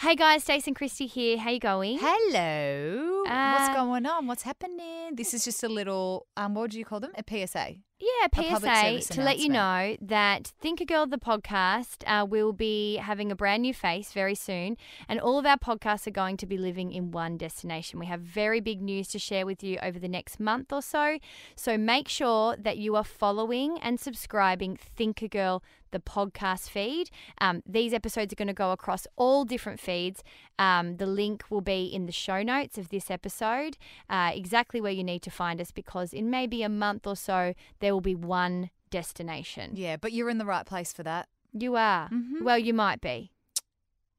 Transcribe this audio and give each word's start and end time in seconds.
Hey 0.00 0.16
guys, 0.16 0.44
and 0.66 0.74
Christy 0.74 1.06
here. 1.06 1.36
How 1.36 1.50
you 1.50 1.60
going? 1.60 1.98
Hello. 2.00 3.19
Uh, 3.26 3.56
What's 3.56 3.74
going 3.74 4.06
on? 4.06 4.26
What's 4.26 4.42
happening? 4.42 5.14
This 5.14 5.34
is 5.34 5.44
just 5.44 5.62
a 5.62 5.68
little, 5.68 6.26
um, 6.36 6.54
what 6.54 6.70
do 6.70 6.78
you 6.78 6.84
call 6.84 7.00
them? 7.00 7.12
A 7.16 7.24
PSA. 7.46 7.76
Yeah, 8.00 8.28
public 8.32 8.62
PSA 8.62 9.12
to 9.12 9.22
let 9.22 9.38
you 9.38 9.50
know 9.50 9.94
that 10.00 10.54
Thinker 10.58 10.86
Girl 10.86 11.06
the 11.06 11.18
podcast 11.18 12.02
uh, 12.06 12.24
will 12.24 12.54
be 12.54 12.96
having 12.96 13.30
a 13.30 13.36
brand 13.36 13.60
new 13.60 13.74
face 13.74 14.14
very 14.14 14.34
soon, 14.34 14.78
and 15.06 15.20
all 15.20 15.38
of 15.38 15.44
our 15.44 15.58
podcasts 15.58 16.06
are 16.06 16.12
going 16.12 16.38
to 16.38 16.46
be 16.46 16.56
living 16.56 16.92
in 16.92 17.10
one 17.10 17.36
destination. 17.36 18.00
We 18.00 18.06
have 18.06 18.20
very 18.20 18.60
big 18.60 18.80
news 18.80 19.08
to 19.08 19.18
share 19.18 19.44
with 19.44 19.62
you 19.62 19.76
over 19.82 19.98
the 19.98 20.08
next 20.08 20.40
month 20.40 20.72
or 20.72 20.80
so, 20.80 21.18
so 21.56 21.76
make 21.76 22.08
sure 22.08 22.56
that 22.58 22.78
you 22.78 22.96
are 22.96 23.04
following 23.04 23.78
and 23.82 24.00
subscribing 24.00 24.76
Thinker 24.76 25.28
Girl 25.28 25.62
the 25.90 25.98
podcast 25.98 26.70
feed. 26.70 27.10
Um, 27.40 27.62
these 27.66 27.92
episodes 27.92 28.32
are 28.32 28.36
going 28.36 28.48
to 28.48 28.54
go 28.54 28.70
across 28.72 29.06
all 29.16 29.44
different 29.44 29.80
feeds. 29.80 30.22
Um, 30.58 30.96
the 30.98 31.06
link 31.06 31.44
will 31.50 31.60
be 31.60 31.84
in 31.86 32.06
the 32.06 32.12
show 32.12 32.42
notes 32.42 32.78
of 32.78 32.90
this 32.90 33.09
episode, 33.10 33.76
uh, 34.08 34.30
exactly 34.34 34.80
where 34.80 34.92
you 34.92 35.04
need 35.04 35.22
to 35.22 35.30
find 35.30 35.60
us, 35.60 35.70
because 35.70 36.12
in 36.12 36.30
maybe 36.30 36.62
a 36.62 36.68
month 36.68 37.06
or 37.06 37.16
so, 37.16 37.54
there 37.80 37.92
will 37.92 38.00
be 38.00 38.14
one 38.14 38.70
destination. 38.90 39.72
Yeah, 39.74 39.96
but 39.96 40.12
you're 40.12 40.30
in 40.30 40.38
the 40.38 40.44
right 40.46 40.66
place 40.66 40.92
for 40.92 41.02
that. 41.04 41.28
You 41.52 41.76
are. 41.76 42.08
Mhm. 42.10 42.42
Well, 42.42 42.58
you 42.58 42.72
might 42.74 43.00
be. 43.00 43.32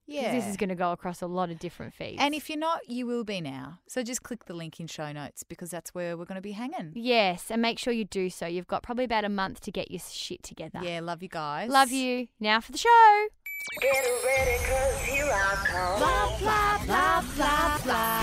Yeah. 0.07 0.33
This 0.33 0.45
is 0.47 0.57
going 0.57 0.69
to 0.69 0.75
go 0.75 0.91
across 0.91 1.21
a 1.21 1.27
lot 1.27 1.49
of 1.51 1.59
different 1.59 1.93
feeds. 1.93 2.17
and 2.19 2.35
if 2.35 2.49
you're 2.49 2.59
not, 2.59 2.89
you 2.89 3.05
will 3.05 3.23
be 3.23 3.39
now. 3.39 3.79
So 3.87 4.03
just 4.03 4.23
click 4.23 4.43
the 4.45 4.53
link 4.53 4.77
in 4.81 4.87
show 4.87 5.13
notes 5.13 5.43
because 5.43 5.69
that's 5.69 5.93
where 5.95 6.17
we're 6.17 6.25
going 6.25 6.35
to 6.35 6.41
be 6.41 6.51
hanging. 6.51 6.91
Yes, 6.95 7.49
and 7.49 7.61
make 7.61 7.79
sure 7.79 7.93
you 7.93 8.03
do 8.03 8.29
so. 8.29 8.45
You've 8.45 8.67
got 8.67 8.83
probably 8.83 9.05
about 9.05 9.23
a 9.23 9.29
month 9.29 9.61
to 9.61 9.71
get 9.71 9.89
your 9.89 10.01
shit 10.01 10.43
together. 10.43 10.81
Yeah, 10.83 10.99
love 10.99 11.23
you 11.23 11.29
guys. 11.29 11.69
Love 11.69 11.91
you. 11.91 12.27
Now 12.41 12.59
for 12.59 12.73
the 12.73 12.77
show. 12.77 13.27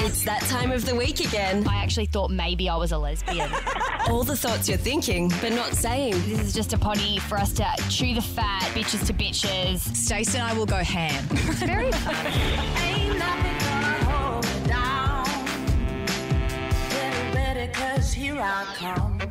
It's 0.01 0.25
that 0.25 0.41
time 0.49 0.73
of 0.73 0.85
the 0.85 0.95
week 0.95 1.21
again. 1.21 1.67
I 1.69 1.77
actually 1.77 2.07
thought 2.07 2.31
maybe 2.31 2.69
I 2.69 2.77
was 2.77 2.93
a 2.93 2.99
lesbian. 2.99 3.51
All 4.09 4.25
the 4.25 4.37
thoughts 4.37 4.69
you're 4.69 4.79
thinking, 4.79 5.29
but 5.41 5.53
not 5.53 5.75
saying. 5.75 6.13
this 6.27 6.41
is 6.41 6.53
just 6.55 6.73
a 6.73 6.79
potty 6.79 7.19
for 7.19 7.39
us 7.39 7.53
to 7.55 7.67
chew 7.89 8.15
the 8.15 8.23
fat, 8.23 8.63
bitches 8.75 9.07
to 9.07 9.13
bitches. 9.15 9.79
Stacey 9.95 10.39
and 10.39 10.47
I 10.49 10.55
will 10.55 10.67
go 10.67 10.77
ham. 10.77 11.27
It's 11.31 11.63
very 11.63 11.93
fun. 12.03 12.15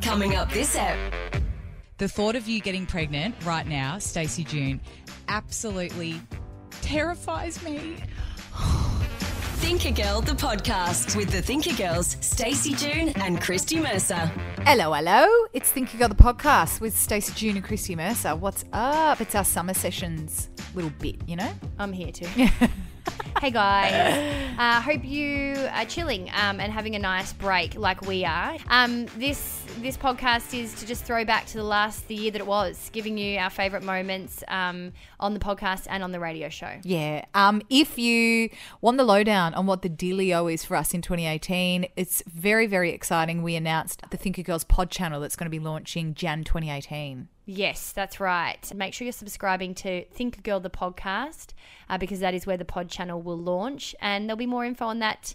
Coming 0.00 0.36
up 0.36 0.50
this 0.52 0.74
app. 0.76 1.27
The 1.98 2.08
thought 2.08 2.36
of 2.36 2.46
you 2.46 2.60
getting 2.60 2.86
pregnant 2.86 3.34
right 3.44 3.66
now, 3.66 3.98
Stacey 3.98 4.44
June, 4.44 4.80
absolutely 5.26 6.20
terrifies 6.80 7.60
me. 7.64 7.96
Thinker 9.58 9.90
Girl, 9.90 10.20
the 10.20 10.32
podcast 10.32 11.16
with 11.16 11.30
the 11.30 11.42
Thinker 11.42 11.74
Girls, 11.74 12.16
Stacey 12.20 12.74
June 12.74 13.08
and 13.16 13.40
Christy 13.40 13.80
Mercer. 13.80 14.30
hello, 14.60 14.92
hello. 14.92 15.26
It's 15.52 15.72
Think 15.72 15.92
You 15.92 15.98
Got 15.98 16.16
the 16.16 16.22
podcast 16.22 16.80
with 16.80 16.96
Stacey 16.96 17.32
June 17.34 17.56
and 17.56 17.64
Christy 17.64 17.96
Mercer. 17.96 18.36
What's 18.36 18.64
up? 18.72 19.20
It's 19.20 19.34
our 19.34 19.44
summer 19.44 19.74
sessions 19.74 20.50
little 20.76 20.92
bit, 21.00 21.16
you 21.26 21.34
know? 21.34 21.50
I'm 21.80 21.92
here 21.92 22.12
too. 22.12 22.28
hey 23.40 23.50
guys, 23.50 23.92
uh, 24.58 24.80
hope 24.80 25.04
you 25.04 25.54
are 25.72 25.84
chilling 25.84 26.30
um, 26.30 26.60
and 26.60 26.72
having 26.72 26.94
a 26.94 26.98
nice 26.98 27.32
break 27.32 27.76
like 27.76 28.02
we 28.02 28.24
are. 28.24 28.56
Um, 28.68 29.06
this 29.16 29.62
this 29.78 29.96
podcast 29.96 30.58
is 30.58 30.74
to 30.74 30.86
just 30.86 31.04
throw 31.04 31.24
back 31.24 31.46
to 31.46 31.58
the 31.58 31.62
last 31.62 32.08
the 32.08 32.14
year 32.14 32.30
that 32.30 32.40
it 32.40 32.46
was, 32.46 32.90
giving 32.92 33.16
you 33.16 33.38
our 33.38 33.50
favourite 33.50 33.84
moments 33.84 34.42
um, 34.48 34.92
on 35.20 35.34
the 35.34 35.40
podcast 35.40 35.86
and 35.88 36.02
on 36.02 36.12
the 36.12 36.20
radio 36.20 36.48
show. 36.48 36.78
Yeah. 36.82 37.24
Um, 37.34 37.62
if 37.70 37.98
you 37.98 38.50
want 38.80 38.96
the 38.96 39.04
lowdown 39.04 39.54
on 39.54 39.66
what 39.66 39.82
the 39.82 39.90
dealio 39.90 40.52
is 40.52 40.64
for 40.64 40.76
us 40.76 40.94
in 40.94 41.02
2018, 41.02 41.86
it's 41.96 42.22
very, 42.26 42.66
very 42.66 42.90
exciting. 42.90 43.42
We 43.42 43.54
announced 43.54 44.02
the 44.10 44.16
Thinker 44.16 44.42
Girls 44.42 44.64
pod 44.64 44.90
channel 44.90 45.20
that's 45.20 45.36
going 45.36 45.46
to 45.46 45.50
be 45.50 45.60
launching 45.60 46.14
Jan 46.14 46.44
2018. 46.44 47.28
Yes, 47.50 47.92
that's 47.92 48.20
right. 48.20 48.58
Make 48.74 48.92
sure 48.92 49.06
you're 49.06 49.12
subscribing 49.12 49.74
to 49.76 50.04
Think 50.10 50.42
Girl 50.42 50.60
the 50.60 50.68
podcast 50.68 51.54
uh, 51.88 51.96
because 51.96 52.20
that 52.20 52.34
is 52.34 52.46
where 52.46 52.58
the 52.58 52.66
pod 52.66 52.90
channel 52.90 53.22
will 53.22 53.38
launch, 53.38 53.94
and 54.02 54.28
there'll 54.28 54.36
be 54.36 54.44
more 54.44 54.66
info 54.66 54.84
on 54.84 54.98
that 54.98 55.34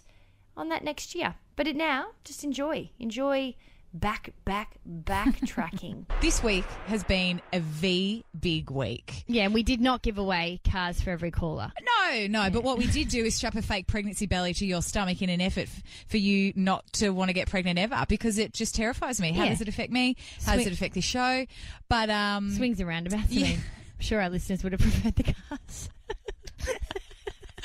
on 0.56 0.68
that 0.68 0.84
next 0.84 1.16
year. 1.16 1.34
But 1.56 1.66
it 1.66 1.74
now, 1.74 2.10
just 2.22 2.44
enjoy, 2.44 2.90
enjoy 3.00 3.56
back, 3.94 4.30
back, 4.44 4.76
backtracking. 4.86 6.04
This 6.20 6.42
week 6.42 6.64
has 6.86 7.04
been 7.04 7.40
a 7.52 7.60
V 7.60 8.24
big 8.38 8.70
week. 8.70 9.24
yeah, 9.26 9.44
and 9.44 9.52
we 9.54 9.62
did 9.62 9.80
not 9.80 10.02
give 10.02 10.16
away 10.18 10.60
cars 10.70 11.00
for 11.00 11.10
every 11.10 11.30
caller. 11.30 11.70
No, 11.82 12.26
no, 12.26 12.50
but 12.50 12.62
what 12.64 12.78
we 12.78 12.86
did 12.86 13.08
do 13.08 13.24
is 13.24 13.34
strap 13.34 13.54
a 13.56 13.62
fake 13.62 13.86
pregnancy 13.86 14.26
belly 14.26 14.54
to 14.54 14.66
your 14.66 14.80
stomach 14.82 15.20
in 15.22 15.28
an 15.28 15.40
effort 15.40 15.68
f- 15.68 15.82
for 16.08 16.16
you 16.16 16.52
not 16.56 16.84
to 16.94 17.10
want 17.10 17.28
to 17.28 17.32
get 17.34 17.48
pregnant 17.50 17.78
ever 17.78 18.04
because 18.08 18.38
it 18.38 18.52
just 18.54 18.74
terrifies 18.74 19.20
me. 19.20 19.32
How 19.32 19.44
Yeah. 19.44 19.50
does 19.50 19.60
it 19.60 19.68
affect 19.68 19.92
me? 19.92 20.16
How 20.44 20.56
does 20.56 20.66
it 20.66 20.72
affect 20.72 20.94
this 20.94 21.04
show? 21.04 21.46
But 21.88 22.08
um 22.10 22.50
Swings 22.54 22.80
and 22.80 22.88
roundabouts. 22.88 23.30
Yeah. 23.30 23.46
I 23.46 23.48
mean, 23.50 23.58
I'm 23.58 24.00
sure 24.00 24.20
our 24.20 24.30
listeners 24.30 24.62
would 24.64 24.72
have 24.72 24.80
preferred 24.82 25.14
the 25.16 25.34
cars. 25.48 25.90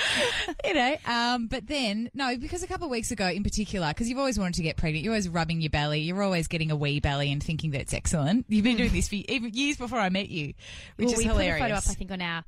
you 0.65 0.73
know, 0.73 0.95
um, 1.05 1.47
but 1.47 1.67
then 1.67 2.09
no, 2.13 2.35
because 2.37 2.63
a 2.63 2.67
couple 2.67 2.85
of 2.85 2.91
weeks 2.91 3.11
ago, 3.11 3.27
in 3.27 3.43
particular, 3.43 3.87
because 3.89 4.09
you've 4.09 4.19
always 4.19 4.39
wanted 4.39 4.55
to 4.55 4.63
get 4.63 4.77
pregnant, 4.77 5.03
you're 5.03 5.13
always 5.13 5.29
rubbing 5.29 5.61
your 5.61 5.69
belly, 5.69 6.01
you're 6.01 6.21
always 6.23 6.47
getting 6.47 6.71
a 6.71 6.75
wee 6.75 6.99
belly 6.99 7.31
and 7.31 7.43
thinking 7.43 7.71
that's 7.71 7.93
excellent. 7.93 8.45
You've 8.49 8.63
been 8.63 8.77
doing 8.77 8.91
this 8.93 9.07
for 9.09 9.15
even 9.15 9.51
years 9.53 9.77
before 9.77 9.99
I 9.99 10.09
met 10.09 10.29
you, 10.29 10.53
which 10.95 11.07
Well, 11.07 11.11
is 11.13 11.17
we 11.17 11.23
hilarious. 11.25 11.59
put 11.59 11.65
a 11.71 11.75
photo 11.75 11.75
up, 11.77 11.83
I 11.89 11.93
think, 11.93 12.11
on 12.11 12.21
our 12.21 12.43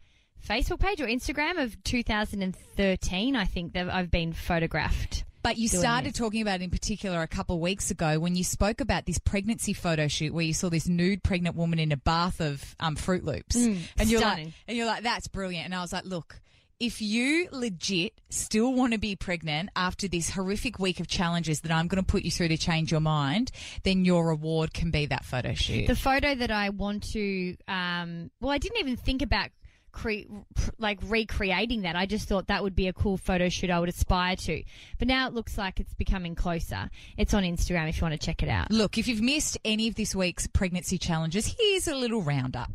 Facebook 0.48 0.80
page 0.80 1.02
or 1.02 1.06
Instagram 1.08 1.62
of 1.62 1.82
2013. 1.84 3.36
I 3.36 3.46
think 3.46 3.74
that 3.74 3.90
I've 3.90 4.12
been 4.12 4.34
photographed. 4.34 5.24
But 5.44 5.58
you 5.58 5.68
started 5.68 6.14
this. 6.14 6.20
talking 6.20 6.44
about 6.44 6.62
it 6.62 6.66
in 6.66 6.70
particular 6.70 7.22
a 7.24 7.28
couple 7.28 7.56
of 7.56 7.62
weeks 7.62 7.90
ago 7.90 8.20
when 8.20 8.36
you 8.36 8.44
spoke 8.44 8.80
about 8.80 9.08
this 9.08 9.18
pregnancy 9.18 9.74
photo 9.74 10.08
shoot 10.08 10.34
where 10.36 10.46
you 10.46 10.54
saw 10.54 10.70
this 10.70 10.88
nude 10.88 11.24
pregnant 11.24 11.56
woman 11.56 11.80
in 11.80 11.92
a 11.92 11.98
bath 11.98 12.40
of 12.42 12.76
um, 12.80 12.96
Fruit 12.96 13.24
Loops, 13.24 13.56
and 13.56 13.80
you're 14.06 14.22
like, 14.22 14.50
and 14.68 14.78
you're 14.78 14.86
like, 14.86 15.02
that's 15.02 15.28
brilliant. 15.28 15.66
And 15.66 15.74
I 15.76 15.82
was 15.82 15.92
like, 15.94 16.06
look. 16.06 16.40
If 16.81 17.00
you 17.00 17.47
legit 17.52 18.14
still 18.30 18.74
want 18.74 18.94
to 18.94 18.97
be 18.97 19.16
pregnant 19.16 19.69
after 19.75 20.08
this 20.08 20.31
horrific 20.31 20.80
week 20.80 21.00
of 21.00 21.08
challenges 21.08 21.62
that 21.62 21.72
I'm 21.72 21.88
going 21.88 22.03
to 22.03 22.06
put 22.06 22.24
you 22.24 22.31
through 22.31 22.47
to 22.47 22.58
change 22.58 22.90
your 22.90 23.02
mind, 23.02 23.52
then 23.84 24.03
your 24.03 24.28
reward 24.28 24.74
can 24.74 24.90
be 24.90 25.06
that 25.06 25.24
photo 25.24 25.53
shoot. 25.53 25.86
The 25.86 25.96
photo 25.96 26.34
that 26.34 26.50
I 26.50 26.70
want 26.70 27.03
to, 27.12 27.56
um, 27.68 28.31
well, 28.40 28.50
I 28.50 28.58
didn't 28.58 28.80
even 28.80 28.97
think 28.97 29.22
about 29.22 29.50
cre- 29.91 30.25
like 30.80 30.97
recreating 31.03 31.81
that. 31.84 31.96
I 31.96 32.06
just 32.06 32.28
thought 32.28 32.47
that 32.47 32.64
would 32.64 32.75
be 32.75 32.88
a 32.88 32.94
cool 32.94 33.18
photo 33.18 33.50
shoot 33.50 33.70
I 33.70 33.80
would 33.80 33.90
aspire 33.90 34.36
to. 34.38 34.64
But 34.97 35.08
now 35.08 35.28
it 35.28 35.34
looks 35.34 35.58
like 35.58 35.80
it's 35.80 35.94
becoming 35.94 36.36
closer. 36.36 36.90
It's 37.18 37.34
on 37.34 37.44
Instagram 37.44 37.90
if 37.90 37.97
you 37.97 38.02
want 38.02 38.20
to 38.20 38.25
check 38.25 38.41
it 38.41 38.50
out. 38.50 38.72
Look, 38.72 38.97
if 38.97 39.08
you've 39.08 39.22
missed 39.22 39.58
any 39.64 39.88
of 39.88 39.96
this 39.96 40.16
week's 40.16 40.47
pregnancy 40.47 40.97
challenges, 40.97 41.56
here's 41.59 41.88
a 41.88 41.96
little 41.96 42.22
roundup. 42.22 42.72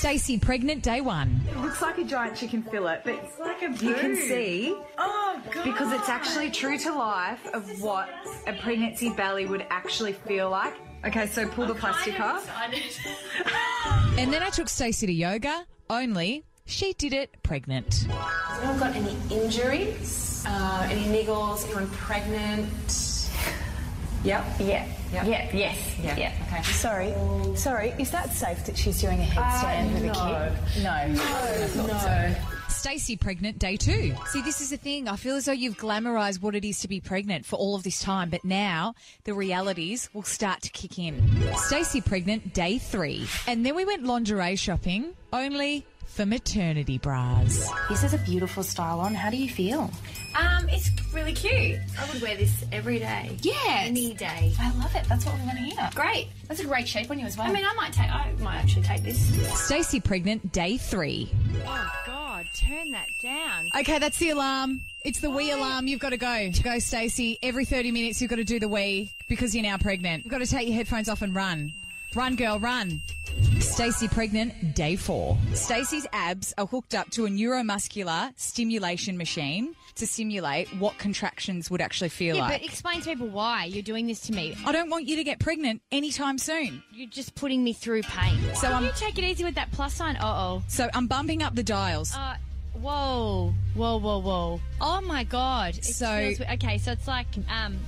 Stacey, 0.00 0.38
pregnant 0.38 0.82
day 0.82 1.02
one. 1.02 1.42
It 1.50 1.58
looks 1.58 1.82
like 1.82 1.98
a 1.98 2.04
giant 2.04 2.34
chicken 2.34 2.62
fillet, 2.62 3.00
but 3.04 3.16
it's 3.16 3.38
like 3.38 3.60
a 3.60 3.68
boo. 3.68 3.84
you 3.84 3.94
can 3.94 4.16
see 4.16 4.74
oh, 4.96 5.42
because 5.62 5.92
it's 5.92 6.08
actually 6.08 6.50
true 6.50 6.78
to 6.78 6.94
life 6.94 7.46
of 7.52 7.82
what 7.82 8.08
a 8.46 8.54
pregnancy 8.54 9.10
belly 9.10 9.44
would 9.44 9.66
actually 9.68 10.14
feel 10.14 10.48
like. 10.48 10.72
Okay, 11.04 11.26
so 11.26 11.46
pull 11.46 11.66
the 11.66 11.74
plastic 11.74 12.18
off. 12.18 12.50
And 14.16 14.32
then 14.32 14.42
I 14.42 14.48
took 14.48 14.70
Stacey 14.70 15.06
to 15.06 15.12
yoga, 15.12 15.66
only 15.90 16.46
she 16.64 16.94
did 16.94 17.12
it 17.12 17.36
pregnant. 17.42 18.06
Has 18.08 18.58
anyone 18.58 18.78
got 18.78 18.96
any 18.96 19.14
injuries? 19.30 20.42
Uh, 20.46 20.88
any 20.90 21.04
niggles? 21.14 21.66
Anyone 21.66 21.90
pregnant? 21.90 23.09
Yep. 24.24 24.44
Yeah. 24.60 24.86
Yep. 25.12 25.26
Yeah. 25.26 25.50
Yes. 25.52 25.96
Yeah. 26.02 26.16
Yeah. 26.16 26.32
Okay. 26.48 26.62
Sorry. 26.62 27.14
Sorry. 27.56 27.94
Is 27.98 28.10
that 28.10 28.32
safe 28.32 28.64
that 28.66 28.76
she's 28.76 29.00
doing 29.00 29.18
a 29.20 29.24
headstand 29.24 29.90
uh, 29.90 29.94
with 29.94 30.04
a 30.04 30.74
kid? 30.74 30.82
No. 30.84 31.84
No. 31.84 31.86
No. 31.86 32.34
Stacey 32.68 33.16
pregnant 33.16 33.58
day 33.58 33.76
two. 33.76 34.14
See, 34.28 34.42
this 34.42 34.60
is 34.60 34.70
the 34.70 34.76
thing. 34.76 35.08
I 35.08 35.16
feel 35.16 35.36
as 35.36 35.44
though 35.46 35.52
you've 35.52 35.76
glamorized 35.76 36.40
what 36.40 36.54
it 36.54 36.64
is 36.64 36.80
to 36.80 36.88
be 36.88 37.00
pregnant 37.00 37.44
for 37.44 37.56
all 37.56 37.74
of 37.74 37.82
this 37.82 38.00
time, 38.00 38.30
but 38.30 38.44
now 38.44 38.94
the 39.24 39.34
realities 39.34 40.08
will 40.14 40.22
start 40.22 40.62
to 40.62 40.70
kick 40.70 40.98
in. 40.98 41.22
Stacey 41.56 42.00
pregnant 42.00 42.54
day 42.54 42.78
three. 42.78 43.26
And 43.46 43.66
then 43.66 43.74
we 43.74 43.84
went 43.84 44.04
lingerie 44.04 44.56
shopping, 44.56 45.14
only 45.32 45.84
for 46.10 46.26
maternity 46.26 46.98
bras. 46.98 47.70
This 47.88 48.02
is 48.04 48.12
a 48.14 48.18
beautiful 48.18 48.62
style 48.62 49.00
on. 49.00 49.14
How 49.14 49.30
do 49.30 49.36
you 49.36 49.48
feel? 49.48 49.90
Um, 50.38 50.68
it's 50.68 50.90
really 51.12 51.32
cute. 51.32 51.78
I 51.98 52.12
would 52.12 52.20
wear 52.20 52.36
this 52.36 52.64
every 52.72 52.98
day. 52.98 53.36
Yeah. 53.42 53.54
Any 53.66 54.14
day. 54.14 54.52
I 54.60 54.72
love 54.78 54.94
it. 54.94 55.04
That's 55.08 55.24
what 55.24 55.36
we 55.38 55.46
want 55.46 55.58
to 55.58 55.64
hear. 55.64 55.90
Great. 55.94 56.28
That's 56.48 56.60
a 56.60 56.64
great 56.64 56.88
shape 56.88 57.10
on 57.10 57.18
you 57.18 57.26
as 57.26 57.36
well. 57.36 57.46
I 57.46 57.52
mean, 57.52 57.64
I 57.64 57.72
might 57.74 57.92
take. 57.92 58.10
I 58.10 58.32
might 58.40 58.56
actually 58.56 58.82
take 58.82 59.02
this. 59.02 59.18
Stacey 59.64 60.00
pregnant, 60.00 60.52
day 60.52 60.76
three. 60.76 61.30
Oh, 61.66 61.92
God, 62.06 62.46
turn 62.56 62.90
that 62.90 63.08
down. 63.22 63.66
Okay, 63.78 63.98
that's 63.98 64.18
the 64.18 64.30
alarm. 64.30 64.82
It's 65.04 65.20
the 65.20 65.30
wee 65.30 65.50
alarm. 65.52 65.86
You've 65.86 66.00
got 66.00 66.10
to 66.10 66.16
go. 66.16 66.50
Go, 66.62 66.78
Stacey. 66.78 67.38
Every 67.42 67.64
30 67.64 67.90
minutes, 67.92 68.20
you've 68.20 68.30
got 68.30 68.36
to 68.36 68.44
do 68.44 68.60
the 68.60 68.68
wee 68.68 69.10
because 69.28 69.54
you're 69.54 69.62
now 69.62 69.78
pregnant. 69.78 70.24
You've 70.24 70.32
got 70.32 70.38
to 70.38 70.46
take 70.46 70.66
your 70.66 70.76
headphones 70.76 71.08
off 71.08 71.22
and 71.22 71.34
run. 71.34 71.72
Run, 72.14 72.34
girl, 72.36 72.58
run. 72.58 73.00
Stacey 73.60 74.08
pregnant, 74.08 74.74
day 74.74 74.96
four. 74.96 75.38
Stacey's 75.54 76.06
abs 76.12 76.52
are 76.58 76.66
hooked 76.66 76.94
up 76.94 77.08
to 77.10 77.26
a 77.26 77.28
neuromuscular 77.28 78.32
stimulation 78.36 79.16
machine 79.16 79.74
to 79.94 80.06
simulate 80.06 80.68
what 80.78 80.98
contractions 80.98 81.70
would 81.70 81.80
actually 81.80 82.08
feel 82.08 82.34
Yeah, 82.36 82.42
like. 82.42 82.60
but 82.62 82.68
explain 82.68 83.00
to 83.02 83.10
people 83.10 83.28
why 83.28 83.66
you're 83.66 83.82
doing 83.82 84.06
this 84.08 84.20
to 84.22 84.32
me. 84.32 84.56
I 84.66 84.72
don't 84.72 84.90
want 84.90 85.06
you 85.06 85.16
to 85.16 85.24
get 85.24 85.38
pregnant 85.38 85.82
anytime 85.92 86.38
soon. 86.38 86.82
You're 86.92 87.08
just 87.08 87.34
putting 87.36 87.62
me 87.62 87.72
through 87.72 88.02
pain. 88.02 88.38
So 88.54 88.62
Can 88.62 88.72
I'm- 88.72 88.84
you 88.84 88.90
take 88.96 89.16
it 89.18 89.24
easy 89.24 89.44
with 89.44 89.54
that 89.54 89.70
plus 89.70 89.94
sign? 89.94 90.16
Uh 90.16 90.24
oh. 90.26 90.62
So 90.68 90.88
I'm 90.94 91.06
bumping 91.06 91.42
up 91.42 91.54
the 91.54 91.62
dials. 91.62 92.14
Uh, 92.14 92.36
whoa, 92.72 93.54
whoa, 93.74 93.98
whoa, 93.98 94.18
whoa! 94.18 94.60
Oh 94.80 95.00
my 95.02 95.22
god! 95.24 95.76
It 95.78 95.84
So- 95.84 96.34
feels, 96.34 96.40
okay, 96.54 96.78
so 96.78 96.92
it's 96.92 97.06
like 97.06 97.26
um, 97.48 97.78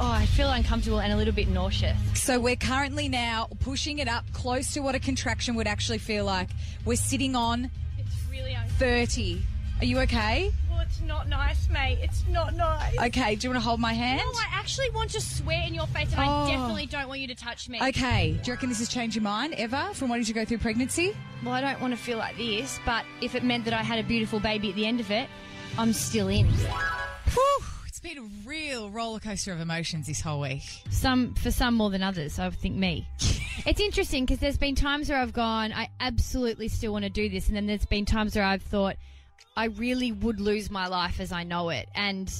oh, 0.00 0.10
I 0.10 0.26
feel 0.26 0.50
uncomfortable 0.50 1.00
and 1.00 1.12
a 1.12 1.16
little 1.16 1.34
bit 1.34 1.48
nauseous. 1.48 1.96
So 2.14 2.40
we're 2.40 2.56
currently 2.56 3.08
now 3.08 3.48
pushing 3.60 3.98
it 3.98 4.08
up 4.08 4.24
close 4.32 4.72
to 4.74 4.80
what 4.80 4.94
a 4.94 4.98
contraction 4.98 5.54
would 5.56 5.66
actually 5.66 5.98
feel 5.98 6.24
like. 6.24 6.48
We're 6.84 6.96
sitting 6.96 7.36
on 7.36 7.70
It's 7.98 8.14
really 8.30 8.56
30. 8.78 9.42
Are 9.80 9.84
you 9.84 9.98
okay? 10.00 10.50
Well, 10.70 10.80
it's 10.80 11.00
not 11.02 11.28
nice, 11.28 11.68
mate. 11.70 11.98
It's 12.02 12.22
not 12.28 12.54
nice. 12.54 12.98
Okay, 12.98 13.34
do 13.34 13.46
you 13.46 13.50
want 13.50 13.62
to 13.62 13.66
hold 13.66 13.80
my 13.80 13.94
hand? 13.94 14.20
No, 14.22 14.38
I 14.38 14.46
actually 14.52 14.90
want 14.90 15.10
to 15.12 15.20
swear 15.22 15.62
in 15.66 15.72
your 15.72 15.86
face, 15.86 16.12
and 16.12 16.20
Oh. 16.20 16.44
I 16.44 16.50
definitely 16.50 16.86
don't 16.86 17.08
want 17.08 17.20
you 17.20 17.28
to 17.28 17.34
touch 17.34 17.68
me. 17.70 17.80
Okay, 17.82 18.32
do 18.32 18.50
you 18.50 18.52
reckon 18.52 18.68
this 18.68 18.78
has 18.78 18.88
changed 18.90 19.16
your 19.16 19.22
mind 19.22 19.54
ever 19.54 19.88
from 19.94 20.08
wanting 20.10 20.26
to 20.26 20.32
go 20.34 20.44
through 20.44 20.58
pregnancy? 20.58 21.16
Well, 21.42 21.54
I 21.54 21.60
don't 21.62 21.80
want 21.80 21.94
to 21.94 21.98
feel 21.98 22.18
like 22.18 22.36
this, 22.36 22.78
but 22.84 23.04
if 23.22 23.34
it 23.34 23.42
meant 23.42 23.64
that 23.64 23.72
I 23.72 23.82
had 23.82 23.98
a 23.98 24.02
beautiful 24.06 24.38
baby 24.38 24.68
at 24.70 24.74
the 24.76 24.84
end 24.86 25.00
of 25.00 25.10
it, 25.10 25.28
I'm 25.78 25.94
still 25.94 26.28
in. 26.28 26.46
Whew, 26.46 27.58
it's 28.02 28.14
been 28.14 28.24
a 28.24 28.48
real 28.48 28.88
roller 28.90 29.18
coaster 29.18 29.52
of 29.52 29.60
emotions 29.60 30.06
this 30.06 30.20
whole 30.20 30.40
week. 30.40 30.62
Some 30.90 31.34
for 31.34 31.50
some 31.50 31.74
more 31.74 31.90
than 31.90 32.02
others. 32.02 32.38
I 32.38 32.48
think 32.50 32.76
me. 32.76 33.06
it's 33.66 33.80
interesting 33.80 34.24
because 34.24 34.38
there's 34.38 34.58
been 34.58 34.74
times 34.74 35.10
where 35.10 35.18
I've 35.18 35.32
gone, 35.32 35.72
I 35.72 35.90
absolutely 36.00 36.68
still 36.68 36.92
want 36.92 37.04
to 37.04 37.10
do 37.10 37.28
this, 37.28 37.48
and 37.48 37.56
then 37.56 37.66
there's 37.66 37.84
been 37.86 38.06
times 38.06 38.34
where 38.34 38.44
I've 38.44 38.62
thought, 38.62 38.96
I 39.56 39.66
really 39.66 40.12
would 40.12 40.40
lose 40.40 40.70
my 40.70 40.86
life 40.86 41.20
as 41.20 41.32
I 41.32 41.44
know 41.44 41.68
it, 41.70 41.88
and 41.94 42.32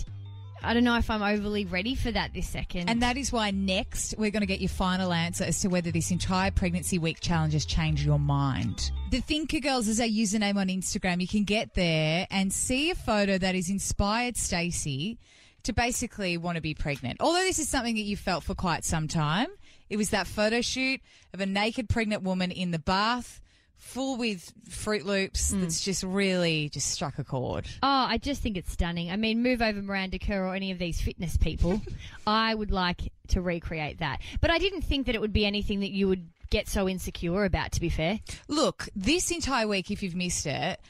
I 0.63 0.73
don't 0.73 0.85
know 0.85 0.97
if 0.97 1.11
I'm 1.11 1.23
overly 1.23 1.67
ready 1.67 1.95
for 1.95 2.11
that 2.11 2.33
this 2.33 2.49
second. 2.49 2.89
And 2.89 3.03
that 3.03 3.17
is 3.17 3.33
why 3.33 3.51
next 3.51 4.15
we're 4.17 4.31
going 4.31 4.41
to 4.41 4.47
get 4.47 4.61
your 4.61 4.69
final 4.69 5.13
answer 5.13 5.45
as 5.45 5.61
to 5.61 5.69
whether 5.69 5.91
this 5.91 6.11
entire 6.11 6.51
pregnancy 6.51 6.99
week 6.99 7.21
challenge 7.21 7.53
has 7.53 7.67
changed 7.67 8.05
your 8.05 8.19
mind. 8.19 8.93
The 9.11 9.21
Thinker 9.21 9.61
Girls 9.61 9.89
is 9.89 10.01
our 10.01 10.07
username 10.07 10.57
on 10.57 10.69
Instagram. 10.69 11.21
You 11.21 11.29
can 11.29 11.45
get 11.45 11.75
there 11.75 12.27
and 12.31 12.53
see 12.53 12.91
a 12.91 12.95
photo 12.95 13.37
that 13.37 13.55
has 13.55 13.69
inspired 13.69 14.37
Stacey 14.37 15.19
to 15.65 15.73
basically 15.73 16.37
want 16.37 16.57
to 16.57 16.63
be 16.63 16.75
pregnant. 16.75 17.19
Although 17.21 17.43
this 17.43 17.59
is 17.59 17.69
something 17.69 17.95
that 17.95 18.03
you 18.03 18.17
felt 18.17 18.45
for 18.45 18.55
quite 18.55 18.85
some 18.85 19.09
time. 19.09 19.49
It 19.89 19.97
was 19.97 20.11
that 20.11 20.27
photo 20.27 20.61
shoot 20.61 21.01
of 21.35 21.41
a 21.41 21.47
naked 21.47 21.89
pregnant 21.89 22.23
woman 22.23 22.53
in 22.53 22.71
the 22.71 22.79
bath, 22.79 23.41
full 23.77 24.17
with 24.17 24.53
Fruit 24.69 25.05
Loops. 25.05 25.51
Hmm. 25.51 25.63
That's 25.63 25.81
just 25.81 26.05
really 26.05 26.69
just 26.69 26.91
struck 26.91 27.19
a 27.19 27.25
chord. 27.25 27.67
Oh, 27.83 27.89
I 28.09 28.19
just 28.19 28.41
think 28.41 28.57
it's 28.57 28.73
stunning. 28.73 29.11
I 29.11 29.17
mean, 29.17 29.43
move 29.43 29.61
over 29.61 29.83
Miranda 29.83 30.19
Kerr 30.19 30.47
or 30.47 30.55
any 30.55 30.71
of 30.71 30.79
these 30.79 31.01
fitness 31.01 31.37
people. 31.37 31.83
I 32.27 32.55
would 32.55 32.71
like 32.71 33.13
to 33.29 33.41
recreate 33.41 33.99
that. 33.99 34.21
But 34.41 34.51
I 34.51 34.59
didn't 34.59 34.83
think 34.83 35.07
that 35.07 35.15
it 35.15 35.21
would 35.21 35.33
be 35.33 35.45
anything 35.45 35.81
that 35.81 35.91
you 35.91 36.07
would 36.07 36.29
get 36.51 36.69
so 36.69 36.89
insecure 36.89 37.45
about, 37.45 37.73
to 37.73 37.81
be 37.81 37.89
fair. 37.89 38.21
Look, 38.49 38.89
this 38.95 39.31
entire 39.31 39.67
week, 39.67 39.91
if 39.91 40.03
you've 40.03 40.17
missed 40.17 40.47
it, 40.47 40.81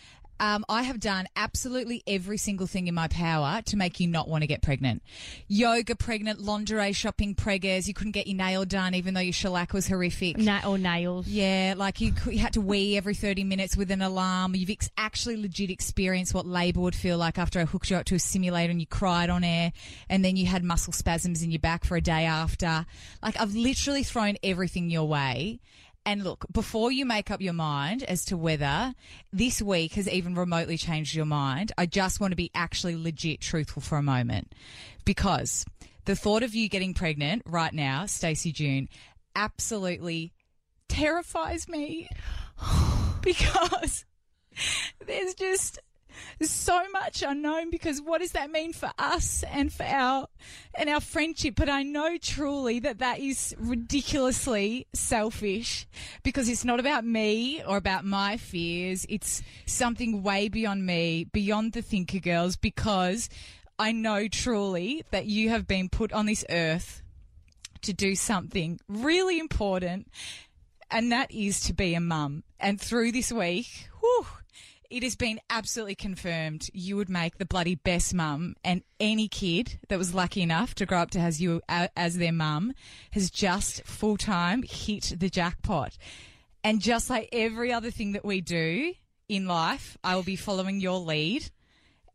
um, 0.40 0.64
I 0.70 0.82
have 0.82 0.98
done 0.98 1.26
absolutely 1.36 2.02
every 2.06 2.38
single 2.38 2.66
thing 2.66 2.88
in 2.88 2.94
my 2.94 3.08
power 3.08 3.60
to 3.66 3.76
make 3.76 4.00
you 4.00 4.08
not 4.08 4.26
want 4.26 4.42
to 4.42 4.46
get 4.46 4.62
pregnant. 4.62 5.02
Yoga 5.48 5.94
pregnant, 5.94 6.40
lingerie 6.40 6.94
shopping 6.94 7.34
preggers. 7.34 7.86
You 7.86 7.92
couldn't 7.92 8.12
get 8.12 8.26
your 8.26 8.38
nail 8.38 8.64
done 8.64 8.94
even 8.94 9.12
though 9.12 9.20
your 9.20 9.34
shellac 9.34 9.74
was 9.74 9.86
horrific. 9.86 10.38
Na- 10.38 10.62
or 10.66 10.78
nails. 10.78 11.28
Yeah, 11.28 11.74
like 11.76 12.00
you, 12.00 12.14
you 12.26 12.38
had 12.38 12.54
to 12.54 12.62
wee 12.62 12.96
every 12.96 13.14
30 13.14 13.44
minutes 13.44 13.76
with 13.76 13.90
an 13.90 14.00
alarm. 14.00 14.54
You've 14.54 14.70
ex- 14.70 14.90
actually 14.96 15.36
legit 15.36 15.70
experienced 15.70 16.32
what 16.32 16.46
labour 16.46 16.80
would 16.80 16.94
feel 16.94 17.18
like 17.18 17.36
after 17.38 17.60
I 17.60 17.64
hooked 17.66 17.90
you 17.90 17.96
up 17.96 18.06
to 18.06 18.14
a 18.14 18.18
simulator 18.18 18.70
and 18.70 18.80
you 18.80 18.86
cried 18.86 19.28
on 19.28 19.44
air 19.44 19.72
and 20.08 20.24
then 20.24 20.36
you 20.36 20.46
had 20.46 20.64
muscle 20.64 20.94
spasms 20.94 21.42
in 21.42 21.50
your 21.50 21.60
back 21.60 21.84
for 21.84 21.98
a 21.98 22.00
day 22.00 22.24
after. 22.24 22.86
Like 23.22 23.38
I've 23.38 23.54
literally 23.54 24.04
thrown 24.04 24.36
everything 24.42 24.88
your 24.88 25.06
way. 25.06 25.60
And 26.06 26.24
look, 26.24 26.46
before 26.50 26.90
you 26.90 27.04
make 27.04 27.30
up 27.30 27.40
your 27.40 27.52
mind 27.52 28.02
as 28.02 28.24
to 28.26 28.36
whether 28.36 28.94
this 29.32 29.60
week 29.60 29.92
has 29.94 30.08
even 30.08 30.34
remotely 30.34 30.76
changed 30.76 31.14
your 31.14 31.26
mind, 31.26 31.72
I 31.76 31.86
just 31.86 32.20
want 32.20 32.32
to 32.32 32.36
be 32.36 32.50
actually 32.54 32.96
legit 32.96 33.40
truthful 33.40 33.82
for 33.82 33.98
a 33.98 34.02
moment. 34.02 34.54
Because 35.04 35.64
the 36.06 36.16
thought 36.16 36.42
of 36.42 36.54
you 36.54 36.68
getting 36.68 36.94
pregnant 36.94 37.42
right 37.46 37.72
now, 37.72 38.06
Stacey 38.06 38.50
June, 38.50 38.88
absolutely 39.36 40.32
terrifies 40.88 41.68
me 41.68 42.08
because 43.20 44.04
there's 45.06 45.34
just 45.34 45.78
so 46.40 46.80
much 46.90 47.22
unknown 47.22 47.70
because 47.70 48.00
what 48.00 48.20
does 48.20 48.32
that 48.32 48.50
mean 48.50 48.72
for 48.72 48.90
us 48.98 49.44
and 49.50 49.72
for 49.72 49.84
our 49.84 50.26
and 50.74 50.88
our 50.88 51.00
friendship 51.00 51.54
but 51.56 51.68
i 51.68 51.82
know 51.82 52.16
truly 52.18 52.80
that 52.80 52.98
that 52.98 53.18
is 53.18 53.54
ridiculously 53.58 54.86
selfish 54.92 55.86
because 56.22 56.48
it's 56.48 56.64
not 56.64 56.80
about 56.80 57.04
me 57.04 57.62
or 57.64 57.76
about 57.76 58.04
my 58.04 58.36
fears 58.36 59.06
it's 59.08 59.42
something 59.66 60.22
way 60.22 60.48
beyond 60.48 60.84
me 60.84 61.24
beyond 61.24 61.72
the 61.72 61.82
thinker 61.82 62.20
girls 62.20 62.56
because 62.56 63.28
i 63.78 63.92
know 63.92 64.28
truly 64.28 65.04
that 65.10 65.26
you 65.26 65.48
have 65.48 65.66
been 65.66 65.88
put 65.88 66.12
on 66.12 66.26
this 66.26 66.44
earth 66.50 67.02
to 67.82 67.92
do 67.92 68.14
something 68.14 68.78
really 68.88 69.38
important 69.38 70.06
and 70.90 71.12
that 71.12 71.30
is 71.30 71.60
to 71.60 71.72
be 71.72 71.94
a 71.94 72.00
mum. 72.00 72.42
And 72.58 72.80
through 72.80 73.12
this 73.12 73.30
week, 73.32 73.88
whew, 74.00 74.26
it 74.90 75.04
has 75.04 75.14
been 75.14 75.40
absolutely 75.48 75.94
confirmed 75.94 76.68
you 76.74 76.96
would 76.96 77.08
make 77.08 77.38
the 77.38 77.46
bloody 77.46 77.76
best 77.76 78.12
mum. 78.12 78.56
And 78.64 78.82
any 78.98 79.28
kid 79.28 79.78
that 79.88 79.98
was 79.98 80.12
lucky 80.12 80.42
enough 80.42 80.74
to 80.76 80.86
grow 80.86 80.98
up 80.98 81.10
to 81.12 81.20
has 81.20 81.40
you 81.40 81.62
as 81.68 82.18
their 82.18 82.32
mum 82.32 82.72
has 83.12 83.30
just 83.30 83.84
full 83.84 84.16
time 84.16 84.62
hit 84.62 85.14
the 85.16 85.30
jackpot. 85.30 85.96
And 86.64 86.80
just 86.80 87.08
like 87.08 87.28
every 87.32 87.72
other 87.72 87.90
thing 87.90 88.12
that 88.12 88.24
we 88.24 88.40
do 88.40 88.92
in 89.28 89.46
life, 89.46 89.96
I 90.02 90.16
will 90.16 90.24
be 90.24 90.36
following 90.36 90.80
your 90.80 90.98
lead 90.98 91.48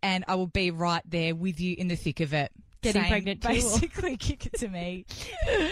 and 0.04 0.26
I 0.28 0.36
will 0.36 0.48
be 0.48 0.70
right 0.70 1.02
there 1.06 1.34
with 1.34 1.60
you 1.60 1.76
in 1.78 1.88
the 1.88 1.96
thick 1.96 2.20
of 2.20 2.34
it. 2.34 2.52
Getting 2.82 3.02
saying, 3.02 3.12
pregnant 3.12 3.42
Basically, 3.42 4.18
kick 4.18 4.46
it 4.46 4.54
to 4.60 4.68
me. 4.68 5.06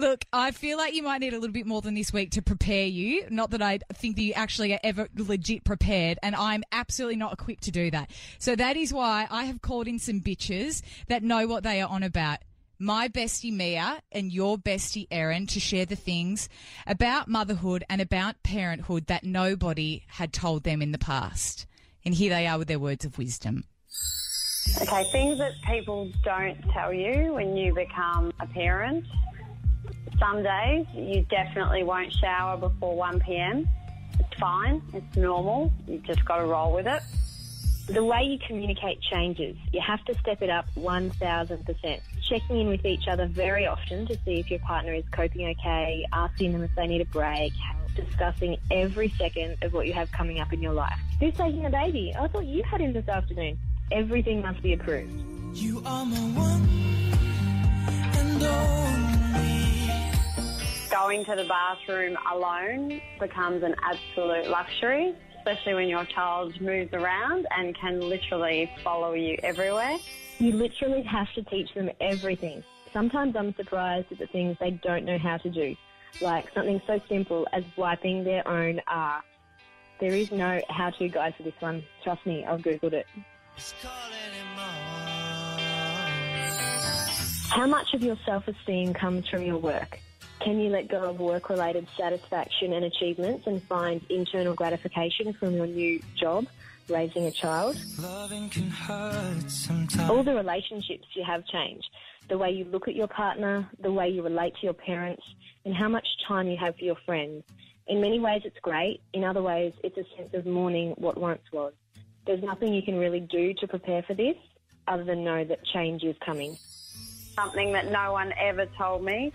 Look, 0.00 0.24
I 0.32 0.50
feel 0.52 0.78
like 0.78 0.94
you 0.94 1.02
might 1.02 1.20
need 1.20 1.34
a 1.34 1.38
little 1.38 1.52
bit 1.52 1.66
more 1.66 1.82
than 1.82 1.92
this 1.92 2.10
week 2.10 2.30
to 2.30 2.40
prepare 2.40 2.86
you. 2.86 3.26
Not 3.28 3.50
that 3.50 3.60
I 3.60 3.80
think 3.92 4.16
that 4.16 4.22
you 4.22 4.32
actually 4.32 4.72
are 4.72 4.80
ever 4.82 5.08
legit 5.14 5.62
prepared, 5.62 6.18
and 6.22 6.34
I'm 6.34 6.64
absolutely 6.72 7.16
not 7.16 7.34
equipped 7.34 7.64
to 7.64 7.70
do 7.70 7.90
that. 7.90 8.10
So 8.38 8.56
that 8.56 8.78
is 8.78 8.94
why 8.94 9.26
I 9.30 9.44
have 9.44 9.60
called 9.60 9.86
in 9.86 9.98
some 9.98 10.22
bitches 10.22 10.80
that 11.08 11.22
know 11.22 11.46
what 11.46 11.64
they 11.64 11.82
are 11.82 11.88
on 11.90 12.02
about. 12.02 12.38
My 12.78 13.08
bestie 13.08 13.52
Mia 13.52 14.00
and 14.10 14.32
your 14.32 14.56
bestie 14.56 15.06
Erin 15.10 15.46
to 15.48 15.60
share 15.60 15.84
the 15.84 15.96
things 15.96 16.48
about 16.86 17.28
motherhood 17.28 17.84
and 17.90 18.00
about 18.00 18.42
parenthood 18.42 19.06
that 19.08 19.22
nobody 19.22 20.04
had 20.06 20.32
told 20.32 20.64
them 20.64 20.80
in 20.80 20.92
the 20.92 20.98
past. 20.98 21.66
And 22.06 22.14
here 22.14 22.30
they 22.30 22.46
are 22.46 22.56
with 22.56 22.68
their 22.68 22.78
words 22.78 23.04
of 23.04 23.18
wisdom. 23.18 23.64
Okay, 24.80 25.04
things 25.12 25.36
that 25.36 25.52
people 25.66 26.10
don't 26.24 26.56
tell 26.72 26.90
you 26.90 27.34
when 27.34 27.54
you 27.54 27.74
become 27.74 28.32
a 28.40 28.46
parent. 28.46 29.04
Some 30.18 30.42
days 30.42 30.86
you 30.94 31.22
definitely 31.30 31.82
won't 31.82 32.12
shower 32.12 32.56
before 32.56 32.96
1 32.96 33.20
pm. 33.20 33.68
It's 34.18 34.38
fine, 34.38 34.82
it's 34.92 35.16
normal. 35.16 35.72
You've 35.86 36.02
just 36.02 36.24
got 36.24 36.38
to 36.38 36.44
roll 36.44 36.74
with 36.74 36.86
it. 36.86 37.02
The 37.86 38.04
way 38.04 38.22
you 38.22 38.38
communicate 38.46 39.00
changes. 39.00 39.56
You 39.72 39.80
have 39.80 40.04
to 40.04 40.14
step 40.18 40.42
it 40.42 40.50
up 40.50 40.66
1000%. 40.76 42.00
Checking 42.28 42.60
in 42.60 42.68
with 42.68 42.84
each 42.84 43.08
other 43.08 43.26
very 43.26 43.66
often 43.66 44.06
to 44.06 44.14
see 44.24 44.38
if 44.38 44.50
your 44.50 44.60
partner 44.60 44.94
is 44.94 45.04
coping 45.10 45.48
okay, 45.48 46.06
asking 46.12 46.52
them 46.52 46.62
if 46.62 46.70
they 46.76 46.86
need 46.86 47.00
a 47.00 47.06
break, 47.06 47.52
discussing 47.96 48.56
every 48.70 49.08
second 49.18 49.56
of 49.62 49.72
what 49.72 49.86
you 49.86 49.92
have 49.92 50.12
coming 50.12 50.38
up 50.38 50.52
in 50.52 50.62
your 50.62 50.72
life. 50.72 50.98
Who's 51.18 51.34
taking 51.34 51.62
the 51.62 51.70
baby? 51.70 52.14
I 52.16 52.28
thought 52.28 52.46
you 52.46 52.62
had 52.62 52.80
him 52.80 52.92
this 52.92 53.08
afternoon. 53.08 53.58
Everything 53.90 54.42
must 54.42 54.62
be 54.62 54.74
approved. 54.74 55.12
You 55.54 55.82
are 55.84 56.06
my 56.06 56.16
one 56.16 56.68
and 58.14 58.42
only. 58.42 58.79
Going 61.10 61.24
to 61.24 61.34
the 61.34 61.44
bathroom 61.44 62.16
alone 62.32 63.00
becomes 63.18 63.64
an 63.64 63.74
absolute 63.82 64.48
luxury. 64.48 65.12
especially 65.40 65.74
when 65.74 65.88
your 65.88 66.04
child 66.04 66.60
moves 66.60 66.92
around 66.92 67.46
and 67.56 67.76
can 67.76 67.98
literally 68.00 68.70
follow 68.84 69.14
you 69.14 69.36
everywhere. 69.42 69.96
You 70.38 70.52
literally 70.52 71.02
have 71.02 71.32
to 71.34 71.42
teach 71.42 71.72
them 71.74 71.90
everything. 72.00 72.62
Sometimes 72.92 73.34
I'm 73.36 73.54
surprised 73.56 74.12
at 74.12 74.18
the 74.18 74.26
things 74.28 74.56
they 74.60 74.70
don't 74.70 75.04
know 75.04 75.18
how 75.18 75.38
to 75.38 75.50
do, 75.50 75.74
like 76.20 76.46
something 76.54 76.80
so 76.86 77.00
simple 77.08 77.48
as 77.52 77.64
wiping 77.76 78.22
their 78.22 78.46
own 78.46 78.80
arse. 78.86 79.24
There 79.98 80.12
is 80.12 80.30
no 80.30 80.60
how-to 80.68 81.08
guide 81.08 81.34
for 81.36 81.42
this 81.42 81.54
one. 81.58 81.82
Trust 82.04 82.24
me, 82.24 82.44
I've 82.44 82.60
googled 82.60 82.92
it. 82.92 83.06
How 87.50 87.66
much 87.66 87.94
of 87.94 88.02
your 88.02 88.16
self-esteem 88.24 88.94
comes 88.94 89.28
from 89.28 89.42
your 89.42 89.58
work? 89.58 89.98
Can 90.40 90.58
you 90.58 90.70
let 90.70 90.88
go 90.88 91.10
of 91.10 91.20
work-related 91.20 91.86
satisfaction 91.98 92.72
and 92.72 92.86
achievements 92.86 93.46
and 93.46 93.62
find 93.64 94.00
internal 94.08 94.54
gratification 94.54 95.34
from 95.34 95.54
your 95.54 95.66
new 95.66 96.00
job, 96.18 96.46
raising 96.88 97.26
a 97.26 97.30
child? 97.30 97.76
Loving 97.98 98.48
can 98.48 98.70
hurt 98.70 99.50
sometimes. 99.50 100.08
All 100.08 100.22
the 100.22 100.34
relationships 100.34 101.04
you 101.14 101.24
have 101.24 101.46
changed. 101.46 101.86
The 102.28 102.38
way 102.38 102.52
you 102.52 102.64
look 102.64 102.88
at 102.88 102.96
your 102.96 103.06
partner, 103.06 103.68
the 103.80 103.92
way 103.92 104.08
you 104.08 104.22
relate 104.22 104.54
to 104.56 104.62
your 104.62 104.72
parents, 104.72 105.22
and 105.66 105.74
how 105.74 105.90
much 105.90 106.06
time 106.26 106.48
you 106.48 106.56
have 106.56 106.74
for 106.76 106.84
your 106.84 106.96
friends. 107.04 107.44
In 107.86 108.00
many 108.00 108.18
ways, 108.18 108.40
it's 108.46 108.58
great. 108.60 109.02
In 109.12 109.24
other 109.24 109.42
ways, 109.42 109.74
it's 109.84 109.98
a 109.98 110.04
sense 110.16 110.32
of 110.32 110.46
mourning 110.46 110.94
what 110.96 111.18
once 111.18 111.42
was. 111.52 111.74
There's 112.26 112.42
nothing 112.42 112.72
you 112.72 112.82
can 112.82 112.96
really 112.96 113.20
do 113.20 113.52
to 113.60 113.68
prepare 113.68 114.02
for 114.04 114.14
this 114.14 114.36
other 114.88 115.04
than 115.04 115.22
know 115.22 115.44
that 115.44 115.66
change 115.66 116.02
is 116.02 116.16
coming. 116.24 116.56
Something 117.34 117.72
that 117.72 117.90
no 117.90 118.12
one 118.12 118.32
ever 118.40 118.64
told 118.78 119.04
me 119.04 119.32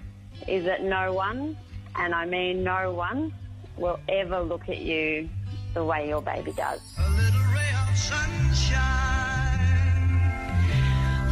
is 0.47 0.65
that 0.65 0.83
no 0.83 1.13
one, 1.13 1.57
and 1.95 2.13
I 2.13 2.25
mean 2.25 2.63
no 2.63 2.93
one, 2.93 3.33
will 3.77 3.99
ever 4.09 4.41
look 4.41 4.69
at 4.69 4.79
you 4.79 5.29
the 5.73 5.83
way 5.83 6.07
your 6.07 6.21
baby 6.21 6.53
does. 6.53 6.79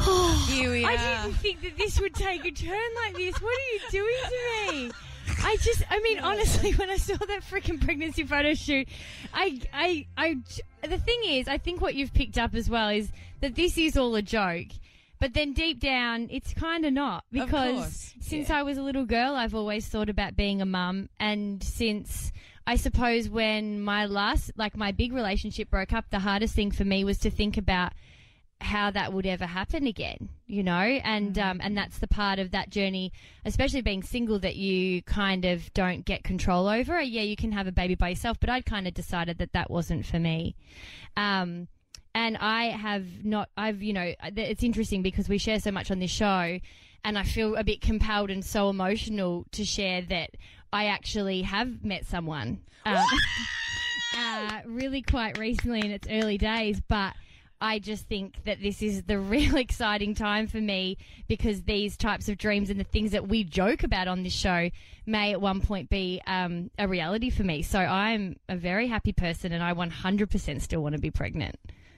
Oh, 0.06 0.46
Here 0.50 0.70
we 0.70 0.84
are. 0.84 0.92
I 0.92 0.98
didn't 0.98 1.38
think 1.38 1.62
that 1.62 1.78
this 1.78 2.00
would 2.00 2.14
take 2.14 2.44
a 2.46 2.52
turn 2.52 2.78
like 3.06 3.16
this. 3.16 3.36
What 3.42 3.54
are 3.54 3.74
you 3.74 3.80
doing 3.92 4.16
to 4.24 4.74
me? 4.74 4.92
I 5.42 5.58
just, 5.62 5.84
I 5.90 6.00
mean, 6.02 6.20
honestly, 6.20 6.72
when 6.74 6.90
I 6.90 6.98
saw 6.98 7.16
that 7.16 7.42
freaking 7.44 7.80
pregnancy 7.84 8.24
photo 8.24 8.54
shoot, 8.54 8.88
I, 9.34 9.62
I, 9.74 10.06
I, 10.18 10.38
the 10.88 10.98
thing 10.98 11.22
is, 11.26 11.48
I 11.48 11.58
think 11.58 11.80
what 11.80 11.96
you've 11.96 12.14
picked 12.14 12.38
up 12.38 12.54
as 12.54 12.70
well 12.70 12.90
is 12.90 13.10
that 13.42 13.56
this 13.56 13.78
is 13.78 13.98
all 13.98 14.14
a 14.16 14.22
joke. 14.22 14.68
But 15.24 15.34
then 15.34 15.54
deep 15.54 15.80
down, 15.80 16.28
it's 16.32 16.54
kind 16.54 16.84
of 16.84 16.92
not 16.92 17.24
because 17.32 17.76
course, 17.76 18.14
since 18.20 18.50
I 18.50 18.62
was 18.64 18.78
a 18.78 18.82
little 18.82 19.06
girl, 19.06 19.36
I've 19.36 19.56
always 19.56 19.88
thought 19.88 20.10
about 20.10 20.36
being 20.36 20.62
a 20.62 20.66
mum, 20.66 21.08
and 21.18 21.64
since 21.64 22.34
I 22.68 22.76
suppose 22.76 23.30
when 23.30 23.80
my 23.80 24.06
last, 24.06 24.52
like 24.58 24.76
my 24.76 24.92
big 24.92 25.14
relationship 25.14 25.70
broke 25.70 25.94
up, 25.94 26.10
the 26.10 26.20
hardest 26.20 26.56
thing 26.56 26.72
for 26.72 26.84
me 26.84 27.06
was 27.06 27.20
to 27.20 27.32
think 27.32 27.58
about 27.58 27.94
how 28.60 28.92
that 28.92 29.14
would 29.14 29.26
ever 29.26 29.46
happen 29.46 29.88
again, 29.88 30.28
you 30.46 30.62
know, 30.62 30.74
and 30.74 31.40
um, 31.40 31.62
and 31.64 31.78
that's 31.78 32.00
the 32.00 32.08
part 32.08 32.38
of 32.38 32.52
that 32.52 32.70
journey, 32.70 33.14
especially 33.46 33.82
being 33.82 34.04
single, 34.04 34.40
that 34.40 34.58
you 34.58 35.04
kind 35.04 35.46
of 35.46 35.74
don't 35.74 36.04
get 36.04 36.26
control 36.26 36.68
over. 36.68 37.02
Yeah, 37.02 37.22
you 37.22 37.38
can 37.38 37.54
have 37.54 37.66
a 37.66 37.72
baby 37.72 37.96
by 37.96 38.10
yourself, 38.10 38.42
but 38.42 38.50
I'd 38.50 38.66
kind 38.66 38.90
of 38.90 38.94
decided 38.94 39.38
that 39.38 39.54
that 39.54 39.72
wasn't 39.72 40.06
for 40.06 40.20
me. 40.20 40.58
Um, 41.16 41.70
and 42.16 42.38
I 42.38 42.66
have 42.66 43.26
not. 43.26 43.50
I've 43.58 43.82
you 43.82 43.94
know, 43.94 44.14
it's 44.24 44.64
interesting 44.64 45.02
because 45.02 45.28
we 45.28 45.38
share 45.38 45.60
so 45.60 45.72
much 45.72 45.92
on 45.92 46.00
this 46.00 46.12
show, 46.12 46.60
and 47.04 47.18
I 47.18 47.24
feel 47.24 47.56
a 47.56 47.64
bit 47.64 47.82
compelled 47.82 48.30
and 48.30 48.44
so 48.44 48.70
emotional 48.70 49.46
to 49.52 49.66
share 49.66 50.02
that 50.04 50.32
I 50.72 50.86
actually 50.86 51.42
have 51.44 51.84
met 51.84 52.06
someone. 52.06 52.62
Um, 52.86 53.06
uh, 54.18 54.60
really 54.66 55.02
quite 55.02 55.38
recently 55.38 55.80
in 55.80 55.92
its 55.92 56.08
early 56.10 56.38
days, 56.38 56.82
but 56.88 57.14
I 57.64 57.80
just 57.80 58.10
think 58.10 58.44
that 58.44 58.62
this 58.62 58.82
is 58.82 59.04
the 59.04 59.18
real 59.20 59.56
exciting 59.56 60.16
time 60.16 60.48
for 60.48 60.60
me 60.60 60.98
because 61.28 61.64
these 61.64 61.96
types 61.96 62.28
of 62.28 62.38
dreams 62.38 62.70
and 62.70 62.80
the 62.80 62.84
things 62.84 63.12
that 63.12 63.28
we 63.28 63.44
joke 63.44 63.84
about 63.84 64.08
on 64.08 64.24
this 64.24 64.34
show 64.34 64.70
may 65.06 65.32
at 65.32 65.40
one 65.40 65.62
point 65.62 65.90
be 65.90 66.22
um, 66.28 66.70
a 66.78 66.88
reality 66.88 67.30
for 67.30 67.44
me. 67.44 67.62
So 67.62 67.80
I'm 67.80 68.36
a 68.50 68.58
very 68.58 68.88
happy 68.88 69.14
person 69.14 69.54
and 69.54 69.64
I 69.64 69.74
100% 69.74 70.62
still 70.62 70.84
want 70.84 70.96
to 70.96 71.02
be 71.02 71.10
pregnant. 71.10 71.56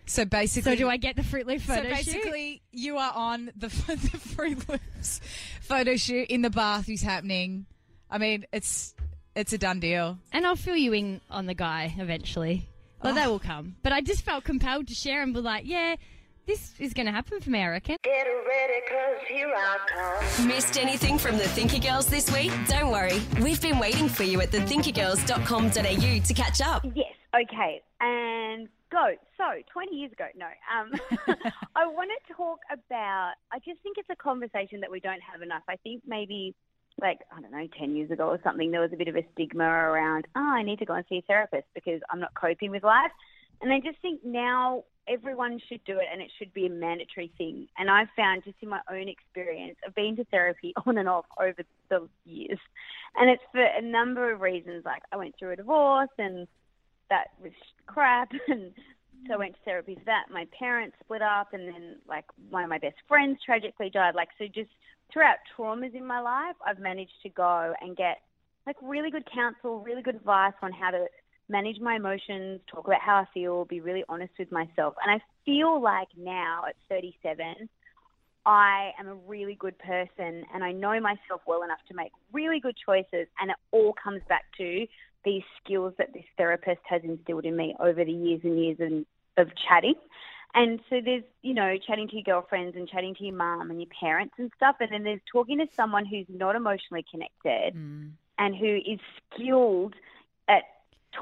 So 0.08 0.26
basically, 0.26 0.74
So 0.74 0.78
do 0.78 0.90
I 0.90 0.98
get 0.98 1.16
the 1.16 1.24
Fruit 1.24 1.48
Loop 1.48 1.62
So 1.62 1.76
photo 1.76 1.96
shoot? 1.96 2.14
basically, 2.14 2.62
you 2.72 2.98
are 2.98 3.12
on 3.16 3.52
the 3.56 3.68
the 3.88 4.18
Fruit 4.20 4.68
Loops 4.70 5.22
photo 5.62 5.96
shoot 5.96 6.30
in 6.30 6.42
the 6.42 6.50
bath 6.50 6.90
is 6.90 7.02
happening. 7.02 7.66
I 8.10 8.18
mean, 8.18 8.46
it's 8.52 8.94
it's 9.36 9.54
a 9.54 9.58
done 9.58 9.80
deal. 9.80 10.18
And 10.32 10.46
I'll 10.46 10.56
fill 10.56 10.78
you 10.78 10.94
in 10.94 11.22
on 11.30 11.46
the 11.46 11.54
guy 11.56 11.94
eventually. 11.98 12.70
Well, 13.04 13.14
oh. 13.14 13.16
that 13.16 13.30
will 13.30 13.40
come. 13.40 13.76
But 13.84 13.94
I 13.94 14.02
just 14.02 14.24
felt 14.24 14.44
compelled 14.44 14.88
to 14.88 14.96
share 14.96 15.22
and 15.22 15.34
be 15.34 15.42
like, 15.42 15.66
yeah, 15.68 15.96
this 16.48 16.74
is 16.80 16.94
going 16.94 17.08
to 17.08 17.12
happen 17.12 17.42
for 17.42 17.50
me, 17.50 17.62
I 17.62 17.68
reckon. 17.70 17.98
Get 18.04 18.12
ready, 18.12 18.82
cause 18.88 19.28
here 19.28 19.52
I 19.56 19.78
come. 20.38 20.48
Missed 20.48 20.78
anything 20.78 21.18
from 21.18 21.38
the 21.38 21.48
Thinker 21.50 21.80
Girls 21.80 22.06
this 22.06 22.32
week? 22.32 22.52
Don't 22.68 22.92
worry, 22.92 23.20
we've 23.42 23.62
been 23.62 23.80
waiting 23.80 24.08
for 24.08 24.24
you 24.24 24.42
at 24.42 24.52
thethinkergirls.com.au 24.52 26.26
to 26.26 26.34
catch 26.34 26.62
up. 26.62 26.86
Yes. 26.96 27.14
Okay. 27.36 27.82
And 28.00 28.35
go. 28.92 29.16
So, 29.38 29.44
20 29.72 29.96
years 29.96 30.12
ago, 30.12 30.26
no. 30.36 30.46
Um, 30.46 30.92
I 31.76 31.86
want 31.86 32.10
to 32.28 32.34
talk 32.34 32.60
about. 32.72 33.34
I 33.52 33.60
just 33.60 33.82
think 33.82 33.98
it's 33.98 34.10
a 34.10 34.16
conversation 34.16 34.82
that 34.82 34.92
we 34.92 35.00
don't 35.00 35.22
have 35.22 35.42
enough. 35.42 35.64
I 35.68 35.76
think 35.78 36.04
maybe, 36.06 36.56
like 37.02 37.20
I 37.36 37.42
don't 37.42 37.52
know, 37.52 37.68
10 37.78 37.96
years 37.96 38.12
ago 38.12 38.28
or 38.30 38.40
something, 38.44 38.72
there 38.72 38.82
was 38.82 38.92
a 38.94 38.98
bit 38.98 39.08
of 39.08 39.16
a 39.16 39.26
stigma 39.34 39.64
around. 39.64 40.28
Oh, 40.36 40.54
I 40.56 40.64
need 40.64 40.80
to 40.80 40.86
go 40.86 40.94
and 40.94 41.06
see 41.10 41.18
a 41.18 41.22
therapist 41.24 41.68
because 41.74 42.02
I'm 42.10 42.20
not 42.20 42.34
coping 42.34 42.72
with 42.72 42.84
life. 42.84 43.12
And 43.62 43.72
I 43.72 43.80
just 43.80 44.02
think 44.02 44.22
now 44.24 44.84
everyone 45.08 45.60
should 45.70 45.84
do 45.86 45.98
it 45.98 46.06
and 46.12 46.22
it 46.22 46.32
should 46.38 46.54
be 46.54 46.66
a 46.66 46.70
mandatory 46.70 47.32
thing. 47.38 47.68
And 47.78 47.90
I've 47.90 48.08
found 48.16 48.44
just 48.44 48.58
in 48.62 48.70
my 48.70 48.82
own 48.92 49.08
experience, 49.08 49.78
I've 49.86 49.96
been 49.96 50.16
to 50.18 50.26
therapy 50.26 50.74
on 50.86 50.98
and 50.98 51.08
off 51.08 51.26
over 51.40 51.64
the 51.90 52.10
years. 52.26 52.60
And 53.16 53.30
it's 53.30 53.44
for 53.52 53.64
a 53.64 53.82
number 53.82 54.32
of 54.32 54.42
reasons. 54.42 54.84
Like 54.86 55.04
I 55.12 55.18
went 55.18 55.36
through 55.38 55.52
a 55.52 55.56
divorce 55.56 56.10
and 56.18 56.48
that 57.10 57.28
was 57.42 57.54
crap. 57.88 58.32
And 58.48 58.72
so 59.28 59.36
I 59.36 59.38
went 59.38 59.56
to 59.56 59.60
therapy 59.66 59.96
for 59.96 60.06
that. 60.06 60.26
My 60.32 60.46
parents 60.58 60.96
split 61.04 61.24
up 61.24 61.54
and 61.54 61.68
then 61.68 61.96
like 62.08 62.26
one 62.50 62.64
of 62.64 62.70
my 62.70 62.78
best 62.78 62.98
friends 63.08 63.40
tragically 63.44 63.90
died. 63.90 64.14
Like, 64.14 64.30
so 64.38 64.46
just 64.46 64.70
throughout 65.12 65.38
traumas 65.58 65.96
in 65.96 66.06
my 66.06 66.20
life, 66.20 66.56
I've 66.66 66.80
managed 66.80 67.24
to 67.24 67.30
go 67.30 67.74
and 67.82 67.98
get 67.98 68.18
like 68.68 68.76
really 68.84 69.10
good 69.10 69.28
counsel, 69.34 69.80
really 69.80 70.04
good 70.04 70.16
advice 70.16 70.54
on 70.62 70.72
how 70.72 70.92
to 70.92 71.08
manage 71.50 71.80
my 71.80 71.96
emotions, 71.96 72.60
talk 72.68 72.88
about 72.88 73.02
how 73.02 73.16
I 73.16 73.26
feel, 73.34 73.66
be 73.66 73.82
really 73.82 74.04
honest 74.10 74.34
with 74.38 74.52
myself. 74.52 74.96
And 75.04 75.12
I 75.12 75.24
feel 75.46 75.82
like 75.82 76.08
now 76.18 76.64
at 76.68 76.76
37, 76.90 77.70
I 78.46 78.92
am 79.00 79.08
a 79.08 79.16
really 79.16 79.56
good 79.56 79.78
person 79.80 80.44
and 80.54 80.64
I 80.64 80.72
know 80.72 81.00
myself 81.00 81.42
well 81.48 81.64
enough 81.64 81.80
to 81.88 81.96
make 81.96 82.12
really 82.32 82.60
good 82.60 82.76
choices. 82.84 83.28
And 83.40 83.52
it 83.52 83.58
all 83.72 83.94
comes 84.02 84.22
back 84.30 84.46
to 84.58 84.86
these 85.26 85.44
skills 85.64 85.94
that 85.98 86.14
this 86.14 86.24
therapist 86.38 86.82
has 86.86 87.02
instilled 87.04 87.46
in 87.46 87.56
me 87.56 87.76
over 87.80 88.06
the 88.06 88.12
years 88.12 88.42
and 88.44 88.60
years 88.60 88.78
and, 88.80 89.06
of 89.38 89.50
chatting. 89.68 89.96
And 90.54 90.80
so 90.90 91.02
there's, 91.04 91.24
you 91.42 91.54
know, 91.54 91.78
chatting 91.86 92.08
to 92.08 92.16
your 92.16 92.24
girlfriends 92.24 92.78
and 92.78 92.88
chatting 92.88 93.14
to 93.16 93.26
your 93.26 93.36
mum 93.36 93.70
and 93.70 93.82
your 93.82 93.90
parents 94.00 94.36
and 94.38 94.50
stuff. 94.56 94.78
And 94.80 94.90
then 94.92 95.04
there's 95.04 95.20
talking 95.30 95.58
to 95.58 95.68
someone 95.76 96.06
who's 96.06 96.28
not 96.30 96.56
emotionally 96.56 97.04
connected 97.12 97.76
mm. 97.76 98.12
and 98.40 98.56
who 98.56 98.78
is 98.78 99.00
skilled 99.34 99.96
at 100.48 100.64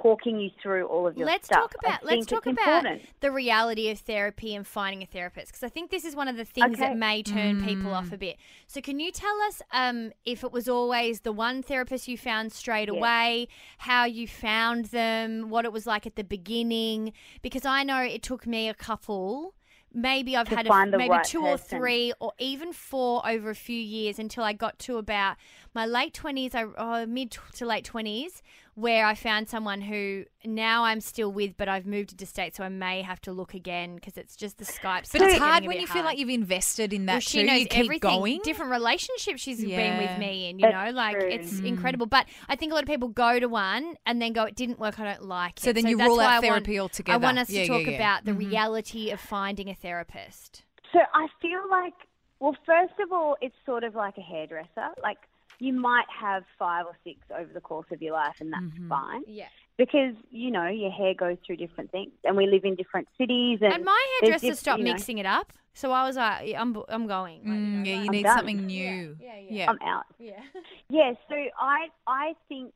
talking 0.01 0.39
you 0.39 0.50
through 0.62 0.85
all 0.88 1.07
of 1.07 1.17
your 1.17 1.25
let's 1.27 1.45
stuff. 1.45 1.59
talk 1.59 1.75
about 1.83 2.05
let's 2.05 2.25
talk 2.25 2.45
about 2.45 2.85
important. 2.85 3.01
the 3.21 3.31
reality 3.31 3.89
of 3.89 4.00
therapy 4.00 4.55
and 4.55 4.65
finding 4.65 5.01
a 5.03 5.05
therapist 5.05 5.47
because 5.47 5.63
I 5.63 5.69
think 5.69 5.91
this 5.91 6.05
is 6.05 6.15
one 6.15 6.27
of 6.27 6.38
the 6.38 6.45
things 6.45 6.79
Okay. 6.79 6.89
that 6.89 6.97
may 6.97 7.23
turn 7.23 7.63
people 7.63 7.93
off 7.93 8.12
a 8.12 8.17
bit. 8.17 8.38
So 8.67 8.81
can 8.81 9.00
you 9.00 9.12
tell 9.12 9.39
us 9.47 9.62
um, 9.71 10.12
if 10.25 10.43
it 10.43 10.51
was 10.51 10.67
always 10.67 11.21
the 11.21 11.31
one 11.31 11.63
therapist 11.63 12.07
you 12.07 12.17
found 12.17 12.51
straight 12.51 12.89
Yeah. 12.89 12.97
away, 12.97 13.47
how 13.79 14.05
you 14.05 14.27
found 14.27 14.85
them, 14.85 15.50
what 15.50 15.65
it 15.65 15.71
was 15.71 15.85
like 15.85 16.05
at 16.05 16.15
the 16.15 16.23
beginning? 16.23 17.13
Because 17.41 17.65
I 17.65 17.83
know 17.83 18.01
it 18.01 18.21
took 18.23 18.45
me 18.47 18.69
a 18.69 18.73
couple. 18.73 19.53
Maybe 19.95 20.35
I've 20.35 20.47
had 20.47 20.65
a, 20.65 20.85
maybe 20.88 21.07
right 21.09 21.23
two 21.23 21.41
or 21.41 21.55
three 21.55 22.13
or 22.19 22.33
even 22.39 22.73
four 22.73 23.21
over 23.29 23.51
a 23.51 23.55
few 23.55 23.79
years 23.79 24.17
until 24.17 24.43
I 24.43 24.51
got 24.51 24.79
to 24.79 24.97
about 24.97 25.38
my 25.75 25.85
late 25.85 26.15
twenties, 26.15 26.55
I 26.55 26.63
oh, 26.63 27.05
mid 27.05 27.38
to 27.57 27.65
late 27.67 27.85
twenties, 27.85 28.41
where 28.75 29.05
I 29.05 29.13
found 29.13 29.47
someone 29.49 29.81
who 29.81 30.25
now 30.43 30.83
I'm 30.83 30.99
still 30.99 31.31
with, 31.31 31.55
but 31.57 31.69
I've 31.69 31.85
moved 31.85 32.17
to 32.17 32.25
state, 32.25 32.55
so 32.55 32.63
I 32.63 32.69
may 32.69 33.01
have 33.03 33.21
to 33.21 33.31
look 33.31 33.53
again 33.53 33.95
because 33.95 34.17
it's 34.17 34.35
just 34.35 34.57
the 34.57 34.65
Skype. 34.65 35.11
But 35.11 35.21
it's 35.21 35.37
hard 35.37 35.63
when 35.65 35.75
bit 35.77 35.81
you 35.81 35.87
feel 35.87 36.03
like 36.03 36.17
you've 36.17 36.29
invested 36.29 36.91
in 36.91 37.05
that 37.05 37.13
Well, 37.13 37.21
too. 37.21 37.29
she 37.29 37.43
knows 37.43 37.59
you 37.61 37.67
keep 37.67 37.83
everything. 37.85 37.99
going. 38.09 38.39
Different 38.43 38.71
relationships 38.71 39.41
she's 39.41 39.63
been 39.63 39.97
with 39.99 40.17
me 40.17 40.49
in, 40.49 40.59
you 40.59 40.63
That's 40.71 40.91
know, 40.91 40.97
like 40.97 41.19
true. 41.19 41.29
it's 41.29 41.53
Mm. 41.61 41.67
incredible. 41.67 42.07
But 42.07 42.25
I 42.49 42.55
think 42.55 42.71
a 42.71 42.75
lot 42.75 42.83
of 42.83 42.89
people 42.89 43.09
go 43.09 43.39
to 43.39 43.47
one 43.47 43.95
and 44.05 44.21
then 44.21 44.33
go, 44.33 44.43
it 44.45 44.55
didn't 44.55 44.79
work, 44.79 44.99
I 44.99 45.03
don't 45.03 45.23
like 45.23 45.57
it. 45.59 45.63
So 45.63 45.71
then 45.71 45.85
you 45.85 45.97
that's 45.97 46.07
rule 46.07 46.17
why 46.17 46.23
out 46.25 46.29
I 46.29 46.33
want- 46.49 46.65
therapy 46.65 46.79
I 47.07 47.17
want 47.17 47.37
us 47.39 47.49
Yeah, 47.49 47.61
to 47.61 47.67
talk 47.67 47.81
yeah, 47.83 47.89
yeah. 47.91 47.95
about 47.95 48.25
the 48.25 48.31
Mhm. 48.31 48.37
reality 48.39 49.11
of 49.11 49.19
finding 49.19 49.69
a 49.69 49.75
therapist. 49.75 50.63
So 50.91 50.99
I 51.13 51.27
feel 51.41 51.61
like, 51.69 51.93
well, 52.39 52.55
first 52.65 52.93
of 52.99 53.11
all, 53.11 53.37
it's 53.41 53.55
sort 53.65 53.83
of 53.83 53.93
like 53.95 54.17
a 54.17 54.21
hairdresser. 54.21 54.89
Like 55.01 55.19
you 55.63 55.74
might 55.74 56.10
have 56.25 56.43
five 56.63 56.86
or 56.86 56.96
six 57.03 57.17
over 57.39 57.51
the 57.53 57.62
course 57.62 57.88
of 57.91 58.01
your 58.01 58.13
life, 58.13 58.36
and 58.41 58.51
that's 58.53 58.77
fine. 58.89 59.24
Yeah. 59.27 59.48
because 59.77 60.15
you 60.32 60.50
know 60.55 60.67
your 60.67 60.91
hair 60.91 61.13
goes 61.25 61.38
through 61.46 61.58
different 61.58 61.89
things, 61.91 62.12
and 62.25 62.36
we 62.38 62.46
live 62.48 62.63
in 62.65 62.75
different 62.75 63.08
cities. 63.17 63.60
And, 63.62 63.74
And 63.74 63.84
my 63.86 64.01
hairdresser 64.22 64.48
diff- 64.48 64.60
stopped 64.60 64.79
you 64.79 64.86
know, 64.86 64.93
mixing 64.93 65.17
it 65.24 65.25
up, 65.25 65.48
so 65.74 65.91
I 65.91 66.01
was 66.08 66.15
like, 66.17 66.48
yeah, 66.50 66.62
I'm 66.62 66.72
I'm 66.96 67.08
going. 67.08 67.39
Like, 67.39 67.48
you 67.48 67.53
know, 67.53 67.84
Mm, 67.84 67.86
yeah, 67.88 67.93
like- 67.96 68.03
you 68.03 68.10
I'm 68.10 68.15
need 68.17 68.24
done. 68.24 68.38
something 68.38 68.65
new. 68.65 69.17
Yeah, 69.20 69.38
yeah, 69.39 69.58
Yeah. 69.58 69.70
I'm 69.72 69.82
out. 69.93 70.05
yeah. 70.20 70.41
Yeah, 70.98 71.13
so 71.29 71.36
I 71.75 71.79
I 72.05 72.25
think 72.50 72.74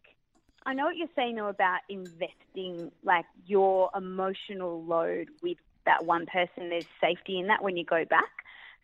I 0.65 0.73
know 0.73 0.85
what 0.85 0.97
you're 0.97 1.15
saying 1.15 1.35
though 1.35 1.47
about 1.59 1.81
investing 1.89 2.91
like 3.03 3.25
your 3.45 3.89
emotional 3.95 4.83
load 4.83 5.27
with 5.43 5.57
that 5.85 6.05
one 6.05 6.25
person. 6.25 6.69
There's 6.69 6.87
safety 6.99 7.39
in 7.39 7.47
that 7.47 7.61
when 7.63 7.77
you 7.77 7.85
go 7.85 8.03
back. 8.05 8.33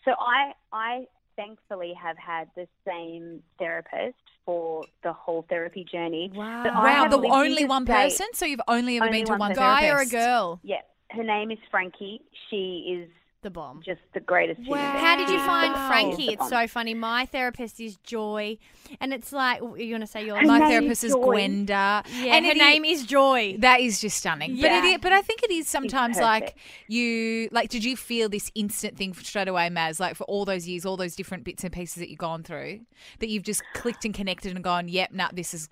So 0.06 0.12
I 0.20 0.54
I 0.72 1.06
thankfully 1.36 1.94
have 2.02 2.18
had 2.18 2.50
the 2.56 2.68
same 2.86 3.42
therapist 3.60 4.16
for 4.46 4.84
the 5.04 5.14
whole 5.14 5.46
therapy 5.50 5.86
journey. 5.90 6.32
Wow. 6.34 6.64
Wow, 6.66 7.08
the 7.08 7.18
only 7.28 7.66
one 7.66 7.86
state- 7.86 7.94
person? 7.94 8.28
So 8.34 8.46
you've 8.46 8.62
only 8.68 8.98
ever 8.98 9.06
Only 9.06 9.20
been 9.20 9.26
to 9.26 9.32
one 9.34 9.40
one 9.40 9.50
person. 9.52 9.64
Guy 9.64 9.90
or 9.90 10.00
a 10.00 10.06
girl? 10.06 10.60
Yeah, 10.64 10.82
her 11.12 11.24
name 11.24 11.52
is 11.52 11.60
Frankie. 11.72 12.22
She 12.50 13.00
is 13.02 13.10
The 13.44 13.50
bomb. 13.50 13.82
just 13.86 14.00
the 14.14 14.20
greatest. 14.22 14.62
human 14.62 14.80
being. 14.80 15.04
How 15.04 15.18
did 15.18 15.30
you 15.30 15.38
find 15.40 15.76
Frankie? 15.88 16.34
It's 16.34 16.50
so 16.50 16.66
funny. 16.68 16.94
My 16.94 17.26
therapist 17.26 17.80
is 17.80 17.98
Joy, 17.98 18.58
and 19.02 19.14
it's 19.14 19.32
like 19.34 19.62
you 19.62 19.92
want 19.92 20.02
to 20.02 20.08
say 20.08 20.26
your 20.26 20.42
My 20.42 20.60
therapist 20.60 21.04
is 21.04 21.12
is 21.12 21.16
Gwenda. 21.16 22.04
Yeah, 22.10 22.36
and 22.36 22.46
her 22.46 22.54
name 22.54 22.86
is 22.86 23.06
Joy. 23.06 23.58
That 23.60 23.82
is 23.82 24.00
just 24.00 24.18
stunning. 24.18 24.56
But 24.56 24.72
it, 24.72 24.86
Yeah. 24.86 24.98
but 25.02 25.12
I 25.12 25.22
think 25.22 25.44
it 25.44 25.52
is 25.52 25.68
sometimes 25.68 26.18
like 26.18 26.56
you 26.88 27.50
like. 27.52 27.70
Did 27.70 27.84
you 27.84 27.98
feel 27.98 28.30
this 28.30 28.50
instant 28.56 28.98
thing 28.98 29.14
straight 29.14 29.48
away, 29.50 29.70
Maz? 29.70 30.00
Like 30.00 30.16
for 30.16 30.24
all 30.24 30.46
those 30.46 30.68
years, 30.68 30.86
all 30.86 30.98
those 30.98 31.16
different 31.16 31.44
bits 31.44 31.64
and 31.64 31.74
pieces 31.74 31.96
that 31.96 32.10
you've 32.10 32.20
gone 32.20 32.44
through, 32.44 32.82
that 33.20 33.28
you've 33.30 33.44
just 33.44 33.62
clicked 33.74 34.06
and 34.06 34.14
connected 34.14 34.54
and 34.56 34.64
gone, 34.64 34.88
yep, 34.88 35.12
nah, 35.12 35.30
this 35.34 35.54
is 35.54 35.70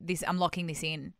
this. 0.00 0.24
I'm 0.26 0.38
locking 0.38 0.66
this 0.66 0.82
in. 0.82 1.12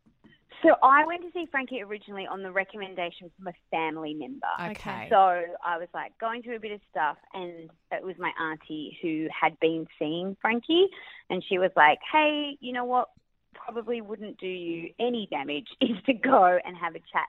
So 0.63 0.75
I 0.81 1.05
went 1.05 1.21
to 1.23 1.31
see 1.33 1.45
Frankie 1.51 1.81
originally 1.81 2.25
on 2.25 2.41
the 2.41 2.51
recommendation 2.51 3.29
from 3.37 3.47
a 3.47 3.53
family 3.69 4.13
member. 4.13 4.47
Okay. 4.71 5.07
So 5.09 5.17
I 5.17 5.77
was 5.77 5.89
like 5.93 6.17
going 6.19 6.41
through 6.41 6.55
a 6.55 6.59
bit 6.59 6.71
of 6.71 6.79
stuff, 6.89 7.17
and 7.33 7.69
it 7.91 8.03
was 8.03 8.15
my 8.17 8.31
auntie 8.41 8.97
who 9.01 9.27
had 9.39 9.59
been 9.59 9.85
seeing 9.99 10.37
Frankie, 10.41 10.87
and 11.29 11.43
she 11.47 11.57
was 11.59 11.71
like, 11.75 11.99
"Hey, 12.11 12.57
you 12.61 12.71
know 12.71 12.85
what? 12.85 13.09
Probably 13.53 14.01
wouldn't 14.01 14.37
do 14.39 14.47
you 14.47 14.89
any 14.99 15.27
damage 15.29 15.67
is 15.81 15.97
to 16.05 16.13
go 16.13 16.57
and 16.65 16.75
have 16.77 16.95
a 16.95 16.99
chat 16.99 17.27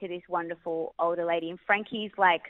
to 0.00 0.08
this 0.08 0.22
wonderful 0.28 0.94
older 0.98 1.24
lady." 1.24 1.50
And 1.50 1.58
Frankie's 1.66 2.12
like 2.16 2.42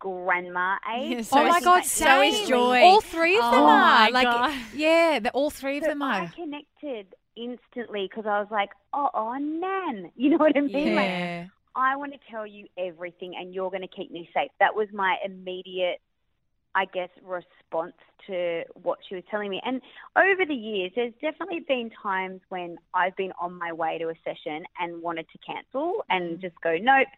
grandma 0.00 0.76
age. 0.94 1.10
Yeah, 1.10 1.18
oh 1.18 1.22
so 1.22 1.36
so 1.36 1.40
oh 1.40 1.48
my 1.48 1.58
is- 1.58 1.64
God, 1.64 1.84
so 1.84 2.22
is. 2.22 2.48
Joy. 2.48 2.80
All 2.82 3.00
three 3.00 3.36
of 3.36 3.44
them 3.52 3.62
Oh 3.62 3.66
are 3.68 3.80
my 3.80 4.08
like, 4.08 4.24
God. 4.24 4.54
yeah, 4.74 5.20
the, 5.20 5.30
all 5.30 5.50
three 5.50 5.78
of 5.78 5.84
So 5.84 5.90
them 5.90 6.02
I 6.02 6.24
are. 6.24 6.32
connected 6.34 7.06
instantly 7.36 8.08
because 8.10 8.26
I 8.26 8.40
was 8.40 8.48
like, 8.50 8.70
"Oh, 8.92 9.08
oh, 9.14 9.36
nan," 9.38 10.10
you 10.16 10.30
know 10.30 10.38
what 10.38 10.56
I 10.56 10.60
mean? 10.60 10.94
Like, 10.94 11.50
I 11.76 11.96
want 11.96 12.12
to 12.12 12.18
tell 12.30 12.46
you 12.46 12.66
everything 12.78 13.34
and 13.38 13.54
you're 13.54 13.70
going 13.70 13.82
to 13.82 13.88
keep 13.88 14.10
me 14.10 14.28
safe. 14.32 14.50
That 14.60 14.74
was 14.74 14.88
my 14.92 15.16
immediate, 15.24 16.00
I 16.74 16.86
guess, 16.86 17.10
response 17.22 17.92
to 18.28 18.62
what 18.82 18.98
she 19.06 19.14
was 19.14 19.24
telling 19.30 19.50
me. 19.50 19.60
And 19.64 19.82
over 20.16 20.46
the 20.46 20.54
years, 20.54 20.92
there's 20.96 21.12
definitely 21.20 21.64
been 21.68 21.90
times 22.02 22.40
when 22.48 22.78
I've 22.94 23.14
been 23.16 23.32
on 23.40 23.58
my 23.58 23.72
way 23.72 23.98
to 23.98 24.08
a 24.08 24.14
session 24.24 24.64
and 24.80 25.02
wanted 25.02 25.26
to 25.32 25.38
cancel 25.46 26.02
and 26.08 26.38
mm. 26.38 26.40
just 26.40 26.54
go, 26.62 26.76
nope, 26.80 27.08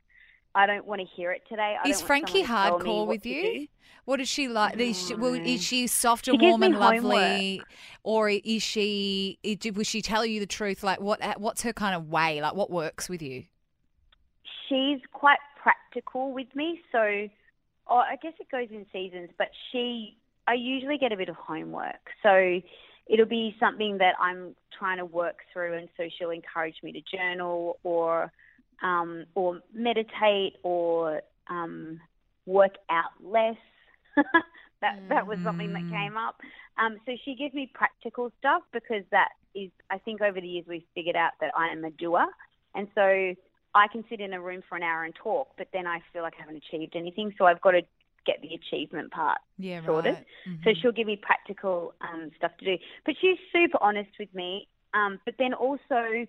I 0.59 0.67
don't 0.67 0.87
want 0.87 1.01
to 1.01 1.07
hear 1.07 1.33
it 1.33 1.43
today. 1.49 1.77
I. 1.83 1.89
Is 1.89 2.01
Frankie 2.01 2.45
someone 2.45 2.45
to 2.45 2.49
tell 2.49 2.79
me 2.79 2.91
hardcore 2.91 3.07
with 3.07 3.27
you? 3.27 3.43
do." 3.43 3.67
What 4.05 4.23
is 4.23 4.29
she 4.29 4.49
like? 4.49 4.81
Is 4.81 5.07
she, 5.07 5.15
well, 5.15 5.35
is 5.35 5.63
she 5.63 5.87
soft 5.87 6.29
and 6.29 6.39
gives 6.39 6.49
warm 6.49 6.63
and 6.63 6.79
lovely, 6.79 7.59
homework. 7.59 7.69
or 8.05 8.31
is 8.31 8.63
she? 8.63 9.39
Will 9.75 9.85
she 9.85 10.01
tell 10.01 10.25
you 10.25 10.41
the 10.41 10.47
truth? 10.47 10.83
Like 10.83 11.01
what? 11.01 11.21
Uh, 11.23 11.35
what's 11.37 11.63
her 11.63 11.75
kind 11.75 11.95
of 11.95 12.09
way? 12.09 12.41
Like 12.41 12.55
what 12.55 12.71
works 12.71 13.11
with 13.11 13.21
you? 13.21 13.45
she's 14.69 15.01
quite 15.13 15.39
practical 15.61 16.33
with 16.33 16.49
me. 16.55 16.81
So 16.93 17.29
oh, 17.89 17.97
I 17.97 18.17
guess 18.23 18.35
it 18.39 18.51
goes 18.51 18.69
in 18.71 18.87
seasons, 18.93 19.31
but 19.39 19.49
she, 19.73 20.17
I 20.47 20.55
usually 20.55 20.99
get 20.99 21.13
a 21.13 21.17
bit 21.17 21.29
of 21.29 21.37
homework. 21.37 22.11
So 22.23 22.61
it'll 23.07 23.27
be 23.27 23.57
something 23.59 23.99
that 23.99 24.15
I'm 24.21 24.55
trying 24.79 24.99
to 24.99 25.05
work 25.05 25.39
through, 25.53 25.75
and 25.75 25.89
so 25.97 26.05
she'll 26.19 26.31
encourage 26.31 26.77
me 26.83 26.93
to 26.93 27.17
journal 27.17 27.79
or, 27.83 28.31
um, 28.83 29.25
or 29.35 29.61
meditate 29.75 30.55
or 30.63 31.23
um, 31.49 32.01
work 32.47 32.77
out 32.91 33.11
less. 33.23 33.57
that 34.81 34.99
that 35.09 35.27
was 35.27 35.39
something 35.45 35.73
that 35.73 35.83
came 35.91 36.17
up. 36.17 36.37
Um, 36.79 36.97
so 37.07 37.13
she 37.25 37.35
gives 37.35 37.55
me 37.55 37.71
practical 37.73 38.33
stuff 38.39 38.63
because 38.73 39.03
that 39.11 39.31
is, 39.55 39.71
I 39.91 39.99
think, 39.99 40.21
over 40.21 40.41
the 40.41 40.47
years 40.47 40.67
we've 40.69 40.83
figured 40.95 41.17
out 41.17 41.33
that 41.41 41.53
I 41.57 41.69
am 41.69 41.85
a 41.85 41.91
doer, 41.91 42.27
and 42.75 42.89
so 42.95 43.35
I 43.75 43.87
can 43.89 44.05
sit 44.09 44.21
in 44.21 44.33
a 44.33 44.41
room 44.41 44.63
for 44.69 44.77
an 44.77 44.83
hour 44.83 45.05
and 45.05 45.15
talk, 45.15 45.49
but 45.57 45.69
then 45.73 45.87
I 45.87 46.01
feel 46.13 46.23
like 46.23 46.35
I 46.39 46.43
haven't 46.43 46.63
achieved 46.69 46.97
anything. 46.97 47.35
So 47.39 47.47
I've 47.47 47.61
got 47.61 47.73
to 47.73 47.83
get 48.27 48.41
the 48.43 48.55
achievement 48.55 49.11
part 49.11 49.39
Yeah, 49.59 49.85
sorted. 49.85 50.15
right. 50.15 50.27
Mm-hmm. 50.49 50.63
So 50.65 50.75
she'll 50.81 50.93
give 50.93 51.07
me 51.07 51.17
practical 51.17 51.95
um, 52.01 52.31
stuff 52.37 52.53
to 52.59 52.65
do. 52.65 52.83
But 53.05 53.15
she's 53.21 53.39
super 53.53 53.79
honest 53.81 54.11
with 54.19 54.33
me. 54.35 54.69
Um, 54.95 55.19
but 55.25 55.35
then 55.39 55.55
also, 55.55 56.27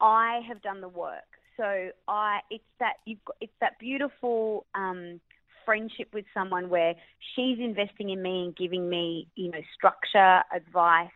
I 0.00 0.40
have 0.48 0.62
done 0.62 0.80
the 0.80 0.88
work. 0.88 1.24
So 1.56 1.90
I, 2.08 2.40
it's 2.50 2.64
that 2.80 2.94
you've 3.04 3.24
got, 3.24 3.36
it's 3.40 3.52
that 3.60 3.78
beautiful 3.78 4.66
um, 4.74 5.20
friendship 5.64 6.08
with 6.12 6.24
someone 6.32 6.68
where 6.68 6.94
she's 7.34 7.58
investing 7.58 8.10
in 8.10 8.22
me 8.22 8.44
and 8.44 8.56
giving 8.56 8.88
me, 8.88 9.28
you 9.34 9.50
know, 9.50 9.60
structure, 9.74 10.42
advice, 10.54 11.10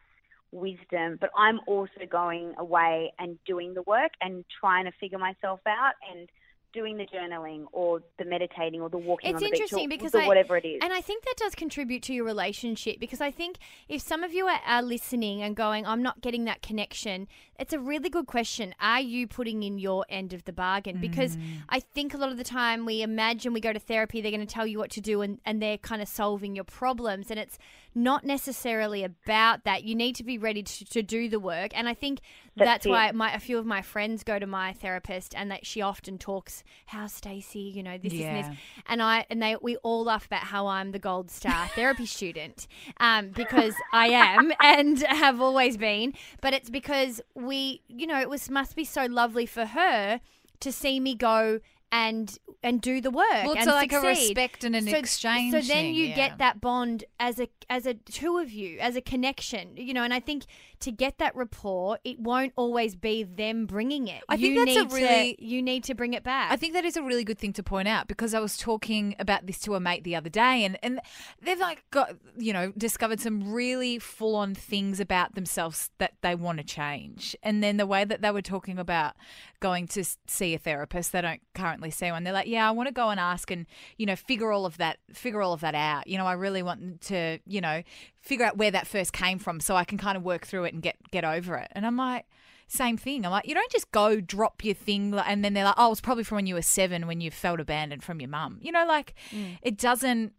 wisdom. 0.53 1.19
But 1.21 1.31
I'm 1.37 1.61
also 1.67 2.07
going 2.11 2.55
away 2.59 3.13
and 3.19 3.39
doing 3.47 3.75
the 3.75 3.83
work 3.83 4.13
and 4.21 4.45
trying 4.61 4.85
to 4.87 4.93
figure 4.99 5.19
myself 5.19 5.61
out 5.67 5.95
and 6.13 6.29
doing 6.73 6.97
the 6.97 7.07
journaling 7.07 7.65
or 7.73 8.03
the 8.19 8.25
meditating 8.25 8.81
or 8.81 8.89
the 8.89 8.99
walking 8.99 9.31
It's 9.31 9.37
on 9.37 9.41
the 9.43 9.51
beach 9.51 9.61
interesting 9.61 9.87
or 9.87 9.89
because 9.89 10.13
the 10.13 10.21
I, 10.21 10.27
whatever 10.27 10.57
it 10.57 10.65
is. 10.65 10.79
and 10.83 10.93
I 10.93 11.01
think 11.01 11.25
that 11.25 11.35
does 11.37 11.55
contribute 11.55 12.03
to 12.05 12.15
your 12.15 12.25
relationship 12.25 13.01
because 13.01 13.21
I 13.21 13.31
think 13.31 13.59
if 13.89 14.01
some 14.03 14.23
of 14.23 14.33
you 14.33 14.47
are, 14.47 14.61
are 14.67 14.83
listening 14.83 15.43
and 15.43 15.57
going, 15.57 15.87
"I'm 15.87 16.03
not 16.03 16.21
getting 16.21 16.45
that 16.45 16.63
connection," 16.63 17.27
it's 17.59 17.73
a 17.73 17.79
really 17.79 18.09
good 18.09 18.27
question. 18.27 18.75
Are 18.81 19.01
you 19.01 19.27
putting 19.27 19.63
in 19.63 19.79
your 19.79 20.05
end 20.09 20.33
of 20.33 20.45
the 20.45 20.53
bargain? 20.53 21.01
Because 21.01 21.37
Mm. 21.37 21.63
I 21.69 21.81
think 21.81 22.15
a 22.15 22.17
lot 22.17 22.31
of 22.31 22.37
the 22.39 22.45
time 22.45 22.87
we 22.87 23.03
imagine 23.03 23.53
we 23.53 23.61
go 23.61 23.73
to 23.73 23.79
therapy, 23.79 24.21
they're 24.21 24.31
going 24.31 24.47
to 24.47 24.53
tell 24.55 24.67
you 24.67 24.79
what 24.79 24.91
to 24.93 25.01
do, 25.01 25.23
and 25.23 25.41
and 25.45 25.61
they're 25.63 25.79
kind 25.79 26.01
of 26.03 26.09
solving 26.09 26.55
your 26.55 26.65
problems, 26.65 27.31
and 27.31 27.39
it's 27.41 27.59
not 27.95 28.25
necessarily 28.25 29.03
about 29.05 29.65
that. 29.65 29.85
You 29.85 29.95
need 29.95 30.15
to 30.17 30.25
be 30.25 30.39
ready 30.39 30.63
to, 30.63 30.85
to 30.87 31.03
do 31.03 31.29
the 31.29 31.41
work, 31.41 31.71
and 31.77 31.89
I 31.89 31.95
think 31.95 32.21
That's 32.61 32.85
that's, 32.85 32.87
why 32.87 33.11
my 33.13 33.35
a 33.35 33.41
few 33.41 33.59
of 33.59 33.67
my 33.67 33.83
friends 33.83 34.23
go 34.23 34.39
to 34.39 34.47
my 34.47 34.73
therapist, 34.73 35.35
and 35.35 35.51
that 35.51 35.67
she 35.67 35.83
often 35.83 36.19
talks, 36.19 36.63
"How 36.87 37.07
Stacey, 37.07 37.59
you 37.59 37.83
know 37.83 37.99
this, 37.99 38.13
this, 38.13 38.23
and 38.23 38.45
this," 38.45 38.59
and 38.87 39.03
I 39.03 39.27
and 39.31 39.43
they 39.43 39.57
we 39.61 39.77
all 39.79 40.05
laugh 40.05 40.27
about 40.27 40.45
how 40.45 40.67
I'm 40.67 40.93
the 40.93 40.99
gold 40.99 41.31
star 41.31 41.67
therapy 41.75 42.07
student, 42.07 42.67
um, 42.99 43.31
because 43.31 43.75
I 43.93 44.09
am 44.09 44.53
and 44.61 44.99
have 45.03 45.41
always 45.41 45.77
been. 45.77 46.15
But 46.41 46.55
it's 46.55 46.71
because 46.71 47.21
we, 47.35 47.83
you 47.89 48.07
know, 48.07 48.21
it 48.21 48.29
was 48.29 48.49
must 48.51 48.77
be 48.77 48.85
so 48.85 49.07
lovely 49.07 49.47
for 49.47 49.67
her 49.67 50.21
to 50.61 50.73
see 50.73 51.01
me 51.01 51.15
go 51.15 51.61
and 51.93 52.39
and 52.63 52.81
do 52.81 53.01
the 53.01 53.11
work. 53.11 53.25
Well, 53.31 53.53
it's 53.53 53.63
and 53.67 53.71
like 53.71 53.93
a 53.93 54.01
respect 54.01 54.65
and 54.65 54.77
an 54.77 54.87
exchange 54.87 55.53
So 55.53 55.61
then 55.61 55.87
you 55.95 56.07
yeah. 56.07 56.15
get 56.15 56.39
that 56.39 56.61
bond 56.61 57.05
as 57.19 57.41
a 57.41 57.49
as 57.69 57.87
a 57.87 57.95
two 57.95 58.39
of 58.39 58.51
you 58.51 58.79
as 58.79 58.97
a 58.97 59.01
connection, 59.01 59.77
you 59.77 59.95
know. 59.95 60.03
And 60.03 60.13
I 60.13 60.21
think 60.21 60.45
to 60.81 60.93
get 60.93 61.19
that 61.19 61.35
rapport, 61.35 61.99
it 62.05 62.19
won't 62.21 62.53
always 62.57 62.95
be 62.95 63.23
them 63.23 63.67
bringing 63.67 64.09
it. 64.09 64.23
I 64.29 64.37
think 64.37 64.55
you 64.55 64.65
that's 64.65 64.93
a 64.93 64.95
really- 64.95 65.35
to, 65.35 65.45
you 65.45 65.63
need 65.63 65.85
to 65.85 65.95
bring 65.95 66.15
it 66.15 66.23
back. 66.23 66.53
I 66.53 66.57
think 66.57 66.75
that 66.75 66.85
is 66.85 66.97
a 66.97 67.03
really 67.03 67.25
good 67.25 67.39
thing 67.39 67.53
to 67.55 67.63
point 67.63 67.89
out 67.89 68.09
because 68.09 68.35
I 68.35 68.41
was 68.41 68.57
talking 68.57 69.17
about 69.19 69.47
this 69.47 69.59
to 69.61 69.75
a 69.75 69.81
mate 69.81 70.05
the 70.05 70.17
other 70.17 70.31
day, 70.31 70.65
and 70.65 70.79
and 70.83 71.01
they've 71.43 71.59
like 71.59 71.85
got 71.91 72.15
you 72.37 72.53
know 72.53 72.73
discovered 72.77 73.21
some 73.21 73.53
really 73.53 73.99
full 73.99 74.37
on 74.37 74.55
things 74.55 75.01
about 75.01 75.35
themselves 75.35 75.91
that 75.99 76.13
they 76.21 76.35
want 76.35 76.59
to 76.59 76.65
change, 76.65 77.35
and 77.43 77.63
then 77.63 77.79
the 77.79 77.87
way 77.87 78.05
that 78.05 78.21
they 78.21 78.31
were 78.31 78.43
talking 78.43 78.79
about 78.79 79.15
going 79.61 79.87
to 79.87 80.05
see 80.27 80.55
a 80.55 80.59
therapist, 80.59 81.13
they 81.13 81.21
don't 81.21 81.41
currently 81.55 81.80
see 81.89 82.11
one. 82.11 82.25
They're 82.25 82.35
like, 82.35 82.47
yeah, 82.47 82.69
I 82.69 82.73
want 82.73 82.89
to 82.89 82.93
go 82.93 83.09
and 83.09 83.19
ask 83.19 83.51
and 83.51 83.65
you 83.97 84.05
know 84.05 84.17
figure 84.17 84.53
all 84.53 84.67
of 84.67 84.77
that 84.77 84.99
figure 85.15 85.41
all 85.41 85.55
of 85.55 85.63
that 85.63 85.75
out. 85.75 86.07
You 86.07 86.19
know, 86.19 86.27
I 86.27 86.35
really 86.35 86.63
want 86.63 87.01
to 87.03 87.39
you 87.47 87.63
know 87.63 87.83
figure 88.21 88.45
out 88.45 88.59
where 88.59 88.71
that 88.71 88.87
first 88.87 89.15
came 89.15 89.39
from 89.39 89.61
so 89.61 89.75
I 89.77 89.85
can 89.85 89.97
kind 89.97 90.19
of 90.19 90.23
work 90.23 90.47
through 90.47 90.65
it 90.65 90.75
and 90.75 90.83
get 90.83 90.97
get 91.11 91.25
over 91.25 91.57
it. 91.57 91.73
And 91.73 91.87
I'm 91.87 91.97
like 91.97 92.27
same 92.71 92.97
thing. 92.97 93.25
I'm 93.25 93.33
like, 93.33 93.49
you 93.49 93.55
don't 93.55 93.71
just 93.73 93.91
go 93.91 94.21
drop 94.21 94.65
your 94.65 94.75
thing, 94.75 95.13
and 95.15 95.45
then 95.45 95.55
they're 95.55 95.65
like, 95.65 95.75
oh, 95.77 95.91
it's 95.91 96.01
probably 96.01 96.23
from 96.23 96.37
when 96.37 96.47
you 96.47 96.55
were 96.55 96.63
seven 96.63 97.09
when 97.09 97.21
you 97.21 97.31
felt 97.31 97.59
abandoned 97.59 98.05
from 98.05 98.21
your 98.21 98.31
mum. 98.31 98.59
You 98.63 98.71
know, 98.71 98.87
like 98.87 99.15
mm. 99.31 99.59
it 99.63 99.77
doesn't. 99.77 100.33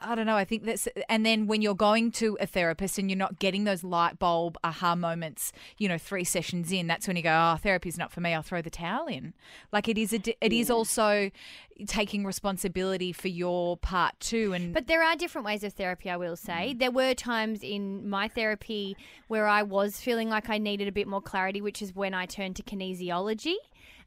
I 0.00 0.14
don't 0.14 0.26
know. 0.26 0.36
I 0.36 0.44
think 0.44 0.64
that's, 0.64 0.86
and 1.08 1.26
then 1.26 1.46
when 1.46 1.62
you're 1.62 1.74
going 1.74 2.12
to 2.12 2.36
a 2.40 2.46
therapist 2.46 2.98
and 2.98 3.10
you're 3.10 3.16
not 3.16 3.38
getting 3.38 3.64
those 3.64 3.82
light 3.82 4.18
bulb 4.18 4.56
aha 4.62 4.94
moments, 4.94 5.52
you 5.76 5.88
know, 5.88 5.98
three 5.98 6.24
sessions 6.24 6.70
in, 6.70 6.86
that's 6.86 7.06
when 7.08 7.16
you 7.16 7.22
go, 7.22 7.52
oh, 7.54 7.56
therapy's 7.56 7.98
not 7.98 8.12
for 8.12 8.20
me. 8.20 8.34
I'll 8.34 8.42
throw 8.42 8.62
the 8.62 8.70
towel 8.70 9.06
in. 9.06 9.34
Like 9.72 9.88
it 9.88 9.98
is, 9.98 10.12
a, 10.12 10.20
it 10.44 10.52
is 10.52 10.70
also 10.70 11.30
taking 11.86 12.24
responsibility 12.24 13.12
for 13.12 13.28
your 13.28 13.76
part 13.76 14.18
too. 14.20 14.52
And 14.52 14.72
But 14.72 14.86
there 14.86 15.02
are 15.02 15.16
different 15.16 15.44
ways 15.46 15.64
of 15.64 15.72
therapy, 15.72 16.10
I 16.10 16.16
will 16.16 16.36
say. 16.36 16.74
Mm. 16.74 16.78
There 16.78 16.90
were 16.90 17.14
times 17.14 17.62
in 17.62 18.08
my 18.08 18.28
therapy 18.28 18.96
where 19.28 19.46
I 19.46 19.62
was 19.62 20.00
feeling 20.00 20.28
like 20.28 20.48
I 20.48 20.58
needed 20.58 20.88
a 20.88 20.92
bit 20.92 21.06
more 21.06 21.22
clarity, 21.22 21.60
which 21.60 21.82
is 21.82 21.94
when 21.94 22.14
I 22.14 22.26
turned 22.26 22.56
to 22.56 22.62
kinesiology. 22.62 23.54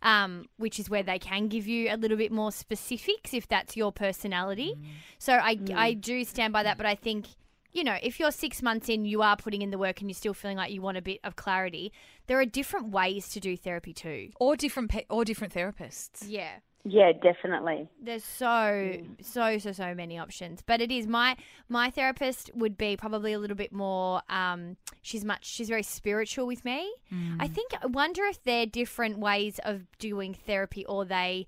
Um, 0.02 0.46
which 0.58 0.80
is 0.80 0.90
where 0.90 1.04
they 1.04 1.20
can 1.20 1.48
give 1.48 1.68
you 1.68 1.90
a 1.90 1.98
little 1.98 2.18
bit 2.18 2.32
more 2.32 2.52
specifics 2.52 3.34
if 3.34 3.48
that's 3.48 3.78
your 3.78 3.92
personality. 3.92 4.76
So 5.20 5.34
I, 5.34 5.58
I 5.76 5.94
do 5.94 6.24
stand 6.24 6.54
by 6.54 6.64
that, 6.64 6.78
but 6.78 6.86
I 6.86 6.96
think. 6.96 7.28
You 7.74 7.86
know, 7.86 7.96
if 8.04 8.20
you're 8.20 8.32
six 8.32 8.62
months 8.62 8.90
in, 8.90 9.06
you 9.06 9.22
are 9.22 9.38
putting 9.38 9.62
in 9.62 9.72
the 9.72 9.78
work 9.78 10.02
and 10.02 10.10
you're 10.10 10.14
still 10.14 10.34
feeling 10.34 10.58
like 10.58 10.74
you 10.74 10.82
want 10.82 10.98
a 10.98 11.02
bit 11.02 11.22
of 11.24 11.38
clarity, 11.38 11.94
there 12.28 12.38
are 12.38 12.46
different 12.46 12.90
ways 12.90 13.30
to 13.30 13.40
do 13.40 13.56
therapy 13.56 13.94
too. 13.94 14.32
Or 14.42 14.58
different 14.58 14.92
pe- 14.92 15.06
or 15.10 15.24
different 15.24 15.54
therapists. 15.54 16.26
Yeah. 16.28 16.56
Yeah, 16.84 17.12
definitely. 17.12 17.88
There's 18.02 18.24
so 18.24 18.98
so 19.22 19.58
so 19.60 19.72
so 19.72 19.94
many 19.94 20.18
options, 20.18 20.64
but 20.66 20.82
it 20.82 20.92
is 20.92 21.06
my 21.08 21.38
my 21.70 21.90
therapist 21.92 22.50
would 22.56 22.78
be 22.78 22.98
probably 22.98 23.34
a 23.34 23.40
little 23.40 23.58
bit 23.58 23.72
more. 23.72 24.22
Um, 24.30 24.78
she's 25.04 25.24
much 25.24 25.46
she's 25.46 25.70
very 25.70 25.84
spiritual 25.84 26.48
with 26.48 26.66
me. 26.66 26.92
I 27.40 27.48
think 27.48 27.72
I 27.82 27.86
wonder 27.86 28.24
if 28.26 28.42
they're 28.44 28.66
different 28.66 29.20
ways 29.20 29.60
of 29.64 29.86
doing 30.00 30.34
therapy, 30.34 30.86
or 30.86 31.06
they 31.06 31.48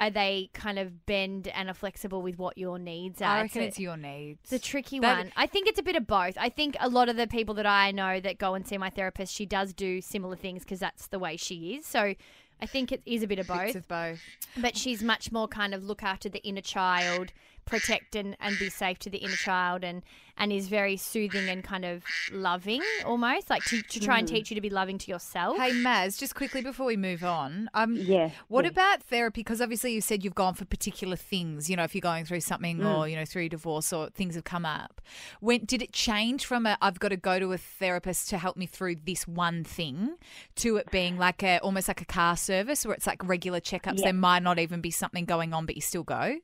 are 0.00 0.10
they 0.10 0.50
kind 0.54 0.78
of 0.78 1.04
bend 1.04 1.48
and 1.48 1.68
are 1.68 1.74
flexible 1.74 2.22
with 2.22 2.38
what 2.38 2.56
your 2.56 2.78
needs 2.78 3.20
are. 3.20 3.26
I 3.38 3.42
reckon 3.42 3.62
a- 3.62 3.64
it's 3.66 3.78
your 3.78 3.96
needs. 3.96 4.38
it's 4.44 4.52
a 4.52 4.58
tricky 4.58 5.00
That- 5.00 5.18
one. 5.18 5.32
I 5.36 5.46
think 5.46 5.66
it's 5.68 5.80
a 5.80 5.82
bit 5.82 5.96
of 5.96 6.06
both. 6.06 6.36
I 6.38 6.48
think 6.48 6.76
a 6.80 6.88
lot 6.88 7.08
of 7.08 7.16
the 7.16 7.26
people 7.26 7.54
that 7.56 7.66
I 7.66 7.90
know 7.90 8.20
that 8.20 8.38
go 8.38 8.54
and 8.54 8.66
see 8.66 8.78
my 8.78 8.88
therapist, 8.90 9.34
she 9.34 9.46
does 9.46 9.72
do 9.74 10.00
similar 10.00 10.36
things 10.36 10.62
because 10.64 10.78
that's 10.78 11.08
the 11.08 11.18
way 11.18 11.36
she 11.36 11.74
is. 11.74 11.86
So 11.86 12.14
I 12.60 12.66
think 12.66 12.92
it 12.92 13.02
is 13.04 13.22
a 13.22 13.26
bit 13.26 13.38
of 13.38 13.46
Bits 13.46 13.58
both. 13.58 13.74
of 13.76 13.88
both. 13.88 14.20
But 14.56 14.76
she's 14.76 15.02
much 15.02 15.32
more 15.32 15.48
kind 15.48 15.74
of 15.74 15.84
look 15.84 16.02
after 16.02 16.28
the 16.28 16.42
inner 16.44 16.60
child, 16.60 17.32
protect 17.66 18.14
and, 18.16 18.36
and 18.40 18.58
be 18.58 18.68
safe 18.70 18.98
to 19.00 19.10
the 19.10 19.18
inner 19.18 19.36
child, 19.36 19.84
and, 19.84 20.02
and 20.36 20.52
is 20.52 20.68
very 20.68 20.96
soothing 20.96 21.48
and 21.48 21.62
kind 21.64 21.84
of 21.84 22.02
loving 22.32 22.82
almost, 23.06 23.50
like 23.50 23.64
to, 23.64 23.80
to 23.82 24.00
try 24.00 24.18
and 24.18 24.28
Mm. 24.28 24.30
teach 24.32 24.50
you 24.50 24.54
to 24.54 24.60
be 24.60 24.70
loving 24.70 24.98
to 24.98 25.10
yourself. 25.10 25.56
Hey 25.58 25.72
Maz, 25.72 26.18
just 26.18 26.34
quickly 26.34 26.60
before 26.62 26.86
we 26.86 26.96
move 26.96 27.22
on, 27.24 27.68
um, 27.74 27.94
yeah. 27.96 28.30
What 28.48 28.66
about 28.66 29.02
therapy? 29.02 29.40
Because 29.40 29.60
obviously 29.60 29.92
you 29.92 30.00
said 30.00 30.24
you've 30.24 30.34
gone 30.34 30.54
for 30.54 30.64
particular 30.64 31.16
things. 31.16 31.68
You 31.70 31.76
know, 31.76 31.84
if 31.84 31.94
you're 31.94 32.00
going 32.00 32.24
through 32.24 32.40
something 32.40 32.78
Mm. 32.78 32.96
or 32.98 33.08
you 33.08 33.16
know 33.16 33.24
through 33.24 33.48
divorce 33.50 33.92
or 33.92 34.08
things 34.10 34.34
have 34.34 34.44
come 34.44 34.64
up. 34.64 35.00
When 35.40 35.64
did 35.64 35.82
it 35.82 35.92
change 35.92 36.44
from 36.46 36.66
a 36.66 36.76
I've 36.80 36.98
got 36.98 37.08
to 37.10 37.16
go 37.16 37.38
to 37.38 37.52
a 37.52 37.58
therapist 37.58 38.28
to 38.30 38.38
help 38.38 38.56
me 38.56 38.66
through 38.66 38.96
this 39.04 39.26
one 39.28 39.62
thing 39.64 40.16
to 40.56 40.76
it 40.76 40.90
being 40.90 41.16
like 41.18 41.42
a 41.42 41.58
almost 41.58 41.88
like 41.88 42.00
a 42.00 42.04
car 42.06 42.36
service 42.36 42.84
where 42.84 42.94
it's 42.94 43.06
like 43.06 43.22
regular 43.26 43.60
checkups? 43.60 43.98
Yeah. 43.98 44.04
There 44.06 44.12
might 44.14 44.42
not 44.42 44.58
even 44.58 44.80
be 44.80 44.90
something 44.90 45.24
going 45.24 45.52
on, 45.52 45.66
but 45.66 45.74
you 45.76 45.82
still 45.82 46.02
go. 46.04 46.36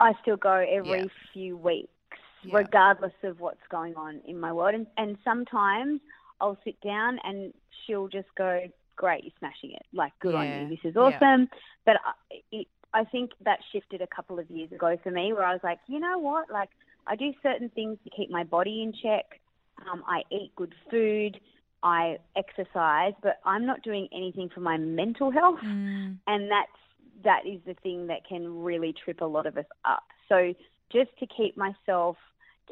I 0.00 0.12
still 0.22 0.36
go 0.36 0.52
every 0.52 1.02
Yeah. 1.02 1.08
few 1.32 1.56
weeks, 1.56 1.92
regardless 2.50 3.12
of 3.24 3.40
what's 3.40 3.66
going 3.68 3.96
on 3.96 4.20
in 4.24 4.38
my 4.38 4.52
world. 4.52 4.74
And, 4.74 4.86
and 4.96 5.18
sometimes 5.24 6.00
I'll 6.40 6.58
sit 6.64 6.80
down 6.80 7.18
and 7.24 7.52
she'll 7.84 8.08
just 8.08 8.32
go, 8.36 8.68
"Great, 8.96 9.24
you're 9.24 9.32
smashing 9.38 9.72
it! 9.72 9.86
Like, 9.92 10.12
good 10.20 10.34
Yeah. 10.34 10.40
on 10.40 10.52
you. 10.60 10.68
This 10.68 10.84
is 10.84 10.94
Yeah. 10.94 11.02
awesome." 11.02 11.48
But 11.84 11.96
I, 12.04 12.42
it, 12.52 12.68
I 12.94 13.04
think 13.04 13.32
that 13.40 13.62
shifted 13.72 14.00
a 14.00 14.06
couple 14.06 14.38
of 14.38 14.50
years 14.50 14.72
ago 14.72 14.96
for 15.02 15.10
me, 15.10 15.32
where 15.32 15.44
I 15.44 15.52
was 15.52 15.62
like, 15.62 15.80
you 15.88 16.00
know 16.00 16.18
what? 16.18 16.50
Like, 16.50 16.70
I 17.06 17.16
do 17.16 17.32
certain 17.42 17.68
things 17.70 17.98
to 18.04 18.10
keep 18.10 18.30
my 18.30 18.44
body 18.44 18.82
in 18.82 18.92
check. 18.92 19.40
Um, 19.90 20.02
I 20.06 20.22
eat 20.30 20.52
good 20.56 20.74
food. 20.90 21.40
I 21.82 22.18
exercise, 22.36 23.12
but 23.22 23.38
I'm 23.44 23.64
not 23.64 23.82
doing 23.82 24.08
anything 24.12 24.48
for 24.48 24.60
my 24.60 24.76
mental 24.76 25.30
health 25.30 25.60
and 26.26 26.50
that's 26.50 26.72
that 27.24 27.46
is 27.46 27.60
the 27.66 27.74
thing 27.74 28.06
that 28.08 28.26
can 28.28 28.62
really 28.62 28.94
trip 29.04 29.20
a 29.20 29.24
lot 29.24 29.46
of 29.46 29.56
us 29.56 29.66
up. 29.84 30.04
So 30.28 30.54
just 30.90 31.10
to 31.18 31.26
keep 31.26 31.56
myself 31.56 32.16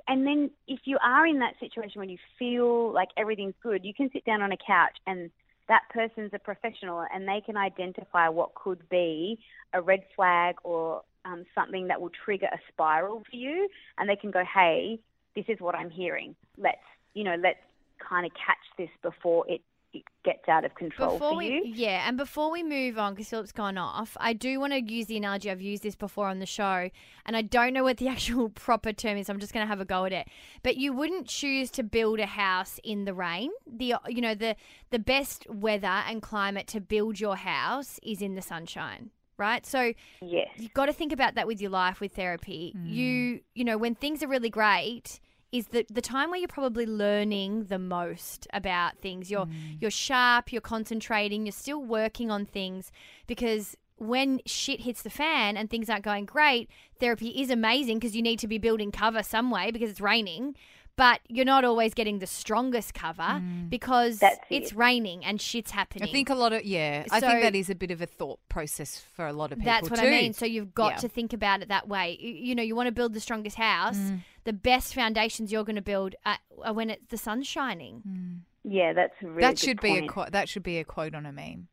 and 0.09 0.27
then 0.27 0.51
if 0.69 0.81
you 0.85 0.99
are 1.03 1.27
in 1.27 1.39
that 1.41 1.55
situation 1.61 2.01
when 2.01 2.09
you 2.09 2.19
feel 2.39 2.93
like 2.93 3.09
everything's 3.17 3.55
good, 3.63 3.85
you 3.85 3.95
can 3.95 4.11
sit 4.13 4.25
down 4.25 4.43
on 4.43 4.53
a 4.53 4.57
couch 4.57 4.97
and 5.07 5.31
that 5.69 5.83
person's 5.91 6.31
a 6.33 6.39
professional 6.39 7.05
and 7.13 7.27
they 7.27 7.43
can 7.45 7.57
identify 7.57 8.29
what 8.29 8.55
could 8.55 8.89
be 8.89 9.39
a 9.73 9.81
red 9.81 10.01
flag 10.15 10.57
or 10.63 11.03
um, 11.25 11.45
something 11.55 11.89
that 11.89 12.01
will 12.01 12.13
trigger 12.25 12.47
a 12.47 12.59
spiral 12.73 13.23
for 13.29 13.37
you 13.37 13.69
and 13.99 14.09
they 14.09 14.17
can 14.17 14.31
go, 14.31 14.45
hey, 14.55 14.99
this 15.35 15.45
is 15.49 15.61
what 15.61 15.75
I'm 15.75 15.91
hearing. 15.91 16.37
Let's, 16.57 16.79
you 17.15 17.25
know, 17.25 17.37
let's 17.43 17.59
kind 17.99 18.27
of 18.27 18.33
catch 18.33 18.57
this 18.79 18.91
before 19.03 19.45
it, 19.49 19.61
it 19.93 20.03
gets 20.25 20.49
out 20.49 20.65
of 20.65 20.75
control 20.75 21.13
Before 21.13 21.31
for 21.31 21.37
we, 21.37 21.47
you. 21.47 21.63
yeah, 21.65 22.07
and 22.07 22.17
before 22.17 22.51
we 22.51 22.63
move 22.63 22.99
on, 22.99 23.15
because 23.15 23.29
Philip's 23.29 23.53
gone 23.53 23.79
off, 23.79 24.17
I 24.21 24.33
do 24.33 24.61
want 24.61 24.73
to 24.73 24.81
use 24.83 25.07
the 25.07 25.17
analogy. 25.17 25.51
I've 25.51 25.61
used 25.61 25.83
this 25.83 25.97
before 25.97 26.29
on 26.29 26.39
the 26.39 26.47
show, 26.47 26.91
and 27.25 27.37
I 27.37 27.43
don't 27.43 27.73
know 27.73 27.85
what 27.85 27.97
the 27.97 28.09
actual 28.17 28.49
proper 28.51 28.93
term 28.93 29.17
is. 29.17 29.29
I'm 29.29 29.39
just 29.39 29.53
going 29.53 29.65
to 29.65 29.69
have 29.69 29.81
a 29.81 29.85
go 29.85 30.05
at 30.05 30.13
it. 30.13 30.29
But 30.63 30.77
you 30.77 30.93
wouldn't 30.93 31.29
choose 31.29 31.71
to 31.73 31.83
build 31.83 32.19
a 32.21 32.27
house 32.27 32.79
in 32.85 33.05
the 33.05 33.15
rain. 33.15 33.51
The 33.67 33.95
you 34.09 34.21
know 34.21 34.35
the 34.35 34.57
the 34.91 34.99
best 34.99 35.47
weather 35.49 35.87
and 35.87 36.21
climate 36.21 36.67
to 36.69 36.81
build 36.81 37.21
your 37.21 37.37
house 37.37 37.99
is 38.03 38.21
in 38.21 38.35
the 38.35 38.43
sunshine. 38.43 39.11
Right, 39.39 39.67
so 39.67 39.93
yes. 40.23 40.49
you've 40.57 40.73
got 40.73 40.87
to 40.87 40.95
think 40.95 41.13
about 41.13 41.35
that 41.35 41.47
with 41.47 41.61
your 41.61 41.71
life, 41.71 42.01
with 42.01 42.15
therapy. 42.15 42.75
You, 42.83 43.35
mm. 43.35 43.43
you 43.55 43.65
know, 43.65 43.77
when 43.77 43.95
things 43.95 44.23
are 44.23 44.29
really 44.29 44.49
great, 44.49 45.21
is 45.53 45.69
the 45.69 45.87
the 45.91 46.01
time 46.03 46.31
where 46.31 46.39
you're 46.39 46.49
probably 46.49 46.87
learning 46.87 47.65
the 47.65 47.79
most 47.79 48.47
about 48.53 48.99
things. 48.99 49.31
You're 49.31 49.47
you're 49.81 49.91
sharp, 49.91 50.53
you're 50.53 50.61
concentrating, 50.61 51.47
you're 51.47 51.53
still 51.53 51.83
working 51.83 52.31
on 52.31 52.45
things 52.47 52.91
because 53.27 53.77
when 53.99 54.41
shit 54.45 54.81
hits 54.81 55.03
the 55.03 55.11
fan 55.11 55.57
and 55.57 55.71
things 55.71 55.89
aren't 55.89 56.05
going 56.05 56.27
great, 56.27 56.69
therapy 57.01 57.29
is 57.29 57.49
amazing 57.51 57.99
because 57.99 58.15
you 58.15 58.21
need 58.23 58.39
to 58.41 58.47
be 58.49 58.59
building 58.59 58.93
cover 58.93 59.23
some 59.23 59.51
way 59.51 59.71
because 59.71 59.91
it's 59.91 60.01
raining. 60.01 60.55
But 60.97 61.21
you're 61.29 61.45
not 61.45 61.63
always 61.63 61.93
getting 61.93 62.21
the 62.21 62.27
strongest 62.27 62.95
cover 62.95 63.43
because 63.69 64.23
it's 64.49 64.73
raining 64.73 65.27
and 65.27 65.39
shit's 65.39 65.71
happening. 65.71 66.09
I 66.09 66.11
think 66.13 66.31
a 66.31 66.35
lot 66.35 66.55
of 66.55 66.65
yeah. 66.65 67.05
I 67.11 67.21
think 67.21 67.43
that 67.43 67.55
is 67.55 67.69
a 67.69 67.75
bit 67.75 67.91
of 67.91 68.01
a 68.01 68.07
thought 68.07 68.39
process 68.49 69.05
for 69.15 69.27
a 69.27 69.33
lot 69.35 69.53
of 69.53 69.59
people. 69.59 69.73
That's 69.73 69.91
what 69.91 70.01
too. 70.01 70.07
I 70.07 70.11
mean. 70.11 70.33
So 70.33 70.47
you've 70.47 70.75
got 70.75 70.93
Yeah. 70.93 70.97
to 70.97 71.09
think 71.09 71.35
about 71.35 71.61
it 71.61 71.69
that 71.69 71.87
way. 71.87 72.17
You, 72.19 72.31
you 72.33 72.55
know, 72.55 72.63
you 72.63 72.75
want 72.75 72.87
to 72.87 72.93
build 72.93 73.13
the 73.13 73.21
strongest 73.21 73.57
house. 73.57 73.99
Mm. 73.99 74.23
The 74.47 74.53
best 74.55 74.95
foundations 74.95 75.53
you're 75.53 75.65
going 75.65 75.77
to 75.77 75.83
build 75.83 76.15
are, 76.25 76.39
are 76.65 76.73
when 76.73 76.89
it, 76.91 77.09
the 77.11 77.19
sun's 77.19 77.47
shining. 77.47 78.03
Mm. 78.09 78.39
Yeah, 78.73 78.93
that's 78.95 79.13
a 79.23 79.27
really 79.27 79.41
that 79.43 79.51
good 79.51 79.59
should 79.59 79.81
be 79.81 79.91
a 79.91 80.01
point. 80.01 80.11
quote. 80.11 80.33
That 80.33 80.49
should 80.49 80.63
be 80.63 80.79
a 80.79 80.85
quote 80.85 81.15
on 81.15 81.27
a 81.27 81.33
meme. 81.33 81.69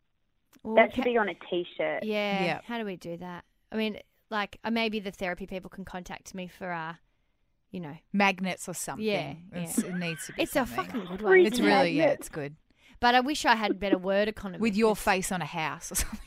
That 0.76 0.94
should 0.94 1.04
be 1.06 1.18
on 1.18 1.30
a 1.30 1.34
t-shirt. 1.50 2.04
Yeah. 2.04 2.44
Yeah. 2.44 2.60
How 2.66 2.78
do 2.78 2.86
we 2.86 2.96
do 2.96 3.18
that? 3.18 3.46
I 3.72 3.76
mean, 3.78 4.00
like 4.30 4.60
uh, 4.64 4.70
maybe 4.72 5.00
the 5.00 5.12
therapy 5.12 5.46
people 5.48 5.70
can 5.70 5.86
contact 5.86 6.34
me 6.36 6.48
for, 6.48 6.72
uh, 6.72 6.94
you 7.72 7.80
know, 7.80 7.96
Magnets 8.12 8.68
or 8.70 8.74
something. 8.74 9.06
Yeah, 9.06 9.34
It's- 9.52 9.80
yeah. 9.84 9.90
it 9.92 9.96
needs 9.98 10.26
to 10.28 10.34
be. 10.34 10.44
It's 10.44 10.52
something. 10.54 10.80
a 10.80 10.84
fucking 10.84 11.06
good 11.06 11.22
one. 11.22 11.40
It's 11.46 11.60
really 11.60 11.92
yeah. 11.92 12.10
It's 12.10 12.30
good. 12.30 12.56
But 13.00 13.16
I 13.16 13.20
wish 13.20 13.46
I 13.46 13.56
had 13.56 13.80
better 13.80 13.98
word 13.98 14.28
economy. 14.28 14.60
With 14.62 14.76
your 14.76 14.96
face 14.96 15.32
on 15.32 15.42
a 15.42 15.46
house 15.46 15.92
or 15.92 15.96
something. 16.04 16.20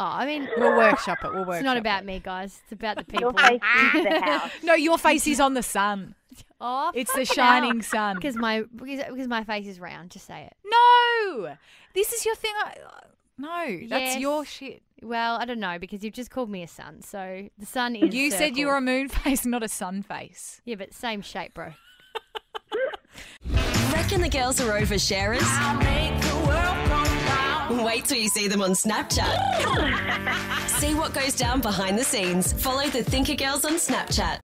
Oh, 0.00 0.04
I 0.04 0.26
mean, 0.26 0.48
We'll 0.56 0.76
workshop 0.76 1.18
it. 1.24 1.32
We'll 1.32 1.40
workshop. 1.40 1.40
It's 1.40 1.48
workshop 1.48 1.64
not 1.64 1.76
it. 1.76 1.80
about 1.80 2.04
me, 2.04 2.20
guys. 2.22 2.60
It's 2.62 2.72
about 2.72 2.98
the 2.98 3.04
people. 3.04 3.32
Your 3.32 3.32
face 3.34 3.60
is 3.96 4.02
the 4.04 4.20
house. 4.24 4.50
No, 4.62 4.74
your 4.74 4.96
face 4.96 5.26
is 5.26 5.40
on 5.40 5.54
the 5.54 5.62
sun. 5.62 6.14
Oh, 6.60 6.90
It's 6.94 7.12
the 7.14 7.24
shining 7.24 7.82
sun. 7.82 8.16
Because 8.16 8.36
my 8.36 8.62
because, 8.74 9.04
because 9.10 9.28
my 9.28 9.42
face 9.44 9.66
is 9.66 9.78
round. 9.80 10.10
Just 10.10 10.26
say 10.26 10.42
it. 10.44 10.56
No, 10.64 11.54
this 11.94 12.12
is 12.12 12.24
your 12.26 12.34
thing. 12.36 12.52
I, 12.64 12.74
no, 13.38 13.88
that's 13.88 14.16
your 14.18 14.44
shit. 14.44 14.82
Well, 15.02 15.36
I 15.36 15.44
don't 15.44 15.60
know 15.60 15.78
because 15.78 16.02
you've 16.04 16.14
just 16.14 16.30
called 16.30 16.50
me 16.50 16.62
a 16.64 16.68
sun. 16.68 17.02
So 17.02 17.48
the 17.58 17.66
sun 17.66 17.94
is. 17.96 18.12
You 18.14 18.30
said 18.32 18.56
you 18.56 18.66
were 18.66 18.76
a 18.76 18.80
moon 18.80 19.08
face, 19.24 19.46
not 19.46 19.62
a 19.62 19.68
sun 19.68 20.02
face. 20.02 20.60
Yeah, 20.64 20.74
but 20.76 20.92
same 20.94 21.22
shape, 21.22 21.54
bro. 21.54 21.72
Reckon 23.92 24.20
the 24.20 24.28
girls 24.28 24.60
are 24.60 24.76
over 24.76 24.94
oversharers? 24.94 26.17
Wait 27.84 28.04
till 28.06 28.18
you 28.18 28.28
see 28.28 28.48
them 28.48 28.62
on 28.62 28.70
Snapchat. 28.70 29.28
see 30.80 30.94
what 30.94 31.12
goes 31.12 31.34
down 31.34 31.60
behind 31.60 31.98
the 31.98 32.04
scenes. 32.04 32.52
Follow 32.52 32.88
the 32.88 33.02
Thinker 33.02 33.34
Girls 33.34 33.64
on 33.64 33.74
Snapchat. 33.74 34.38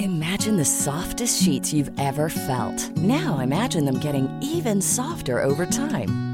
Imagine 0.00 0.56
the 0.56 0.64
softest 0.64 1.42
sheets 1.42 1.72
you've 1.72 1.90
ever 1.98 2.28
felt. 2.28 2.90
Now 2.96 3.38
imagine 3.38 3.84
them 3.84 4.00
getting 4.00 4.28
even 4.42 4.80
softer 4.80 5.40
over 5.40 5.66
time. 5.66 6.33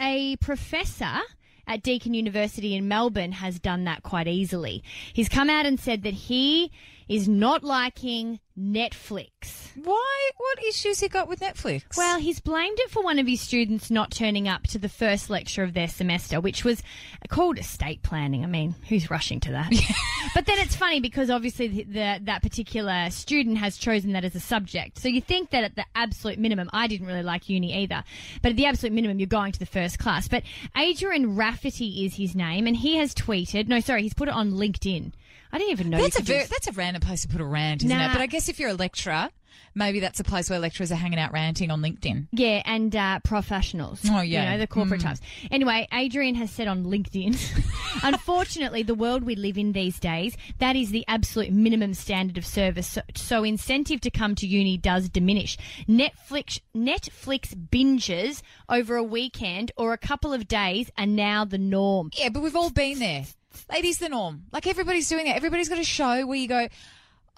A 0.00 0.36
professor 0.36 1.20
at 1.66 1.82
Deakin 1.82 2.14
University 2.14 2.74
in 2.74 2.88
Melbourne 2.88 3.32
has 3.32 3.58
done 3.58 3.84
that 3.84 4.02
quite 4.02 4.26
easily. 4.26 4.82
He's 5.12 5.28
come 5.28 5.50
out 5.50 5.66
and 5.66 5.78
said 5.78 6.04
that 6.04 6.14
he 6.14 6.72
is 7.06 7.28
not 7.28 7.62
liking 7.62 8.40
Netflix. 8.60 9.70
Why? 9.74 10.30
What 10.36 10.64
issues 10.64 11.00
he 11.00 11.08
got 11.08 11.28
with 11.28 11.40
Netflix? 11.40 11.96
Well, 11.96 12.18
he's 12.18 12.40
blamed 12.40 12.78
it 12.80 12.90
for 12.90 13.02
one 13.02 13.18
of 13.18 13.26
his 13.26 13.40
students 13.40 13.90
not 13.90 14.10
turning 14.10 14.48
up 14.48 14.64
to 14.64 14.78
the 14.78 14.88
first 14.88 15.30
lecture 15.30 15.62
of 15.62 15.72
their 15.72 15.88
semester, 15.88 16.40
which 16.40 16.64
was 16.64 16.82
called 17.28 17.58
estate 17.58 18.02
planning. 18.02 18.44
I 18.44 18.48
mean, 18.48 18.74
who's 18.88 19.10
rushing 19.10 19.40
to 19.40 19.52
that? 19.52 19.70
but 20.34 20.46
then 20.46 20.58
it's 20.58 20.76
funny 20.76 21.00
because 21.00 21.30
obviously 21.30 21.68
the, 21.68 21.84
the, 21.84 22.20
that 22.24 22.42
particular 22.42 23.08
student 23.10 23.58
has 23.58 23.78
chosen 23.78 24.12
that 24.12 24.24
as 24.24 24.34
a 24.34 24.40
subject. 24.40 24.98
So 24.98 25.08
you 25.08 25.20
think 25.20 25.50
that 25.50 25.64
at 25.64 25.76
the 25.76 25.86
absolute 25.94 26.38
minimum, 26.38 26.68
I 26.72 26.86
didn't 26.86 27.06
really 27.06 27.22
like 27.22 27.48
uni 27.48 27.74
either, 27.82 28.04
but 28.42 28.50
at 28.50 28.56
the 28.56 28.66
absolute 28.66 28.92
minimum, 28.92 29.18
you're 29.18 29.26
going 29.26 29.52
to 29.52 29.58
the 29.58 29.66
first 29.66 29.98
class. 29.98 30.28
But 30.28 30.42
Adrian 30.76 31.36
Rafferty 31.36 32.04
is 32.04 32.16
his 32.16 32.34
name, 32.34 32.66
and 32.66 32.76
he 32.76 32.96
has 32.96 33.14
tweeted. 33.14 33.68
No, 33.68 33.80
sorry, 33.80 34.02
he's 34.02 34.14
put 34.14 34.28
it 34.28 34.34
on 34.34 34.52
LinkedIn. 34.52 35.12
I 35.52 35.58
didn't 35.58 35.72
even 35.72 35.90
know. 35.90 35.98
that's 35.98 36.18
a 36.18 36.22
very, 36.22 36.44
that's 36.46 36.66
a 36.68 36.72
random 36.72 37.02
place 37.02 37.22
to 37.22 37.28
put 37.28 37.40
a 37.40 37.44
rant, 37.44 37.82
isn't 37.84 37.96
Nah. 37.96 38.06
it? 38.10 38.12
But 38.12 38.20
I 38.22 38.26
guess 38.26 38.48
if 38.48 38.58
you're 38.60 38.70
a 38.70 38.74
lecturer, 38.74 39.30
maybe 39.74 40.00
that's 40.00 40.20
a 40.20 40.24
place 40.24 40.48
where 40.50 40.58
lecturers 40.58 40.90
are 40.92 40.96
hanging 40.96 41.18
out 41.18 41.32
ranting 41.32 41.70
on 41.70 41.80
LinkedIn. 41.80 42.28
Yeah, 42.32 42.62
and 42.64 42.94
uh, 42.94 43.20
professionals. 43.20 44.00
Oh, 44.08 44.20
yeah. 44.20 44.44
You 44.44 44.50
know, 44.50 44.58
the 44.58 44.66
corporate 44.66 45.00
Mm. 45.00 45.04
types. 45.04 45.20
Anyway, 45.50 45.86
Adrian 45.92 46.34
has 46.36 46.50
said 46.50 46.68
on 46.68 46.84
LinkedIn, 46.84 47.36
unfortunately, 48.04 48.82
the 48.82 48.94
world 48.94 49.24
we 49.24 49.34
live 49.34 49.58
in 49.58 49.72
these 49.72 49.98
days, 49.98 50.36
that 50.58 50.76
is 50.76 50.90
the 50.90 51.04
absolute 51.08 51.52
minimum 51.52 51.94
standard 51.94 52.38
of 52.38 52.46
service. 52.46 52.86
So, 52.86 53.02
so 53.14 53.44
incentive 53.44 54.00
to 54.02 54.10
come 54.10 54.34
to 54.36 54.46
uni 54.46 54.76
does 54.76 55.08
diminish. 55.08 55.56
Netflix, 55.88 56.60
Netflix 56.76 57.54
binges 57.54 58.42
over 58.68 58.96
a 58.96 59.02
weekend 59.04 59.72
or 59.76 59.92
a 59.92 59.98
couple 59.98 60.32
of 60.32 60.48
days 60.48 60.90
are 60.98 61.06
now 61.06 61.44
the 61.44 61.58
norm. 61.58 62.10
Yeah, 62.16 62.28
but 62.30 62.42
we've 62.42 62.56
all 62.56 62.70
been 62.70 62.98
there. 62.98 63.24
Ladies, 63.70 63.98
the 63.98 64.08
norm. 64.08 64.44
Like 64.52 64.66
everybody's 64.66 65.08
doing 65.08 65.26
it. 65.26 65.36
Everybody's 65.36 65.68
got 65.68 65.78
a 65.78 65.84
show 65.84 66.26
where 66.26 66.36
you 66.36 66.48
go, 66.48 66.68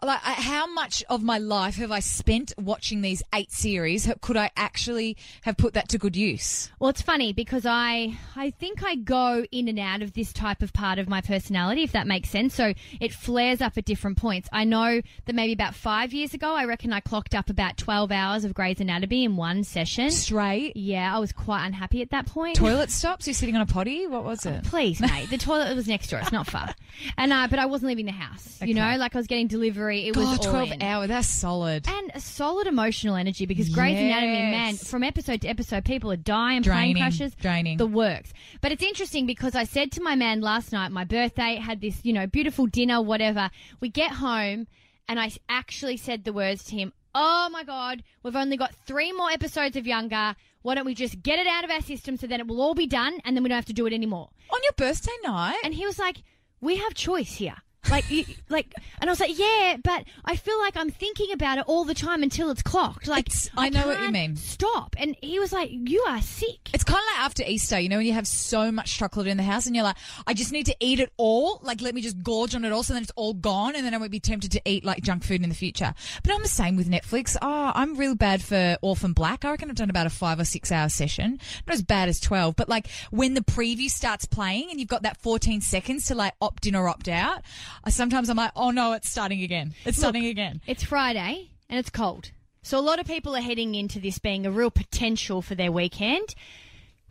like, 0.02 0.20
how 0.20 0.66
much 0.66 1.04
of 1.08 1.22
my 1.22 1.38
life 1.38 1.76
have 1.76 1.92
I 1.92 2.00
spent 2.00 2.52
watching 2.58 3.00
these 3.02 3.22
eight 3.34 3.52
series? 3.52 4.10
Could 4.20 4.36
I 4.36 4.50
actually 4.56 5.16
have 5.42 5.56
put 5.56 5.74
that 5.74 5.88
to 5.90 5.98
good 5.98 6.16
use? 6.16 6.70
Well, 6.80 6.90
it's 6.90 7.02
funny 7.02 7.32
because 7.32 7.64
I 7.66 8.16
I 8.36 8.50
think 8.50 8.82
I 8.84 8.96
go 8.96 9.44
in 9.52 9.68
and 9.68 9.78
out 9.78 10.02
of 10.02 10.12
this 10.14 10.32
type 10.32 10.62
of 10.62 10.72
part 10.72 10.98
of 10.98 11.08
my 11.08 11.20
personality, 11.20 11.82
if 11.82 11.92
that 11.92 12.06
makes 12.06 12.30
sense. 12.30 12.54
So 12.54 12.74
it 13.00 13.12
flares 13.12 13.60
up 13.60 13.78
at 13.78 13.84
different 13.84 14.18
points. 14.18 14.48
I 14.52 14.64
know 14.64 15.00
that 15.26 15.34
maybe 15.34 15.52
about 15.52 15.74
five 15.74 16.12
years 16.12 16.34
ago, 16.34 16.52
I 16.54 16.64
reckon 16.64 16.92
I 16.92 17.00
clocked 17.00 17.34
up 17.34 17.48
about 17.48 17.76
twelve 17.76 18.10
hours 18.10 18.44
of 18.44 18.54
Grey's 18.54 18.80
Anatomy 18.80 19.24
in 19.24 19.36
one 19.36 19.62
session. 19.62 20.10
Straight. 20.10 20.76
Yeah, 20.76 21.14
I 21.14 21.18
was 21.20 21.32
quite 21.32 21.64
unhappy 21.66 22.02
at 22.02 22.10
that 22.10 22.26
point. 22.26 22.56
Toilet 22.56 22.90
stops? 23.02 23.26
You're 23.26 23.34
sitting 23.34 23.54
on 23.54 23.62
a 23.62 23.66
potty? 23.66 24.06
What 24.06 24.24
was 24.24 24.46
it? 24.46 24.64
Please, 24.64 25.00
mate. 25.00 25.30
The 25.30 25.38
toilet 25.38 25.74
was 25.76 25.86
next 25.86 26.08
door. 26.10 26.20
It's 26.20 26.32
not 26.32 26.46
far. 26.46 26.74
And 27.16 27.32
uh, 27.32 27.48
but 27.48 27.58
I 27.58 27.66
wasn't 27.66 27.88
leaving 27.88 28.06
the 28.06 28.12
house. 28.12 28.58
You 28.62 28.74
know, 28.74 28.96
like 28.96 29.14
I 29.14 29.18
was 29.18 29.26
getting 29.26 29.46
delivery. 29.46 29.91
It 30.00 30.16
was 30.16 30.26
God, 30.26 30.46
all 30.46 30.52
12 30.52 30.72
in. 30.72 30.82
hour. 30.82 31.06
That's 31.06 31.28
solid. 31.28 31.86
And 31.88 32.10
a 32.14 32.20
solid 32.20 32.66
emotional 32.66 33.16
energy 33.16 33.46
because 33.46 33.68
Grey's 33.68 33.98
Anatomy, 33.98 34.50
man, 34.50 34.76
from 34.76 35.02
episode 35.02 35.42
to 35.42 35.48
episode, 35.48 35.84
people 35.84 36.10
are 36.10 36.16
dying, 36.16 36.62
plane 36.62 36.96
crashes, 36.96 37.34
draining. 37.34 37.78
the 37.78 37.86
works. 37.86 38.32
But 38.60 38.72
it's 38.72 38.82
interesting 38.82 39.26
because 39.26 39.54
I 39.54 39.64
said 39.64 39.92
to 39.92 40.02
my 40.02 40.14
man 40.14 40.40
last 40.40 40.72
night, 40.72 40.90
my 40.92 41.04
birthday, 41.04 41.56
had 41.56 41.80
this, 41.80 42.00
you 42.04 42.12
know, 42.12 42.26
beautiful 42.26 42.66
dinner, 42.66 43.00
whatever. 43.02 43.50
We 43.80 43.88
get 43.88 44.12
home, 44.12 44.66
and 45.08 45.20
I 45.20 45.30
actually 45.48 45.96
said 45.96 46.24
the 46.24 46.32
words 46.32 46.64
to 46.64 46.76
him, 46.76 46.92
"Oh 47.14 47.48
my 47.50 47.64
God, 47.64 48.02
we've 48.22 48.36
only 48.36 48.56
got 48.56 48.74
three 48.74 49.12
more 49.12 49.30
episodes 49.30 49.76
of 49.76 49.86
Younger. 49.86 50.34
Why 50.62 50.74
don't 50.74 50.86
we 50.86 50.94
just 50.94 51.22
get 51.22 51.38
it 51.38 51.46
out 51.46 51.64
of 51.64 51.70
our 51.70 51.82
system 51.82 52.16
so 52.16 52.26
then 52.26 52.40
it 52.40 52.46
will 52.46 52.62
all 52.62 52.74
be 52.74 52.86
done, 52.86 53.20
and 53.24 53.36
then 53.36 53.42
we 53.42 53.48
don't 53.48 53.56
have 53.56 53.66
to 53.66 53.72
do 53.72 53.86
it 53.86 53.92
anymore?" 53.92 54.30
On 54.50 54.60
your 54.62 54.72
birthday 54.76 55.12
night? 55.24 55.58
And 55.64 55.74
he 55.74 55.84
was 55.86 55.98
like, 55.98 56.22
"We 56.60 56.76
have 56.76 56.94
choice 56.94 57.34
here." 57.34 57.56
Like, 57.90 58.08
you, 58.10 58.24
like, 58.48 58.72
and 59.00 59.10
I 59.10 59.12
was 59.12 59.20
like, 59.20 59.36
yeah, 59.38 59.76
but 59.82 60.04
I 60.24 60.36
feel 60.36 60.58
like 60.60 60.76
I'm 60.76 60.90
thinking 60.90 61.32
about 61.32 61.58
it 61.58 61.64
all 61.66 61.84
the 61.84 61.94
time 61.94 62.22
until 62.22 62.50
it's 62.50 62.62
clocked. 62.62 63.06
Like, 63.06 63.28
I 63.56 63.68
know 63.68 63.86
what 63.86 64.00
you 64.00 64.10
mean. 64.10 64.36
Stop. 64.36 64.94
And 64.98 65.16
he 65.20 65.38
was 65.38 65.52
like, 65.52 65.70
you 65.72 66.02
are 66.08 66.22
sick. 66.22 66.70
It's 66.72 66.84
kind 66.84 66.98
of 67.00 67.04
like 67.14 67.24
after 67.24 67.42
Easter, 67.44 67.78
you 67.78 67.88
know, 67.88 67.96
when 67.98 68.06
you 68.06 68.12
have 68.12 68.26
so 68.26 68.70
much 68.72 68.96
chocolate 68.96 69.26
in 69.26 69.36
the 69.36 69.42
house 69.42 69.66
and 69.66 69.74
you're 69.74 69.84
like, 69.84 69.96
I 70.26 70.32
just 70.32 70.52
need 70.52 70.66
to 70.66 70.76
eat 70.80 71.00
it 71.00 71.12
all. 71.16 71.60
Like, 71.62 71.80
let 71.80 71.94
me 71.94 72.00
just 72.00 72.22
gorge 72.22 72.54
on 72.54 72.64
it 72.64 72.72
all 72.72 72.82
so 72.82 72.92
then 72.94 73.02
it's 73.02 73.12
all 73.16 73.34
gone 73.34 73.74
and 73.76 73.84
then 73.84 73.94
I 73.94 73.98
won't 73.98 74.10
be 74.12 74.20
tempted 74.20 74.52
to 74.52 74.62
eat 74.64 74.84
like 74.84 75.02
junk 75.02 75.24
food 75.24 75.42
in 75.42 75.48
the 75.48 75.54
future. 75.54 75.92
But 76.22 76.32
I'm 76.34 76.42
the 76.42 76.48
same 76.48 76.76
with 76.76 76.88
Netflix. 76.88 77.36
Oh, 77.42 77.72
I'm 77.74 77.96
real 77.96 78.14
bad 78.14 78.42
for 78.42 78.78
Orphan 78.80 79.12
Black. 79.12 79.44
I 79.44 79.50
reckon 79.50 79.68
I've 79.68 79.76
done 79.76 79.90
about 79.90 80.06
a 80.06 80.10
five 80.10 80.38
or 80.38 80.44
six 80.44 80.70
hour 80.72 80.88
session. 80.88 81.38
Not 81.66 81.74
as 81.74 81.82
bad 81.82 82.08
as 82.08 82.20
12, 82.20 82.56
but 82.56 82.68
like 82.68 82.86
when 83.10 83.34
the 83.34 83.42
preview 83.42 83.90
starts 83.90 84.24
playing 84.24 84.70
and 84.70 84.78
you've 84.78 84.88
got 84.88 85.02
that 85.02 85.20
14 85.20 85.60
seconds 85.60 86.06
to 86.06 86.14
like 86.14 86.34
opt 86.40 86.66
in 86.66 86.74
or 86.74 86.88
opt 86.88 87.08
out, 87.08 87.42
I, 87.84 87.90
sometimes 87.90 88.28
I'm 88.28 88.36
like, 88.36 88.52
oh 88.56 88.70
no, 88.70 88.92
it's 88.92 89.08
starting 89.08 89.42
again. 89.42 89.74
It's 89.84 89.98
Look, 89.98 90.02
starting 90.02 90.26
again. 90.26 90.60
It's 90.66 90.82
Friday 90.82 91.50
and 91.68 91.78
it's 91.78 91.90
cold. 91.90 92.30
So 92.62 92.78
a 92.78 92.80
lot 92.80 93.00
of 93.00 93.06
people 93.06 93.34
are 93.34 93.40
heading 93.40 93.74
into 93.74 93.98
this 93.98 94.18
being 94.18 94.46
a 94.46 94.50
real 94.50 94.70
potential 94.70 95.42
for 95.42 95.54
their 95.54 95.72
weekend. 95.72 96.34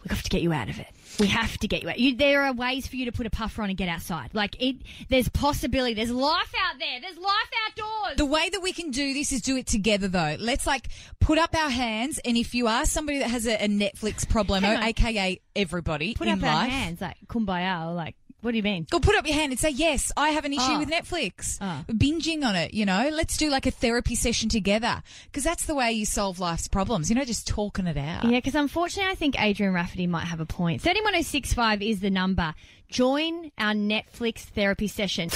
We 0.04 0.10
have 0.10 0.17
got 0.17 0.24
to 0.24 0.30
get 0.30 0.41
you 0.41 0.52
out 0.52 0.67
of 0.67 0.80
it. 0.80 0.88
We 1.19 1.28
have 1.28 1.58
to 1.60 1.67
get 1.67 1.84
you 1.84 1.89
out. 1.89 2.00
You, 2.00 2.15
there 2.15 2.41
are 2.41 2.54
ways 2.54 2.88
for 2.88 2.95
you 2.95 3.06
to 3.06 3.12
put 3.12 3.28
a 3.28 3.30
puffer 3.30 3.62
on 3.62 3.69
and 3.69 3.78
get 3.78 3.88
outside. 3.88 4.32
Like 4.34 4.60
it, 4.60 4.78
there's 5.10 5.30
possibility. 5.30 5.93
There's 5.93 6.10
life 6.10 6.52
out 6.67 6.80
there. 6.80 7.00
There's 7.02 7.17
life 7.17 7.52
outdoors. 7.67 8.17
The 8.17 8.26
way 8.26 8.50
that 8.50 8.63
we 8.63 8.74
can 8.74 8.89
do 8.89 9.13
this 9.13 9.32
is 9.32 9.41
do 9.41 9.58
it 9.58 9.67
together, 9.67 10.08
though. 10.08 10.38
Let's 10.39 10.65
like 10.65 10.88
put 11.19 11.38
up 11.38 11.56
our 11.56 11.69
hands, 11.69 12.19
and 12.26 12.36
if 12.36 12.56
you 12.56 12.67
are 12.67 12.86
somebody 12.86 13.19
that 13.19 13.30
has 13.30 13.45
a, 13.45 13.63
a 13.63 13.67
Netflix 13.67 14.28
problem, 14.28 14.63
aka 14.63 15.39
everybody 15.56 16.15
put 16.15 16.28
in 16.28 16.34
up 16.34 16.41
life, 16.41 16.63
our 16.63 16.69
hands 16.69 17.02
like 17.02 17.17
kumbaya. 17.28 17.88
Or 17.88 17.93
like, 17.93 18.15
what 18.41 18.51
do 18.51 18.58
you 18.58 18.63
mean? 18.63 18.86
go 18.89 18.99
put 18.99 19.15
up 19.15 19.25
your 19.25 19.36
hand 19.36 19.51
and 19.51 19.60
say, 19.60 19.69
"Yes, 19.69 20.12
I 20.17 20.30
have 20.30 20.45
an 20.45 20.54
issue 20.54 20.62
Oh. 20.73 20.80
with 20.80 20.89
Netflix." 20.89 21.58
Oh. 21.62 21.84
Binging 21.91 22.43
on 22.43 22.56
it, 22.56 22.73
you 22.73 22.86
know. 22.86 23.10
Let's 23.12 23.38
do 23.38 23.49
like 23.49 23.65
a 23.65 23.71
therapy 23.71 24.15
session 24.15 24.49
together, 24.49 25.04
because 25.25 25.43
that's 25.43 25.65
the 25.65 25.75
way 25.75 25.91
you 25.91 26.06
solve 26.06 26.39
life's 26.39 26.67
problems. 26.67 27.10
You 27.10 27.15
know, 27.15 27.23
just 27.25 27.47
talking 27.47 27.88
it 27.88 27.97
out. 27.97 28.23
Yeah, 28.25 28.38
because 28.39 28.56
unfortunately, 28.56 29.12
I 29.12 29.15
think 29.15 29.39
Adrian 29.39 29.73
Rafferty 29.73 30.08
might 30.08 30.25
have 30.25 30.39
a 30.39 30.45
point. 30.45 30.82
31065 30.82 31.82
is 31.82 31.99
the 31.99 32.10
number. 32.10 32.54
Join 32.89 33.51
our 33.58 33.73
Netflix 33.73 34.39
therapy 34.39 34.88
session. 34.88 35.30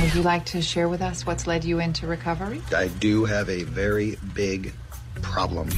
Would 0.00 0.14
you 0.14 0.22
like 0.22 0.44
to 0.46 0.60
share 0.60 0.88
with 0.88 1.00
us 1.00 1.24
what's 1.24 1.46
led 1.46 1.64
you 1.64 1.78
into 1.78 2.06
recovery? 2.06 2.60
I 2.74 2.88
do 2.88 3.24
have 3.26 3.48
a 3.48 3.62
very 3.62 4.16
big 4.34 4.72
problem. 5.22 5.68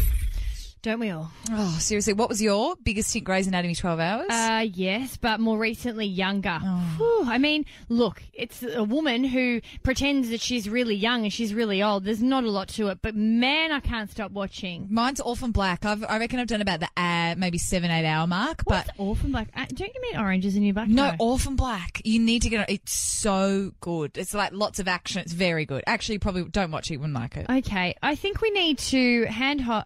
Don't 0.80 1.00
we 1.00 1.10
all? 1.10 1.30
Oh, 1.50 1.76
seriously, 1.80 2.12
what 2.12 2.28
was 2.28 2.40
your 2.40 2.76
biggest 2.84 3.12
hit? 3.12 3.24
Grey's 3.24 3.48
Anatomy, 3.48 3.74
twelve 3.74 3.98
hours. 3.98 4.28
Uh, 4.30 4.64
yes, 4.72 5.16
but 5.16 5.40
more 5.40 5.58
recently, 5.58 6.06
younger. 6.06 6.56
Oh. 6.62 6.94
Whew, 6.98 7.24
I 7.30 7.38
mean, 7.38 7.64
look, 7.88 8.22
it's 8.32 8.62
a 8.62 8.84
woman 8.84 9.24
who 9.24 9.60
pretends 9.82 10.30
that 10.30 10.40
she's 10.40 10.68
really 10.68 10.94
young 10.94 11.24
and 11.24 11.32
she's 11.32 11.52
really 11.52 11.82
old. 11.82 12.04
There's 12.04 12.22
not 12.22 12.44
a 12.44 12.50
lot 12.50 12.68
to 12.70 12.88
it, 12.88 13.00
but 13.02 13.16
man, 13.16 13.72
I 13.72 13.80
can't 13.80 14.08
stop 14.08 14.30
watching. 14.30 14.86
Mine's 14.88 15.20
Orphan 15.20 15.50
Black. 15.50 15.84
I've, 15.84 16.04
I 16.08 16.18
reckon 16.18 16.38
I've 16.38 16.46
done 16.46 16.60
about 16.60 16.78
the 16.80 16.88
uh, 16.96 17.34
maybe 17.36 17.58
seven, 17.58 17.90
eight 17.90 18.06
hour 18.06 18.26
mark. 18.28 18.62
but 18.64 18.88
Orphan 18.98 19.32
Black? 19.32 19.48
Uh, 19.56 19.66
don't 19.74 19.92
you 19.92 20.00
mean 20.00 20.16
Oranges 20.16 20.54
in 20.54 20.62
Your 20.62 20.74
Black? 20.74 20.88
No, 20.88 21.12
Orphan 21.18 21.56
Black. 21.56 22.00
You 22.04 22.20
need 22.20 22.42
to 22.42 22.50
get 22.50 22.68
it. 22.70 22.74
It's 22.74 22.92
so 22.92 23.72
good. 23.80 24.16
It's 24.16 24.32
like 24.32 24.52
lots 24.52 24.78
of 24.78 24.86
action. 24.86 25.20
It's 25.22 25.32
very 25.32 25.66
good. 25.66 25.82
Actually, 25.88 26.14
you 26.14 26.20
probably 26.20 26.44
don't 26.44 26.70
watch 26.70 26.88
it. 26.88 26.94
You 26.94 27.00
wouldn't 27.00 27.18
like 27.18 27.36
it. 27.36 27.46
Okay, 27.50 27.96
I 28.00 28.14
think 28.14 28.40
we 28.40 28.50
need 28.50 28.78
to 28.78 29.24
hand 29.24 29.60
ho- 29.60 29.82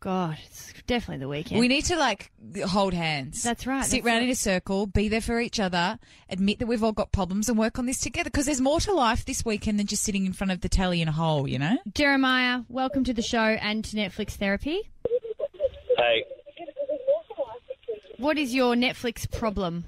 God, 0.00 0.38
it's 0.46 0.72
definitely 0.86 1.18
the 1.18 1.28
weekend. 1.28 1.58
We 1.60 1.66
need 1.66 1.84
to 1.86 1.96
like 1.96 2.30
hold 2.66 2.94
hands. 2.94 3.42
That's 3.42 3.66
right, 3.66 3.84
Sit 3.84 3.98
that's 3.98 4.06
round 4.06 4.18
right. 4.18 4.24
in 4.26 4.30
a 4.30 4.34
circle, 4.36 4.86
be 4.86 5.08
there 5.08 5.20
for 5.20 5.40
each 5.40 5.58
other, 5.58 5.98
admit 6.30 6.60
that 6.60 6.66
we've 6.66 6.84
all 6.84 6.92
got 6.92 7.10
problems, 7.10 7.48
and 7.48 7.58
work 7.58 7.78
on 7.80 7.86
this 7.86 7.98
together. 7.98 8.30
Because 8.30 8.46
there's 8.46 8.60
more 8.60 8.78
to 8.80 8.92
life 8.92 9.24
this 9.24 9.44
weekend 9.44 9.78
than 9.78 9.86
just 9.88 10.04
sitting 10.04 10.24
in 10.24 10.32
front 10.32 10.52
of 10.52 10.60
the 10.60 10.68
telly 10.68 11.02
in 11.02 11.08
a 11.08 11.12
hole. 11.12 11.48
You 11.48 11.58
know. 11.58 11.78
Jeremiah, 11.94 12.60
welcome 12.68 13.02
to 13.04 13.12
the 13.12 13.22
show 13.22 13.38
and 13.40 13.84
to 13.86 13.96
Netflix 13.96 14.32
therapy. 14.32 14.88
Hey, 15.96 16.24
What 18.18 18.38
is 18.38 18.54
your 18.54 18.74
Netflix 18.76 19.28
problem? 19.30 19.84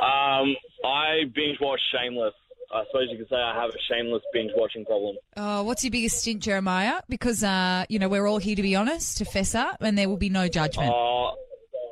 um, 0.00 0.54
I 0.84 1.24
binge 1.34 1.58
watch 1.60 1.80
Shameless. 1.92 2.34
I 2.72 2.84
suppose 2.86 3.08
you 3.10 3.18
could 3.18 3.28
say 3.28 3.36
I 3.36 3.60
have 3.60 3.70
a 3.70 3.78
shameless 3.92 4.22
binge 4.32 4.52
watching 4.56 4.84
problem. 4.84 5.16
Oh, 5.36 5.62
what's 5.62 5.84
your 5.84 5.90
biggest 5.90 6.20
stint, 6.20 6.40
Jeremiah? 6.40 7.00
Because 7.08 7.44
uh, 7.44 7.84
you 7.88 7.98
know 7.98 8.08
we're 8.08 8.26
all 8.26 8.38
here 8.38 8.56
to 8.56 8.62
be 8.62 8.74
honest, 8.74 9.18
to 9.18 9.24
fess 9.24 9.54
up, 9.54 9.82
and 9.82 9.96
there 9.96 10.08
will 10.08 10.16
be 10.16 10.30
no 10.30 10.48
judgment. 10.48 10.90
Uh, 10.90 11.30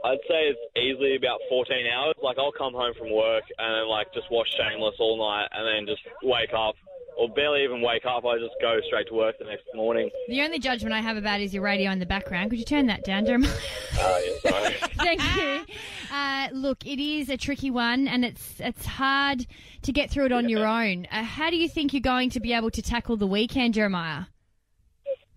I'd 0.03 0.19
say 0.27 0.49
it's 0.49 0.61
easily 0.77 1.17
about 1.17 1.41
14 1.49 1.87
hours. 1.87 2.15
Like 2.23 2.39
I'll 2.39 2.53
come 2.53 2.73
home 2.73 2.95
from 2.99 3.13
work 3.13 3.45
and 3.59 3.75
then 3.75 3.89
like 3.89 4.13
just 4.15 4.31
watch 4.31 4.49
Shameless 4.57 4.95
all 4.99 5.19
night 5.19 5.49
and 5.53 5.67
then 5.67 5.95
just 5.95 6.03
wake 6.23 6.53
up 6.57 6.75
or 7.21 7.29
barely 7.29 7.63
even 7.63 7.83
wake 7.83 8.07
up. 8.07 8.25
I 8.25 8.39
just 8.39 8.55
go 8.63 8.79
straight 8.87 9.07
to 9.09 9.15
work 9.15 9.39
the 9.39 9.45
next 9.45 9.65
morning. 9.75 10.09
The 10.29 10.41
only 10.41 10.59
judgment 10.59 10.95
I 10.95 11.01
have 11.01 11.19
about 11.19 11.43
is 11.43 11.53
your 11.53 11.63
radio 11.63 11.91
in 11.91 11.99
the 11.99 12.07
background. 12.07 12.49
Could 12.49 12.59
you 12.59 12.65
turn 12.65 12.87
that 12.87 13.05
down, 13.05 13.27
Jeremiah? 13.27 13.53
Uh, 14.01 14.19
yeah, 14.25 14.51
sorry. 14.51 14.75
Thank 14.97 15.37
you. 15.37 15.65
Uh, 16.11 16.49
look, 16.53 16.87
it 16.87 16.99
is 16.99 17.29
a 17.29 17.37
tricky 17.37 17.71
one, 17.71 18.09
and 18.09 18.25
it's 18.25 18.55
it's 18.59 18.87
hard 18.87 19.47
to 19.83 19.93
get 19.93 20.11
through 20.11 20.27
it 20.27 20.33
on 20.33 20.49
your 20.49 20.67
own. 20.67 21.07
Uh, 21.13 21.23
how 21.23 21.51
do 21.51 21.57
you 21.57 21.69
think 21.69 21.93
you're 21.93 22.01
going 22.01 22.31
to 22.31 22.41
be 22.41 22.55
able 22.55 22.71
to 22.71 22.81
tackle 22.81 23.19
the 23.19 23.27
weekend, 23.27 23.75
Jeremiah? 23.75 24.25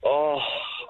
Oh, 0.05 0.39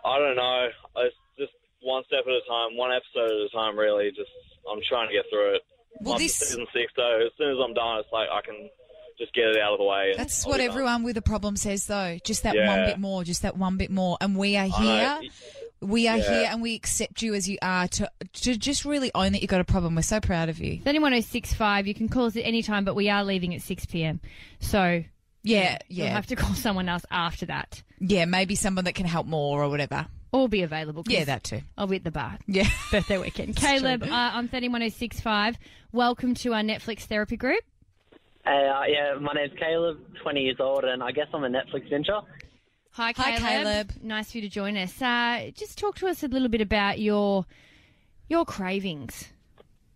I 0.05 0.19
don't 0.19 0.35
know. 0.35 0.67
It's 0.97 1.15
just 1.39 1.53
one 1.81 2.03
step 2.05 2.21
at 2.21 2.31
a 2.31 2.41
time, 2.47 2.77
one 2.77 2.91
episode 2.91 3.31
at 3.31 3.47
a 3.47 3.49
time. 3.49 3.77
Really, 3.77 4.09
just 4.11 4.29
I'm 4.71 4.79
trying 4.87 5.07
to 5.07 5.13
get 5.13 5.25
through 5.31 5.55
it. 5.55 5.61
Well, 6.01 6.13
I'm 6.13 6.19
this- 6.19 6.35
season 6.35 6.67
six 6.71 6.93
though. 6.95 7.25
As 7.25 7.31
soon 7.39 7.49
as 7.51 7.57
I'm 7.63 7.73
done, 7.73 7.97
it's 7.99 8.09
like 8.13 8.29
I 8.31 8.41
can 8.45 8.69
just 9.17 9.33
get 9.33 9.45
it 9.45 9.59
out 9.61 9.73
of 9.73 9.79
the 9.79 9.85
way. 9.85 10.11
and 10.11 10.19
That's 10.19 10.45
I'll 10.45 10.51
what 10.51 10.57
be 10.57 10.63
done. 10.65 10.71
everyone 10.71 11.03
with 11.03 11.17
a 11.17 11.21
problem 11.21 11.55
says, 11.55 11.85
though. 11.87 12.17
Just 12.23 12.43
that 12.43 12.55
one 12.55 12.85
bit 12.85 12.99
more, 12.99 13.23
just 13.23 13.41
that 13.43 13.57
one 13.57 13.77
bit 13.77 13.91
more. 13.91 14.17
And 14.21 14.35
we 14.37 14.55
are 14.57 14.65
here. 14.67 15.19
We 15.81 16.07
are 16.07 16.17
Yeah. 16.17 16.23
here 16.39 16.49
and 16.51 16.61
we 16.61 16.75
accept 16.75 17.21
you 17.21 17.33
as 17.33 17.49
you 17.49 17.57
are 17.61 17.89
to, 17.89 18.09
to 18.33 18.55
just 18.57 18.85
really 18.85 19.11
own 19.13 19.33
that 19.33 19.41
you've 19.41 19.49
got 19.51 19.59
a 19.59 19.65
problem. 19.65 19.95
We're 19.95 20.01
so 20.01 20.21
proud 20.21 20.47
of 20.47 20.59
you. 20.59 20.79
31065, 20.83 21.87
you 21.87 21.93
can 21.93 22.07
call 22.07 22.25
us 22.27 22.37
at 22.37 22.43
any 22.45 22.63
time, 22.63 22.85
but 22.85 22.95
we 22.95 23.09
are 23.09 23.23
leaving 23.25 23.53
at 23.53 23.61
6 23.61 23.85
p.m. 23.87 24.21
So, 24.61 25.03
Yeah, 25.43 25.77
yeah. 25.89 26.05
You'll 26.05 26.07
have 26.13 26.27
to 26.27 26.37
call 26.37 26.53
someone 26.53 26.87
else 26.87 27.03
after 27.11 27.47
that. 27.47 27.83
Yeah, 27.99 28.23
maybe 28.25 28.55
someone 28.55 28.85
that 28.85 28.95
can 28.95 29.05
help 29.05 29.27
more 29.27 29.61
or 29.61 29.67
whatever. 29.69 30.07
Or 30.31 30.47
be 30.47 30.61
available. 30.63 31.03
Yeah, 31.07 31.25
that 31.25 31.43
too. 31.43 31.61
I'll 31.77 31.85
be 31.87 31.97
at 31.97 32.03
the 32.05 32.11
bar. 32.11 32.39
Yeah. 32.47 32.67
Birthday 32.91 33.17
weekend. 33.17 33.49
It's 33.57 33.59
Caleb, 33.59 34.03
true. 34.03 34.09
uh, 34.11 34.31
I'm 34.33 34.47
31065. 34.47 35.57
Welcome 35.91 36.33
to 36.35 36.53
our 36.53 36.61
Netflix 36.61 37.01
therapy 37.01 37.35
group. 37.37 37.61
Hey, 38.45 38.69
uh, 38.69 38.83
yeah, 38.87 39.19
my 39.19 39.33
name's 39.33 39.57
Caleb, 39.57 39.99
20 40.21 40.41
years 40.41 40.57
old, 40.59 40.83
and 40.83 41.01
I 41.01 41.11
guess 41.11 41.27
I'm 41.33 41.43
a 41.43 41.49
Netflix 41.49 41.89
ninja. 41.91 42.23
Hi, 42.91 43.13
Caleb. 43.13 43.39
Hi, 43.39 43.49
Caleb. 43.49 43.87
Caleb. 43.89 44.03
Nice 44.03 44.31
for 44.31 44.37
you 44.37 44.41
to 44.43 44.49
join 44.49 44.75
us. 44.75 45.01
Uh, 45.01 45.51
just 45.55 45.77
talk 45.77 45.95
to 45.97 46.07
us 46.07 46.23
a 46.23 46.27
little 46.27 46.49
bit 46.49 46.61
about 46.61 46.99
your 46.99 47.45
your 48.27 48.45
cravings. 48.45 49.29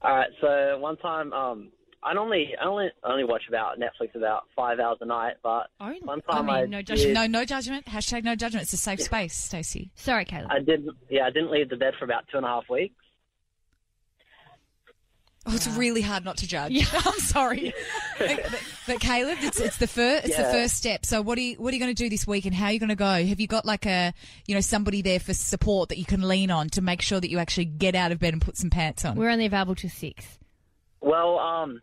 All 0.02 0.16
right, 0.16 0.30
so 0.40 0.78
one 0.80 0.96
time, 0.98 1.34
um, 1.34 1.72
I 2.04 2.14
normally 2.14 2.54
I 2.60 2.66
only 2.66 2.88
only 3.04 3.26
watch 3.26 3.44
about 3.50 3.80
Netflix 3.80 4.16
about 4.16 4.44
five 4.56 4.80
hours 4.80 4.98
a 5.02 5.06
night, 5.06 5.36
but 5.44 5.68
one 5.80 6.22
time 6.22 6.50
I, 6.50 6.66
no 6.66 6.78
did, 6.78 6.88
judgment. 6.88 7.14
No, 7.14 7.28
no 7.28 7.46
judgment. 7.46 7.86
Hashtag 7.86 8.24
no 8.24 8.36
judgment. 8.36 8.64
It's 8.64 8.74
a 8.74 8.78
safe 8.78 9.02
space, 9.02 9.36
Stacey. 9.36 9.92
Sorry, 9.96 10.24
Caleb. 10.24 10.48
I 10.50 10.60
didn't. 10.60 10.96
yeah 11.10 11.26
I 11.26 11.32
didn't 11.32 11.52
leave 11.52 11.70
the 11.70 11.76
bed 11.76 11.94
for 12.00 12.06
about 12.06 12.24
two 12.32 12.38
and 12.38 12.46
a 12.46 12.50
half 12.50 12.70
weeks. 12.70 12.96
Oh, 15.50 15.56
it's 15.56 15.68
really 15.68 16.02
hard 16.02 16.26
not 16.26 16.38
to 16.38 16.48
judge. 16.48 16.72
Yeah, 16.74 16.86
I'm 16.94 17.20
sorry, 17.20 17.74
but, 18.20 18.40
but- 18.52 18.62
but 18.86 19.00
Caleb, 19.02 19.38
it's, 19.42 19.60
it's 19.60 19.78
the 19.78 19.88
first. 19.88 20.26
It's 20.28 20.38
the 20.38 20.44
first 20.44 20.76
step. 20.76 21.06
So, 21.06 21.22
what 21.22 21.38
are 21.38 21.42
you 21.42 21.56
what 21.56 21.72
are 21.74 21.76
you 21.76 21.82
going 21.82 21.94
to 21.94 22.04
do 22.04 22.10
this 22.10 22.26
week, 22.26 22.46
and 22.46 22.54
how 22.56 22.68
are 22.68 22.72
you 22.72 22.80
going 22.80 22.90
to 22.90 22.96
go? 22.96 23.26
Have 23.26 23.40
you 23.40 23.48
got 23.48 23.66
like 23.66 23.86
a 23.86 24.14
you 24.46 24.56
know 24.56 24.62
somebody 24.62 25.02
there 25.02 25.20
for 25.20 25.34
support 25.34 25.90
that 25.90 25.98
you 25.98 26.06
can 26.06 26.26
lean 26.28 26.52
on 26.52 26.70
to 26.70 26.82
make 26.82 27.02
sure 27.02 27.20
that 27.20 27.30
you 27.30 27.38
actually 27.40 27.66
get 27.66 27.96
out 27.96 28.12
of 28.14 28.20
bed 28.20 28.32
and 28.34 28.42
put 28.42 28.56
some 28.58 28.70
pants 28.70 29.04
on? 29.04 29.16
We're 29.18 29.30
only 29.30 29.46
available 29.46 29.76
to 29.76 29.90
6. 29.90 30.38
Well, 31.02 31.38
um, 31.40 31.82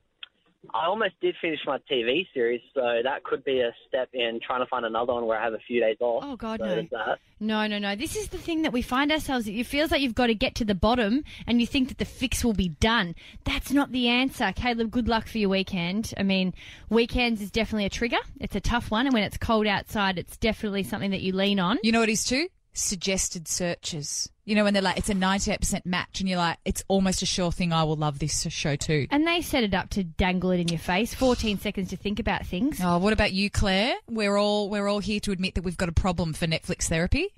I 0.73 0.87
almost 0.87 1.15
did 1.21 1.35
finish 1.41 1.61
my 1.67 1.79
TV 1.91 2.27
series, 2.33 2.61
so 2.75 2.81
that 3.03 3.25
could 3.25 3.45
be 3.45 3.61
a 3.61 3.73
step 3.89 4.09
in 4.13 4.41
trying 4.45 4.61
to 4.61 4.67
find 4.67 4.85
another 4.85 5.13
one 5.13 5.27
where 5.27 5.39
I 5.39 5.45
have 5.45 5.55
a 5.55 5.59
few 5.59 5.81
days 5.81 5.97
off. 6.01 6.25
Oh, 6.27 6.37
God, 6.37 6.61
so 6.61 6.67
no. 6.67 6.83
that. 6.91 7.19
No, 7.41 7.67
no, 7.67 7.79
no. 7.79 7.95
This 7.95 8.17
is 8.17 8.29
the 8.29 8.39
thing 8.39 8.63
that 8.63 8.73
we 8.73 8.81
find 8.81 9.13
ourselves. 9.13 9.47
It 9.47 9.67
feels 9.67 9.91
like 9.91 10.01
you've 10.01 10.15
got 10.15 10.29
to 10.29 10.35
get 10.35 10.55
to 10.57 10.65
the 10.65 10.75
bottom 10.75 11.25
and 11.47 11.61
you 11.61 11.67
think 11.67 11.89
that 11.89 11.99
the 11.99 12.05
fix 12.05 12.45
will 12.45 12.55
be 12.55 12.71
done. 12.71 13.15
That's 13.45 13.71
not 13.73 13.93
the 13.93 14.09
answer. 14.09 14.53
Caleb, 14.55 14.91
good 14.91 15.09
luck 15.09 15.27
for 15.27 15.39
your 15.39 15.51
weekend. 15.51 16.15
I 16.17 16.23
mean, 16.23 16.55
weekends 16.89 17.43
is 17.43 17.51
definitely 17.51 17.85
a 17.85 17.91
trigger. 17.91 18.19
It's 18.41 18.57
a 18.57 18.61
tough 18.61 18.91
one. 18.91 19.07
And 19.07 19.13
when 19.15 19.25
it's 19.25 19.37
cold 19.37 19.67
outside, 19.67 20.19
it's 20.19 20.37
definitely 20.37 20.85
something 20.85 21.11
that 21.11 21.21
you 21.21 21.35
lean 21.35 21.61
on. 21.61 21.79
You 21.83 21.93
know 21.93 22.01
what 22.01 22.09
it 22.09 22.13
is 22.13 22.25
too? 22.25 22.49
Suggested 22.75 23.49
searches. 23.49 24.29
You 24.45 24.55
know 24.57 24.65
when 24.65 24.75
they're 24.75 24.83
like 24.83 24.99
it's 24.99 25.09
a 25.09 25.15
ninety 25.15 25.53
eight 25.53 25.61
percent 25.61 25.87
match, 25.87 26.21
and 26.21 26.29
you're 26.29 26.39
like 26.39 26.59
it's 26.65 26.85
almost 26.89 27.23
a 27.23 27.27
sure 27.27 27.53
thing. 27.53 27.73
I 27.73 27.85
will 27.85 27.97
love 27.97 28.19
this 28.19 28.47
show 28.51 28.77
too. 28.77 29.07
And 29.11 29.27
they 29.27 29.41
set 29.41 29.65
it 29.65 29.75
up 29.75 29.91
to 29.91 30.05
dangle 30.05 30.51
it 30.51 30.61
in 30.61 30.69
your 30.69 30.79
face. 30.79 31.15
14 31.15 31.59
seconds 31.59 31.91
to 31.91 31.97
think 31.97 32.19
about 32.19 32.45
things. 32.45 32.81
Oh, 32.83 32.99
what 32.99 33.13
about 33.13 33.33
you, 33.33 33.49
Claire? 33.49 33.95
We're 34.09 34.37
all 34.37 34.69
we're 34.69 34.89
all 34.89 34.99
here 34.99 35.21
to 35.21 35.33
admit 35.33 35.55
that 35.55 35.63
we've 35.63 35.77
got 35.77 35.89
a 35.89 35.93
problem 35.93 36.33
for 36.33 36.47
Netflix 36.47 36.85
therapy. 36.89 37.33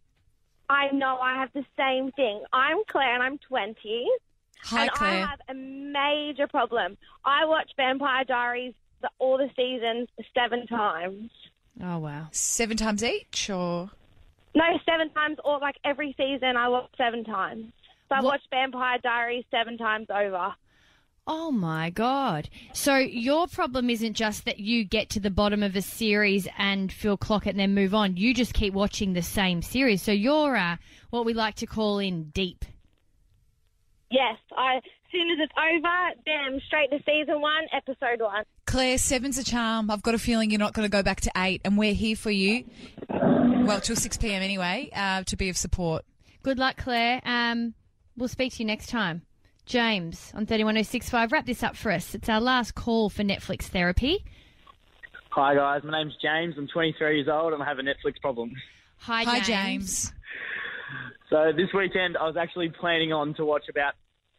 I 0.68 0.88
know 0.92 1.18
I 1.18 1.38
have 1.38 1.51
the 1.53 1.64
same 1.77 2.11
thing. 2.12 2.42
I'm 2.53 2.79
Claire 2.88 3.14
and 3.14 3.22
I'm 3.22 3.38
20. 3.38 4.07
Hi, 4.64 4.83
and 4.83 4.90
Claire. 4.92 5.25
I 5.25 5.27
have 5.27 5.40
a 5.49 5.55
major 5.55 6.49
problem. 6.49 6.96
I 7.25 7.44
watch 7.44 7.70
Vampire 7.77 8.25
Diaries 8.25 8.75
the, 9.03 9.11
all 9.18 9.38
the 9.38 9.49
seasons 9.57 10.09
seven 10.35 10.66
times. 10.66 11.31
Oh, 11.83 11.99
wow. 11.99 12.29
Seven 12.33 12.77
times 12.77 13.05
each, 13.05 13.51
or 13.51 13.90
No, 14.56 14.64
seven 14.86 15.10
times, 15.10 15.36
or 15.44 15.58
like 15.58 15.76
every 15.84 16.14
season 16.16 16.56
I 16.56 16.68
watch 16.68 16.88
seven 16.96 17.24
times. 17.24 17.66
So 18.08 18.14
I 18.14 18.22
watched 18.22 18.48
Vampire 18.48 18.96
Diaries 19.02 19.44
seven 19.50 19.76
times 19.76 20.06
over. 20.08 20.54
Oh 21.26 21.50
my 21.50 21.90
god. 21.90 22.48
So 22.72 22.96
your 22.96 23.48
problem 23.48 23.90
isn't 23.90 24.14
just 24.14 24.46
that 24.46 24.58
you 24.58 24.84
get 24.84 25.10
to 25.10 25.20
the 25.20 25.30
bottom 25.30 25.62
of 25.62 25.76
a 25.76 25.82
series 25.82 26.48
and 26.56 26.90
feel 26.90 27.18
clock 27.18 27.46
it 27.46 27.50
and 27.50 27.58
then 27.58 27.74
move 27.74 27.94
on. 27.94 28.16
You 28.16 28.32
just 28.32 28.54
keep 28.54 28.72
watching 28.72 29.12
the 29.12 29.20
same 29.20 29.60
series. 29.60 30.00
So 30.00 30.12
you're 30.12 30.56
uh, 30.56 30.76
what 31.10 31.26
we 31.26 31.34
like 31.34 31.56
to 31.56 31.66
call 31.66 31.98
in 31.98 32.30
deep. 32.30 32.64
Yes, 34.10 34.38
I. 34.56 34.76
As 34.76 34.82
soon 35.12 35.30
as 35.30 35.38
it's 35.38 35.52
over, 35.56 36.20
bam, 36.24 36.60
straight 36.66 36.90
to 36.90 36.98
season 37.04 37.40
one, 37.40 37.66
episode 37.72 38.20
one. 38.20 38.44
Claire, 38.66 38.98
seven's 38.98 39.38
a 39.38 39.44
charm. 39.44 39.90
I've 39.90 40.02
got 40.02 40.14
a 40.14 40.18
feeling 40.18 40.50
you're 40.50 40.59
not 40.59 40.74
going 40.74 40.85
to 40.87 40.90
go 40.90 41.02
back 41.02 41.20
to 41.22 41.31
eight, 41.37 41.61
and 41.64 41.79
we're 41.79 41.94
here 41.94 42.16
for 42.16 42.31
you. 42.31 42.64
Well, 43.09 43.81
till 43.81 43.96
six 43.96 44.16
pm 44.16 44.42
anyway, 44.42 44.90
uh, 44.94 45.22
to 45.24 45.37
be 45.37 45.48
of 45.48 45.57
support. 45.57 46.05
Good 46.42 46.59
luck, 46.59 46.76
Claire. 46.76 47.20
Um, 47.24 47.74
we'll 48.16 48.29
speak 48.29 48.52
to 48.55 48.59
you 48.61 48.66
next 48.66 48.88
time. 48.88 49.22
James 49.66 50.31
on 50.33 50.46
31065, 50.46 51.33
wrap 51.33 51.44
this 51.46 51.62
up 51.64 51.76
for 51.76 51.90
us. 51.90 52.14
It's 52.14 52.29
our 52.29 52.40
last 52.40 52.76
call 52.76 53.11
for 53.11 53.24
Netflix 53.24 53.62
therapy. 53.64 54.24
Hi 55.31 55.55
guys, 55.55 55.83
my 55.83 56.02
name's 56.02 56.14
James. 56.22 56.55
I'm 56.57 56.68
23 56.68 57.16
years 57.16 57.29
old 57.29 57.52
and 57.52 57.61
I 57.61 57.66
have 57.66 57.81
a 57.81 57.83
Netflix 57.83 58.20
problem. 58.22 58.52
Hi, 58.98 59.24
Hi, 59.24 59.40
James. 59.40 59.46
James. 59.46 60.12
So 61.29 61.52
this 61.55 61.68
weekend 61.74 62.16
I 62.16 62.26
was 62.26 62.37
actually 62.37 62.70
planning 62.70 63.12
on 63.12 63.35
to 63.35 63.44
watch 63.44 63.64
about 63.68 63.94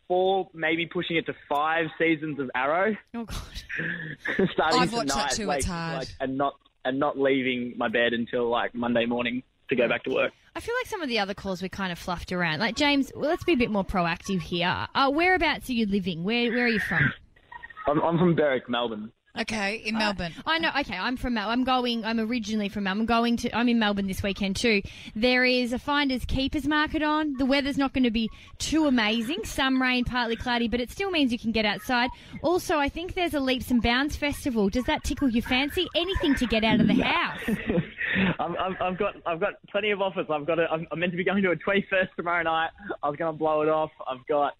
four, 0.07 0.49
maybe 0.53 0.85
pushing 0.85 1.17
it 1.17 1.25
to 1.27 1.33
five 1.49 1.87
seasons 1.97 2.39
of 2.39 2.49
Arrow. 2.55 2.95
Oh 3.13 3.23
god. 3.25 4.49
Starting 4.53 4.79
I've 4.79 4.93
watched 4.93 5.09
tonight, 5.09 5.29
that 5.29 5.31
too, 5.31 5.45
like, 5.45 5.57
it's 5.59 5.67
hard. 5.67 5.99
like, 5.99 6.07
and 6.19 6.37
not 6.37 6.53
and 6.85 6.99
not 6.99 7.17
leaving 7.17 7.73
my 7.77 7.89
bed 7.89 8.13
until 8.13 8.49
like 8.49 8.73
Monday 8.73 9.05
morning 9.05 9.43
to 9.69 9.75
go 9.75 9.87
back 9.87 10.03
to 10.05 10.13
work. 10.13 10.31
I 10.55 10.59
feel 10.59 10.73
like 10.79 10.87
some 10.87 11.01
of 11.01 11.09
the 11.09 11.19
other 11.19 11.33
calls 11.33 11.61
we 11.61 11.69
kind 11.69 11.91
of 11.91 11.99
fluffed 11.99 12.31
around. 12.31 12.59
Like 12.59 12.75
James, 12.75 13.11
well, 13.15 13.29
let's 13.29 13.43
be 13.43 13.53
a 13.53 13.57
bit 13.57 13.69
more 13.69 13.85
proactive 13.85 14.41
here. 14.41 14.87
Uh, 14.95 15.11
whereabouts 15.11 15.69
are 15.69 15.73
you 15.73 15.85
living? 15.85 16.23
Where 16.23 16.51
Where 16.51 16.65
are 16.65 16.69
you 16.69 16.79
from? 16.79 17.11
I'm, 17.87 18.01
I'm 18.01 18.17
from 18.17 18.35
Berwick, 18.35 18.67
Melbourne. 18.67 19.11
Okay, 19.39 19.75
in 19.85 19.95
uh, 19.95 19.99
Melbourne. 19.99 20.33
I 20.45 20.59
know. 20.59 20.71
Okay, 20.79 20.97
I'm 20.97 21.17
from 21.17 21.35
Melbourne. 21.35 21.59
I'm 21.59 21.63
going. 21.63 22.03
I'm 22.03 22.19
originally 22.19 22.69
from 22.69 22.83
Melbourne. 22.83 23.01
I'm 23.01 23.05
going 23.05 23.37
to. 23.37 23.55
I'm 23.55 23.69
in 23.69 23.79
Melbourne 23.79 24.07
this 24.07 24.23
weekend 24.23 24.55
too. 24.55 24.81
There 25.15 25.45
is 25.45 25.73
a 25.73 25.79
finders 25.79 26.25
keepers 26.25 26.67
market 26.67 27.03
on. 27.03 27.33
The 27.37 27.45
weather's 27.45 27.77
not 27.77 27.93
going 27.93 28.03
to 28.03 28.11
be 28.11 28.29
too 28.57 28.87
amazing. 28.87 29.43
Some 29.43 29.81
rain, 29.81 30.05
partly 30.05 30.35
cloudy, 30.35 30.67
but 30.67 30.81
it 30.81 30.89
still 30.91 31.11
means 31.11 31.31
you 31.31 31.39
can 31.39 31.51
get 31.51 31.65
outside. 31.65 32.09
Also, 32.41 32.77
I 32.77 32.89
think 32.89 33.13
there's 33.13 33.33
a 33.33 33.39
leaps 33.39 33.69
and 33.69 33.81
bounds 33.81 34.15
festival. 34.15 34.69
Does 34.69 34.85
that 34.85 35.03
tickle 35.03 35.29
your 35.29 35.43
fancy? 35.43 35.87
Anything 35.95 36.35
to 36.35 36.47
get 36.47 36.63
out 36.63 36.79
of 36.79 36.87
the 36.87 36.95
house. 36.95 37.39
I'm, 38.39 38.55
I've, 38.57 38.81
I've 38.81 38.97
got 38.97 39.15
I've 39.25 39.39
got 39.39 39.53
plenty 39.69 39.91
of 39.91 40.01
offers. 40.01 40.25
I've 40.29 40.47
got 40.47 40.59
a, 40.59 40.67
I'm, 40.71 40.87
I'm 40.91 40.99
meant 40.99 41.11
to 41.11 41.17
be 41.17 41.23
going 41.23 41.43
to 41.43 41.51
a 41.51 41.55
21st 41.55 42.15
tomorrow 42.15 42.43
night. 42.43 42.69
I 43.03 43.09
was 43.09 43.17
going 43.17 43.31
to 43.31 43.37
blow 43.37 43.61
it 43.61 43.69
off. 43.69 43.91
I've 44.09 44.25
got 44.27 44.53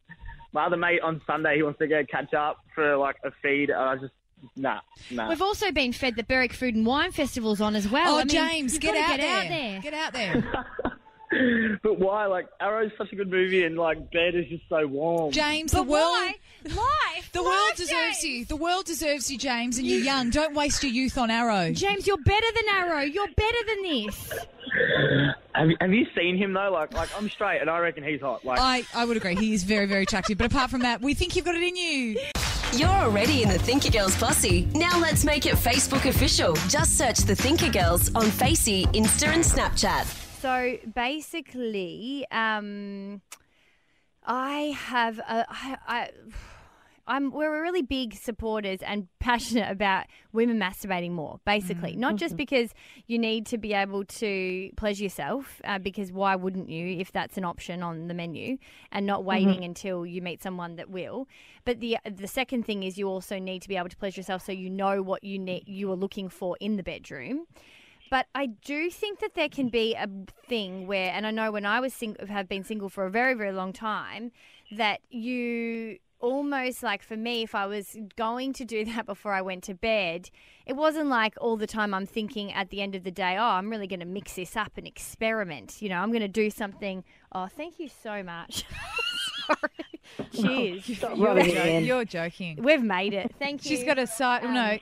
my 0.53 0.65
other 0.65 0.77
mate 0.77 1.01
on 1.01 1.21
Sunday. 1.25 1.57
He 1.57 1.63
wants 1.63 1.79
to 1.79 1.87
go 1.87 2.03
catch 2.09 2.33
up 2.33 2.57
for 2.75 2.97
like 2.97 3.15
a 3.23 3.31
feed. 3.41 3.71
I 3.71 3.93
was 3.93 4.01
just 4.01 4.13
nah 4.55 4.79
nah. 5.11 5.29
We've 5.29 5.41
also 5.41 5.71
been 5.71 5.93
fed 5.93 6.15
that 6.15 6.27
Berwick 6.27 6.53
Food 6.53 6.75
and 6.75 6.85
Wine 6.85 7.11
Festival's 7.11 7.61
on 7.61 7.75
as 7.75 7.87
well. 7.89 8.15
Oh, 8.15 8.19
I 8.19 8.19
mean, 8.19 8.27
James, 8.29 8.77
get 8.77 8.95
out 8.95 9.17
get 9.17 9.19
out 9.19 9.47
there. 9.47 9.49
there. 9.49 9.81
Get 9.81 9.93
out 9.93 10.13
there. 10.13 11.77
but 11.83 11.99
why? 11.99 12.25
Like 12.25 12.47
Arrow's 12.61 12.91
such 12.97 13.11
a 13.11 13.15
good 13.15 13.29
movie, 13.29 13.63
and 13.65 13.77
like 13.77 14.11
bed 14.11 14.33
is 14.35 14.47
just 14.47 14.63
so 14.69 14.87
warm. 14.87 15.31
James, 15.31 15.73
But 15.73 15.83
the 15.83 15.89
world, 15.91 16.03
why? 16.13 16.33
Life. 16.65 17.31
the 17.33 17.43
world 17.43 17.71
deserves 17.75 18.23
you. 18.23 18.45
The 18.45 18.55
world 18.55 18.85
deserves 18.85 19.29
you, 19.29 19.37
James, 19.37 19.77
and 19.77 19.85
you're 19.85 19.99
young. 19.99 20.29
Don't 20.29 20.55
waste 20.55 20.83
your 20.83 20.91
youth 20.91 21.17
on 21.17 21.29
Arrow. 21.29 21.71
James, 21.73 22.07
you're 22.07 22.17
better 22.17 22.47
than 22.55 22.75
Arrow. 22.75 23.01
You're 23.01 23.27
better 23.35 23.57
than 23.67 23.83
this. 23.83 24.33
Have, 25.53 25.69
you- 25.69 25.77
have 25.81 25.91
you 25.93 26.05
seen 26.15 26.37
him 26.37 26.53
though? 26.53 26.69
Like 26.71 26.93
like 26.93 27.09
I'm 27.17 27.29
straight, 27.29 27.59
and 27.61 27.69
I 27.69 27.79
reckon 27.79 28.03
he's 28.03 28.21
hot. 28.21 28.45
Like 28.45 28.59
I, 28.59 28.83
I 28.95 29.05
would 29.05 29.17
agree. 29.17 29.35
He 29.35 29.53
is 29.53 29.63
very, 29.63 29.85
very 29.85 30.03
attractive. 30.03 30.37
But 30.37 30.47
apart 30.47 30.69
from 30.71 30.81
that, 30.81 31.01
we 31.01 31.13
think 31.13 31.35
you've 31.35 31.45
got 31.45 31.55
it 31.55 31.63
in 31.63 31.75
you. 31.75 32.19
You're 32.73 32.89
already 32.89 33.43
in 33.43 33.49
the 33.49 33.57
Thinker 33.57 33.89
Girls 33.89 34.15
posse. 34.17 34.67
Now 34.73 34.99
let's 34.99 35.23
make 35.23 35.45
it 35.45 35.55
Facebook 35.55 36.05
official. 36.05 36.53
Just 36.67 36.97
search 36.97 37.19
the 37.19 37.35
Thinker 37.35 37.69
Girls 37.69 38.13
on 38.13 38.29
Facey, 38.29 38.85
Insta, 38.87 39.27
and 39.27 39.43
Snapchat. 39.43 40.05
So 40.41 40.77
basically, 40.93 42.27
um, 42.29 43.21
I 44.25 44.75
have 44.77 45.19
a, 45.19 45.45
I, 45.49 45.77
I, 45.87 46.09
I'm 47.07 47.31
we're 47.31 47.61
really 47.61 47.81
big 47.81 48.13
supporters 48.15 48.79
and 48.81 49.07
passionate 49.19 49.71
about 49.71 50.05
women 50.33 50.59
masturbating 50.59 51.11
more. 51.11 51.39
Basically, 51.45 51.93
Mm. 51.93 51.97
not 51.97 52.15
just 52.17 52.33
Mhm. 52.35 52.37
because 52.37 52.73
you 53.07 53.17
need 53.17 53.45
to 53.47 53.57
be 53.57 53.73
able 53.73 54.03
to 54.05 54.69
pleasure 54.75 55.03
yourself, 55.03 55.61
uh, 55.63 55.79
because 55.79 56.11
why 56.11 56.35
wouldn't 56.35 56.69
you 56.69 56.97
if 56.99 57.11
that's 57.11 57.37
an 57.37 57.45
option 57.45 57.81
on 57.83 58.07
the 58.07 58.13
menu, 58.13 58.57
and 58.91 59.05
not 59.05 59.23
waiting 59.23 59.61
Mhm. 59.61 59.65
until 59.65 60.05
you 60.05 60.21
meet 60.21 60.43
someone 60.43 60.75
that 60.75 60.89
will. 60.89 61.27
But 61.65 61.79
the 61.79 61.97
the 62.05 62.27
second 62.27 62.63
thing 62.65 62.83
is 62.83 62.97
you 62.97 63.07
also 63.07 63.39
need 63.39 63.61
to 63.63 63.69
be 63.69 63.77
able 63.77 63.89
to 63.89 63.97
pleasure 63.97 64.19
yourself, 64.19 64.43
so 64.43 64.51
you 64.51 64.69
know 64.69 65.01
what 65.01 65.23
you 65.23 65.39
need 65.39 65.63
you 65.67 65.91
are 65.91 65.95
looking 65.95 66.29
for 66.29 66.57
in 66.59 66.75
the 66.75 66.83
bedroom. 66.83 67.47
But 68.09 68.27
I 68.33 68.45
do 68.45 68.89
think 68.89 69.19
that 69.19 69.33
there 69.33 69.49
can 69.49 69.67
be 69.67 69.93
a 69.93 70.07
thing 70.47 70.87
where, 70.87 71.11
and 71.11 71.27
I 71.27 71.31
know 71.31 71.51
when 71.51 71.65
I 71.65 71.81
was 71.81 71.93
sing- 71.93 72.15
have 72.29 72.47
been 72.47 72.63
single 72.63 72.87
for 72.87 73.05
a 73.05 73.11
very 73.11 73.33
very 73.33 73.51
long 73.51 73.73
time, 73.73 74.31
that 74.71 75.01
you 75.09 75.99
almost 76.19 76.83
like 76.83 77.03
for 77.03 77.15
me, 77.17 77.43
if 77.43 77.53
I 77.55 77.65
was 77.65 77.95
going 78.15 78.53
to 78.53 78.65
do 78.65 78.85
that 78.93 79.05
before 79.05 79.33
I 79.33 79.41
went 79.41 79.63
to 79.65 79.73
bed, 79.73 80.29
it 80.65 80.73
wasn't 80.75 81.07
like 81.09 81.35
all 81.39 81.57
the 81.57 81.67
time 81.67 81.93
I'm 81.93 82.05
thinking 82.05 82.51
at 82.53 82.69
the 82.69 82.81
end 82.81 82.95
of 82.95 83.03
the 83.03 83.11
day, 83.11 83.37
oh, 83.37 83.43
I'm 83.43 83.69
really 83.69 83.87
going 83.87 83.99
to 84.01 84.05
mix 84.05 84.33
this 84.35 84.55
up 84.55 84.73
and 84.77 84.85
experiment. 84.87 85.81
You 85.81 85.89
know, 85.89 85.97
I'm 85.97 86.09
going 86.09 86.21
to 86.21 86.27
do 86.27 86.49
something. 86.49 87.03
Oh, 87.31 87.47
thank 87.47 87.79
you 87.79 87.87
so 87.89 88.23
much. 88.23 88.65
Sorry. 89.47 90.29
Cheers. 90.33 90.97
Stop 90.97 91.17
You're 91.17 91.27
rubbing 91.27 91.51
jo- 91.53 91.77
You're 91.79 92.05
joking. 92.05 92.61
We've 92.61 92.81
made 92.83 93.13
it. 93.13 93.33
Thank 93.39 93.63
you. 93.65 93.75
She's 93.75 93.85
got 93.85 93.97
a 93.99 94.07
side. 94.07 94.43
Um, 94.43 94.53
no, 94.53 94.77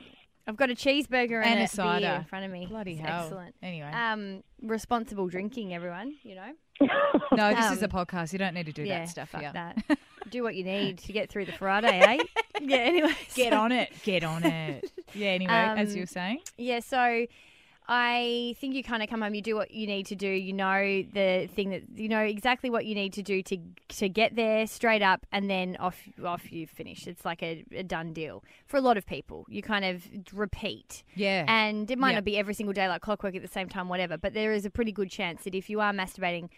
I've 0.48 0.56
got 0.56 0.70
a 0.70 0.74
cheeseburger 0.74 1.42
And 1.42 1.52
and, 1.52 1.60
a 1.60 1.64
a, 1.64 1.68
cider. 1.68 2.06
beer 2.06 2.14
in 2.16 2.24
front 2.24 2.44
of 2.46 2.50
me. 2.50 2.66
Bloody 2.66 2.92
It's 2.92 3.00
hell. 3.00 3.24
Excellent. 3.24 3.54
Anyway. 3.62 3.90
Um, 3.92 4.42
responsible 4.62 5.28
drinking, 5.28 5.74
everyone. 5.74 6.14
You 6.22 6.36
know. 6.36 6.52
no, 7.32 7.54
this 7.54 7.70
is 7.72 7.82
a 7.82 7.86
Um, 7.86 7.90
podcast. 7.90 8.32
You 8.32 8.38
don't 8.38 8.54
need 8.54 8.66
to 8.66 8.72
do 8.72 8.82
yeah, 8.84 9.00
that 9.00 9.08
stuff 9.08 9.30
fuck 9.30 9.40
here. 9.42 9.52
that. 9.54 9.98
Do 10.30 10.42
what 10.42 10.54
you 10.54 10.64
need 10.64 10.98
to 10.98 11.12
get 11.12 11.28
through 11.30 11.46
the 11.46 11.52
Friday, 11.52 12.00
eh? 12.00 12.18
yeah. 12.60 12.76
Anyway, 12.76 13.14
Get 13.34 13.52
so- 13.52 13.60
on 13.60 13.72
it. 13.72 13.92
Get 14.04 14.24
on 14.24 14.44
it. 14.44 14.90
Yeah. 15.14 15.28
Anyway, 15.30 15.52
as 15.52 15.90
you 15.94 16.00
Um, 16.00 16.02
were 16.02 16.06
saying. 16.06 16.40
Yeah, 16.58 16.80
so 16.80 17.26
I 17.88 18.56
think 18.60 18.74
you 18.74 18.82
kind 18.82 19.00
of 19.00 19.08
come 19.08 19.22
home, 19.22 19.32
you 19.34 19.42
do 19.42 19.54
what 19.54 19.70
you 19.70 19.86
need 19.86 20.06
to 20.06 20.16
do, 20.16 20.26
you 20.28 20.52
know 20.52 21.04
the 21.12 21.48
thing 21.54 21.70
that 21.70 21.82
you 21.94 22.08
know 22.08 22.18
exactly 22.20 22.68
what 22.68 22.84
you 22.84 22.96
need 22.96 23.12
to 23.12 23.22
do 23.22 23.42
to 23.44 23.58
to 23.90 24.08
get 24.08 24.34
there 24.34 24.66
straight 24.66 25.02
up, 25.02 25.24
and 25.30 25.48
then 25.48 25.76
off 25.78 25.96
off 26.24 26.50
you 26.50 26.66
finish. 26.66 27.06
It's 27.06 27.24
like 27.24 27.44
a, 27.44 27.64
a 27.70 27.84
done 27.84 28.12
deal 28.12 28.42
for 28.66 28.76
a 28.76 28.80
lot 28.80 28.96
of 28.96 29.06
people. 29.06 29.46
You 29.48 29.62
kind 29.62 29.84
of 29.84 30.02
repeat, 30.32 31.04
Yeah. 31.14 31.44
and 31.46 31.88
it 31.88 31.96
might 31.96 32.10
Yeah. 32.10 32.16
not 32.16 32.24
be 32.24 32.36
every 32.36 32.54
single 32.54 32.72
day 32.72 32.88
like 32.88 33.02
clockwork 33.02 33.36
at 33.36 33.42
the 33.42 33.46
same 33.48 33.68
time, 33.68 33.88
whatever. 33.88 34.18
But 34.18 34.34
there 34.34 34.52
is 34.52 34.66
a 34.66 34.70
pretty 34.70 34.90
good 34.90 35.10
chance 35.10 35.44
that 35.44 35.54
if 35.54 35.70
you 35.70 35.80
are 35.80 35.92
masturbating. 35.92 36.48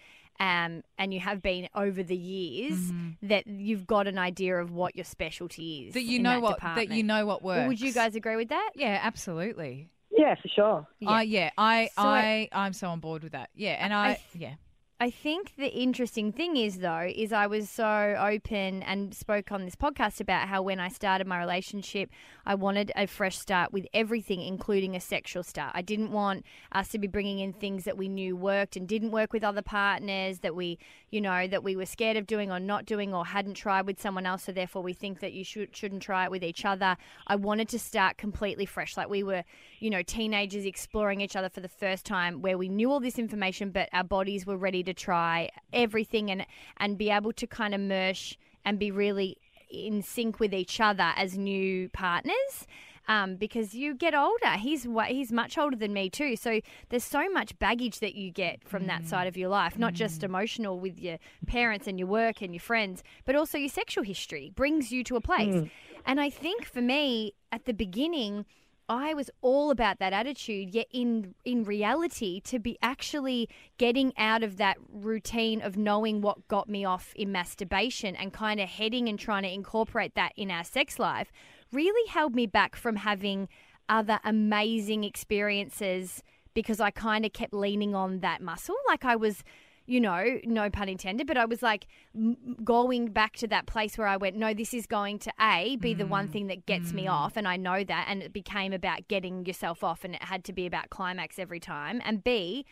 Um, 0.41 0.83
and 0.99 1.13
you 1.13 1.21
have 1.21 1.43
been 1.43 1.69
over 1.75 2.03
the 2.03 2.17
years 2.17 2.93
Mhm. 2.93 3.17
that 3.23 3.47
you've 3.49 3.87
got 3.87 4.07
an 4.07 4.19
idea 4.19 4.57
of 4.57 4.71
what 4.71 4.95
your 4.95 5.05
specialty 5.05 5.87
is. 5.89 5.95
That 5.95 6.05
you 6.05 6.17
in 6.19 6.23
know 6.23 6.35
that 6.35 6.43
what 6.43 6.61
that 6.61 6.91
you 6.91 7.03
know 7.03 7.27
what 7.27 7.43
works. 7.43 7.59
Well, 7.59 7.69
would 7.69 7.81
you 7.81 7.93
guys 7.93 8.15
agree 8.15 8.37
with 8.37 8.49
that? 8.51 8.71
Yeah, 8.77 9.01
absolutely. 9.03 9.89
Yeah, 10.17 10.35
for 10.37 10.49
sure. 10.49 10.87
Yeah, 11.01 11.21
yeah. 11.23 11.51
I 11.59 11.87
So 11.95 12.03
I- 12.03 12.49
I 12.53 12.65
I'm 12.67 12.73
so 12.73 12.89
on 12.89 13.01
board 13.01 13.23
with 13.23 13.33
that. 13.33 13.51
Yeah, 13.55 13.77
and 13.85 13.93
I, 13.93 14.09
I- 14.11 14.21
yeah. 14.35 14.55
I 15.01 15.11
think 15.11 15.53
the 15.57 15.69
interesting 15.69 16.33
thing 16.33 16.57
is, 16.57 16.79
though, 16.79 17.09
is 17.15 17.33
I 17.33 17.47
was 17.47 17.71
so 17.71 18.17
open 18.19 18.83
and 18.83 19.15
spoke 19.15 19.53
on 19.53 19.65
this 19.65 19.77
podcast 19.77 20.21
about 20.21 20.49
how 20.49 20.61
when 20.61 20.81
I 20.81 20.89
started 20.89 21.25
my 21.25 21.39
relationship, 21.39 22.11
I 22.45 22.57
wanted 22.57 22.91
a 22.97 23.07
fresh 23.07 23.39
start 23.39 23.73
with 23.73 23.87
everything, 23.95 24.43
including 24.43 24.97
a 24.97 25.01
sexual 25.01 25.45
start. 25.45 25.71
I 25.77 25.83
didn't 25.83 26.11
want 26.11 26.45
us 26.73 26.89
to 26.89 26.99
be 26.99 27.07
bringing 27.07 27.39
in 27.39 27.53
things 27.53 27.85
that 27.85 27.97
we 27.97 28.09
knew 28.09 28.35
worked 28.35 28.75
and 28.75 28.89
didn't 28.89 29.13
work 29.13 29.33
with 29.33 29.45
other 29.45 29.63
partners, 29.63 30.41
that 30.41 30.57
we, 30.57 30.81
you 31.11 31.21
know, 31.21 31.47
that 31.47 31.63
we 31.63 31.77
were 31.77 31.87
scared 31.87 32.17
of 32.17 32.27
doing 32.27 32.51
or 32.51 32.59
not 32.59 32.85
doing 32.85 33.15
or 33.15 33.25
hadn't 33.25 33.55
tried 33.55 33.87
with 33.87 34.03
someone 34.03 34.27
else, 34.27 34.43
so 34.43 34.51
therefore 34.51 34.83
we 34.83 34.95
think 34.95 35.21
that 35.21 35.33
you 35.33 35.45
should, 35.45 35.77
shouldn't 35.77 36.03
try 36.03 36.25
it 36.25 36.33
with 36.33 36.43
each 36.43 36.65
other. 36.65 36.97
I 37.29 37.37
wanted 37.37 37.69
to 37.69 37.79
start 37.79 38.19
completely 38.19 38.67
fresh. 38.67 38.97
Like 38.97 39.09
we 39.09 39.23
were, 39.23 39.45
you 39.79 39.91
know, 39.91 40.03
teenagers 40.03 40.65
exploring 40.65 41.21
each 41.21 41.37
other 41.37 41.49
for 41.49 41.61
the 41.61 41.69
first 41.69 42.05
time 42.05 42.43
where 42.43 42.59
we 42.59 42.69
knew 42.69 42.91
all 42.91 42.99
this 42.99 43.17
information, 43.17 43.71
but 43.71 43.89
our 43.93 44.03
bodies 44.03 44.45
were 44.45 44.57
ready 44.57 44.88
to 44.89 44.95
try 44.95 45.51
everything 45.73 46.31
and, 46.31 46.47
and 46.79 46.99
be 46.99 47.11
able 47.11 47.33
to 47.33 47.47
kind 47.47 47.75
of 47.75 47.81
merge 47.81 48.39
and 48.65 48.79
be 48.79 48.91
really 48.91 49.37
in 49.71 50.03
sync 50.03 50.41
with 50.41 50.55
each 50.55 50.81
other 50.81 51.13
as 51.17 51.37
new 51.37 51.89
partners. 51.91 52.67
Um, 53.11 53.37
because 53.37 53.73
you 53.73 53.95
get 53.95 54.15
older. 54.15 54.51
He's 54.59 54.87
he's 55.07 55.33
much 55.33 55.57
older 55.57 55.77
than 55.77 55.95
me 55.95 56.11
too. 56.11 56.37
So 56.37 56.61
there's 56.91 57.05
so 57.05 57.31
much 57.31 57.59
baggage 57.59 58.01
that 58.01 58.15
you 58.15 58.31
get 58.31 58.63
from 58.69 58.87
that 58.87 59.07
side 59.07 59.27
of 59.27 59.35
your 59.35 59.49
life, 59.49 59.79
not 59.79 59.95
just 59.95 60.23
emotional 60.23 60.79
with 60.79 61.01
your 61.01 61.17
parents 61.47 61.87
and 61.87 61.99
your 61.99 62.07
work 62.07 62.43
and 62.43 62.53
your 62.53 62.61
friends, 62.61 63.03
but 63.25 63.35
also 63.35 63.57
your 63.57 63.71
sexual 63.71 64.05
history 64.05 64.53
brings 64.55 64.93
you 64.93 65.03
to 65.05 65.17
a 65.17 65.23
place. 65.23 65.55
Mm. 65.55 65.71
And 66.05 66.21
I 66.21 66.29
think 66.29 66.67
for 66.67 66.83
me 66.83 67.33
at 67.51 67.65
the 67.65 67.73
beginning, 67.73 68.45
I 68.89 69.13
was 69.13 69.31
all 69.43 69.71
about 69.71 69.99
that 69.99 70.15
attitude, 70.15 70.75
yet 70.75 70.87
in 70.91 71.35
in 71.45 71.65
reality, 71.65 72.41
to 72.43 72.59
be 72.59 72.79
actually 72.81 73.49
getting 73.77 74.13
out 74.17 74.43
of 74.43 74.57
that 74.57 74.79
routine 74.91 75.61
of 75.61 75.77
knowing 75.77 76.23
what 76.23 76.49
got 76.49 76.69
me 76.69 76.85
off 76.85 77.13
in 77.15 77.31
masturbation 77.31 78.17
and 78.17 78.33
kind 78.33 78.61
of 78.61 78.69
heading 78.69 79.09
and 79.09 79.19
trying 79.19 79.43
to 79.43 79.53
incorporate 79.53 80.15
that 80.15 80.33
in 80.37 80.51
our 80.51 80.65
sex 80.65 80.99
life 80.99 81.31
really 81.71 82.09
held 82.09 82.35
me 82.35 82.47
back 82.47 82.77
from 82.77 82.97
having 82.97 83.49
other 83.91 84.21
amazing 84.25 85.05
experiences 85.05 86.23
because 86.55 86.81
I 86.81 86.91
kind 86.91 87.25
of 87.27 87.33
kept 87.33 87.53
leaning 87.53 87.95
on 87.95 88.21
that 88.21 88.41
muscle. 88.41 88.77
Like 88.87 89.05
I 89.05 89.17
was 89.17 89.45
you 89.89 90.01
know, 90.01 90.39
no 90.45 90.69
pun 90.69 90.89
intended, 90.89 91.27
but 91.27 91.39
I 91.39 91.47
was 91.47 91.63
like 91.63 91.87
m- 92.15 92.57
going 92.63 93.09
back 93.09 93.37
to 93.37 93.47
that 93.49 93.67
place 93.67 93.97
where 93.97 94.07
I 94.07 94.19
went, 94.19 94.37
no, 94.37 94.53
this 94.53 94.75
is 94.75 94.87
going 94.87 95.19
to 95.21 95.33
A, 95.41 95.77
be 95.77 95.95
the 95.95 96.07
one 96.07 96.29
mm. 96.29 96.33
thing 96.33 96.47
that 96.49 96.67
gets 96.67 96.93
me 96.93 97.07
mm. 97.07 97.11
off. 97.11 97.39
And 97.39 97.49
I 97.49 97.57
know 97.57 97.83
that. 97.83 98.07
And 98.09 98.23
it 98.23 98.33
became 98.33 98.75
about 98.75 99.09
getting 99.09 99.47
yourself 99.47 99.83
off 99.83 100.05
and 100.05 100.15
it 100.15 100.23
had 100.23 100.45
to 100.45 100.53
be 100.53 100.67
about 100.67 100.91
climax 100.91 101.39
every 101.39 101.59
time. 101.59 102.03
And 102.05 102.23
B, 102.23 102.67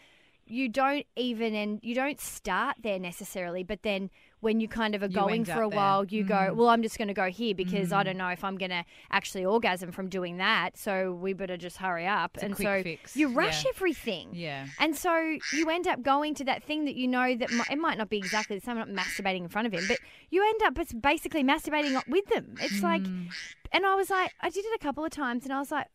you 0.47 0.69
don't 0.69 1.07
even, 1.17 1.55
and 1.55 1.81
you 1.83 1.95
don't 1.95 2.21
start 2.21 2.77
there 2.83 2.99
necessarily, 2.99 3.63
but 3.65 3.83
then 3.83 4.11
when 4.41 4.61
you 4.61 4.69
kind 4.69 4.95
of 4.95 5.03
are 5.03 5.07
You 5.07 5.13
going 5.13 5.45
for 5.45 5.63
a 5.63 5.69
there. 5.69 5.77
while, 5.77 6.05
you 6.05 6.23
go, 6.23 6.35
Mm. 6.37 6.55
well, 6.57 6.69
I'm 6.69 6.83
just 6.83 6.99
going 6.99 7.09
to 7.09 7.15
go 7.15 7.29
here 7.31 7.55
because 7.55 7.93
I 7.93 8.03
Mm. 8.03 8.05
don't 8.05 8.17
know 8.19 8.29
if 8.29 8.45
I'm 8.45 8.57
going 8.59 8.71
to 8.71 8.85
actually 9.11 9.45
orgasm 9.45 9.91
from 9.93 10.09
doing 10.09 10.37
that. 10.37 10.77
So 10.77 11.13
we 11.15 11.33
better 11.33 11.57
just 11.57 11.79
hurry 11.79 12.07
up. 12.07 12.33
It's 12.37 12.45
and 12.45 12.57
so 12.57 12.83
fix. 12.83 13.17
you 13.17 13.29
rush 13.29 13.65
Yeah. 13.65 13.71
everything. 13.75 14.29
Yeah. 14.35 14.67
And 14.79 14.95
so 14.97 15.17
you 15.53 15.69
end 15.71 15.89
up 15.89 16.03
going 16.03 16.35
to 16.35 16.45
that 16.45 16.63
thing 16.63 16.85
that 16.85 16.95
you 16.95 17.09
know 17.09 17.35
that 17.35 17.51
it 17.71 17.77
might 17.79 17.99
not 17.99 18.09
be 18.09 18.19
exactly 18.19 18.57
the 18.57 18.65
same. 18.65 18.79
I'm 18.79 18.93
not 18.95 19.05
masturbating 19.05 19.41
in 19.43 19.49
front 19.49 19.67
of 19.67 19.73
him, 19.75 19.85
but 19.89 19.99
you 20.31 20.47
end 20.47 20.63
up 20.63 20.79
it's 20.79 20.93
basically 20.93 21.43
masturbating 21.43 22.01
with 22.07 22.27
them. 22.27 22.55
It's 22.61 22.83
like, 22.83 23.03
Mm. 23.03 23.31
and 23.73 23.85
I 23.87 23.95
was 23.97 24.11
like, 24.11 24.33
I 24.41 24.51
did 24.51 24.65
it 24.65 24.73
a 24.75 24.79
couple 24.79 25.05
of 25.05 25.11
times, 25.11 25.45
and 25.45 25.53
I 25.53 25.59
was 25.59 25.73
like. 25.73 25.87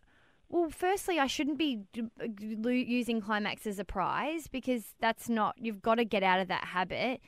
Well, 0.52 0.70
firstly, 0.70 1.18
I 1.18 1.28
shouldn't 1.28 1.58
be 1.58 1.80
using 2.38 3.22
climax 3.22 3.66
as 3.66 3.80
a 3.80 3.86
prize 3.86 4.47
because 4.47 4.93
that's 4.99 5.30
not. 5.30 5.56
You've 5.58 5.82
got 5.82 5.95
to 5.95 6.04
get 6.04 6.24
out 6.24 6.41
of 6.41 6.49
that 6.49 6.66
habit 6.66 7.22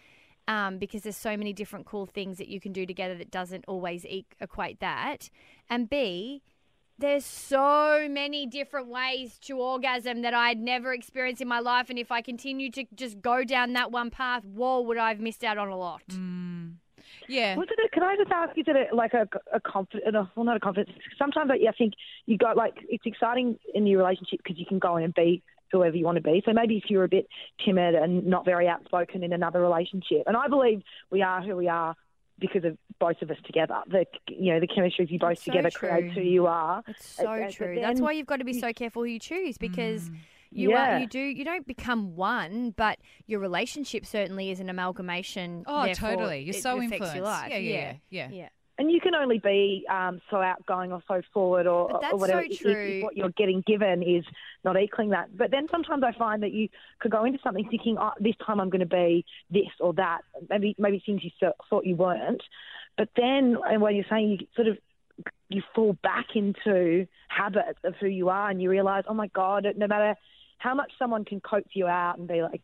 um, 0.50 0.78
because 0.78 1.04
there's 1.04 1.16
so 1.16 1.38
many 1.38 1.54
different 1.54 1.86
cool 1.86 2.06
things 2.06 2.38
that 2.38 2.50
you 2.50 2.60
can 2.60 2.74
do 2.74 2.86
together 2.86 3.16
that 3.16 3.32
doesn't 3.32 3.64
always 3.66 4.06
equate 4.42 4.82
that. 4.82 5.30
And 5.70 5.90
B, 5.90 6.44
there's 6.98 7.24
so 7.24 8.08
many 8.10 8.46
different 8.46 8.90
ways 8.90 9.40
to 9.44 9.58
orgasm 9.58 10.22
that 10.24 10.34
I'd 10.34 10.60
never 10.60 10.94
experienced 10.94 11.42
in 11.42 11.48
my 11.48 11.60
life. 11.60 11.90
And 11.90 11.98
if 11.98 12.12
I 12.12 12.22
continue 12.22 12.70
to 12.72 12.84
just 12.94 13.22
go 13.22 13.46
down 13.46 13.72
that 13.72 13.90
one 13.90 14.10
path, 14.10 14.44
whoa, 14.44 14.82
would 14.82 14.98
I 14.98 15.08
have 15.08 15.22
missed 15.22 15.46
out 15.46 15.58
on 15.58 15.70
a 15.70 15.78
lot. 15.78 16.04
Yeah. 17.28 17.56
Was 17.56 17.68
it? 17.72 17.80
A, 17.84 17.90
can 17.90 18.04
I 18.04 18.16
just 18.16 18.32
ask? 18.32 18.58
Is 18.58 18.66
it 18.68 18.76
a, 18.92 18.96
like 18.96 19.14
a, 19.14 19.28
a 19.54 19.60
confidence? 19.60 20.16
Well, 20.36 20.46
not 20.46 20.58
a 20.58 20.60
confidence. 20.60 20.96
Sometimes 21.18 21.52
I, 21.52 21.68
I 21.68 21.72
think 21.72 21.94
you 22.26 22.38
got 22.38 22.58
like 22.58 22.76
it's 22.90 23.06
exciting 23.06 23.58
in 23.74 23.88
your 23.88 24.00
relationship 24.00 24.40
because 24.44 24.58
you 24.58 24.66
can 24.66 24.80
go 24.80 24.98
in 24.98 25.04
and 25.04 25.14
be 25.14 25.42
whoever 25.72 25.96
you 25.96 26.06
want 26.06 26.18
to 26.18 26.22
be. 26.22 26.42
So 26.46 26.54
maybe 26.54 26.78
if 26.78 26.84
you're 26.90 27.04
a 27.04 27.10
bit 27.10 27.28
timid 27.66 27.96
and 27.96 28.26
not 28.28 28.46
very 28.46 28.68
outspoken 28.68 29.24
in 29.24 29.34
another 29.34 29.62
relationship, 29.62 30.24
and 30.28 30.38
I 30.38 30.48
believe 30.48 30.84
we 31.10 31.22
are 31.22 31.42
who 31.42 31.56
we 31.56 31.68
are 31.68 31.96
because 32.40 32.64
of 32.64 32.78
both 33.00 33.22
of 33.22 33.32
us 33.32 33.38
together. 33.46 33.76
The 33.88 34.06
you 34.28 34.54
know 34.54 34.60
the 34.60 34.68
chemistry 34.68 35.04
of 35.06 35.12
you 35.12 35.20
both 35.20 35.40
so 35.40 35.52
together 35.52 35.70
true. 35.70 35.90
creates 35.90 36.16
who 36.16 36.22
you 36.22 36.48
are. 36.48 36.84
It's 36.88 37.06
so 37.06 37.26
uh, 37.26 37.30
uh, 37.30 37.34
And- 37.34 37.44
and- 37.46 37.54
true. 37.54 37.76
but 37.76 37.82
That's 37.82 38.02
why 38.02 38.12
you've 38.12 38.28
got 38.28 38.38
to 38.38 38.46
be 38.46 38.60
so 38.60 38.74
careful 38.74 39.04
who 39.04 39.10
you 39.10 39.20
choose 39.20 39.58
because 39.58 40.10
mm. 40.10 40.16
You 40.56 40.70
Yeah. 40.72 40.98
are 40.98 41.00
you 41.00 41.08
do 41.08 41.20
you 41.20 41.44
don't 41.46 41.66
become 41.68 42.16
one, 42.16 42.72
but 42.78 43.00
your 43.26 43.40
relationship 43.40 44.06
certainly 44.06 44.52
is 44.52 44.60
an 44.60 44.70
amalgamation. 44.70 45.64
Oh, 45.68 45.84
therefore 45.86 46.10
totally. 46.12 46.40
You're 46.44 46.54
so 46.54 46.78
affects 46.78 46.94
influenced. 46.94 47.16
Your 47.16 47.26
life. 47.26 47.50
Yeah, 47.52 47.58
yeah, 47.58 47.94
yeah, 48.10 48.30
yeah. 48.32 48.50
And 48.80 48.92
you 48.92 49.00
can 49.00 49.14
only 49.14 49.38
be 49.38 49.86
um, 49.88 50.20
so 50.32 50.38
outgoing 50.38 50.92
or 50.92 51.04
so 51.08 51.22
forward 51.32 51.68
or, 51.68 52.00
that's 52.02 52.14
or 52.14 52.18
whatever 52.18 52.42
so 52.42 52.46
if- 52.46 52.52
if- 52.54 52.60
true. 52.60 52.74
If, 52.98 53.04
what 53.04 53.16
you're 53.16 53.30
getting 53.30 53.62
given 53.68 54.02
is 54.02 54.26
not 54.64 54.82
equaling 54.82 55.12
that. 55.12 55.36
But 55.38 55.52
then 55.52 55.68
sometimes 55.70 56.04
I 56.04 56.12
find 56.18 56.42
that 56.42 56.54
you 56.54 56.70
could 57.00 57.12
go 57.12 57.24
into 57.24 57.38
something 57.44 57.68
thinking, 57.70 57.98
oh, 58.00 58.12
this 58.20 58.34
time 58.44 58.60
I'm 58.60 58.72
going 58.72 58.80
to 58.80 58.88
be 58.88 59.26
this 59.52 59.70
or 59.80 59.94
that. 59.94 60.22
Maybe 60.50 60.76
maybe 60.80 61.04
things 61.06 61.24
you 61.24 61.30
thought- 61.40 61.58
thought 61.70 61.86
you 61.86 61.96
weren't. 61.96 62.42
But 62.98 63.10
then, 63.16 63.58
and 63.70 63.80
when 63.82 63.96
you're 63.96 64.06
saying 64.10 64.38
you 64.40 64.48
sort 64.56 64.68
of 64.68 64.78
you 65.50 65.62
fall 65.76 65.94
back 66.02 66.36
into 66.36 67.06
habits 67.28 67.78
of 67.84 67.94
who 68.00 68.08
you 68.08 68.30
are, 68.30 68.50
and 68.50 68.60
you 68.60 68.72
realise, 68.72 69.06
oh 69.08 69.14
my 69.14 69.28
god, 69.28 69.68
no 69.78 69.86
matter 69.86 70.16
how 70.64 70.74
much 70.74 70.94
someone 70.98 71.26
can 71.26 71.42
coax 71.42 71.68
you 71.74 71.88
out 71.88 72.18
and 72.18 72.28
be 72.28 72.42
like 72.42 72.62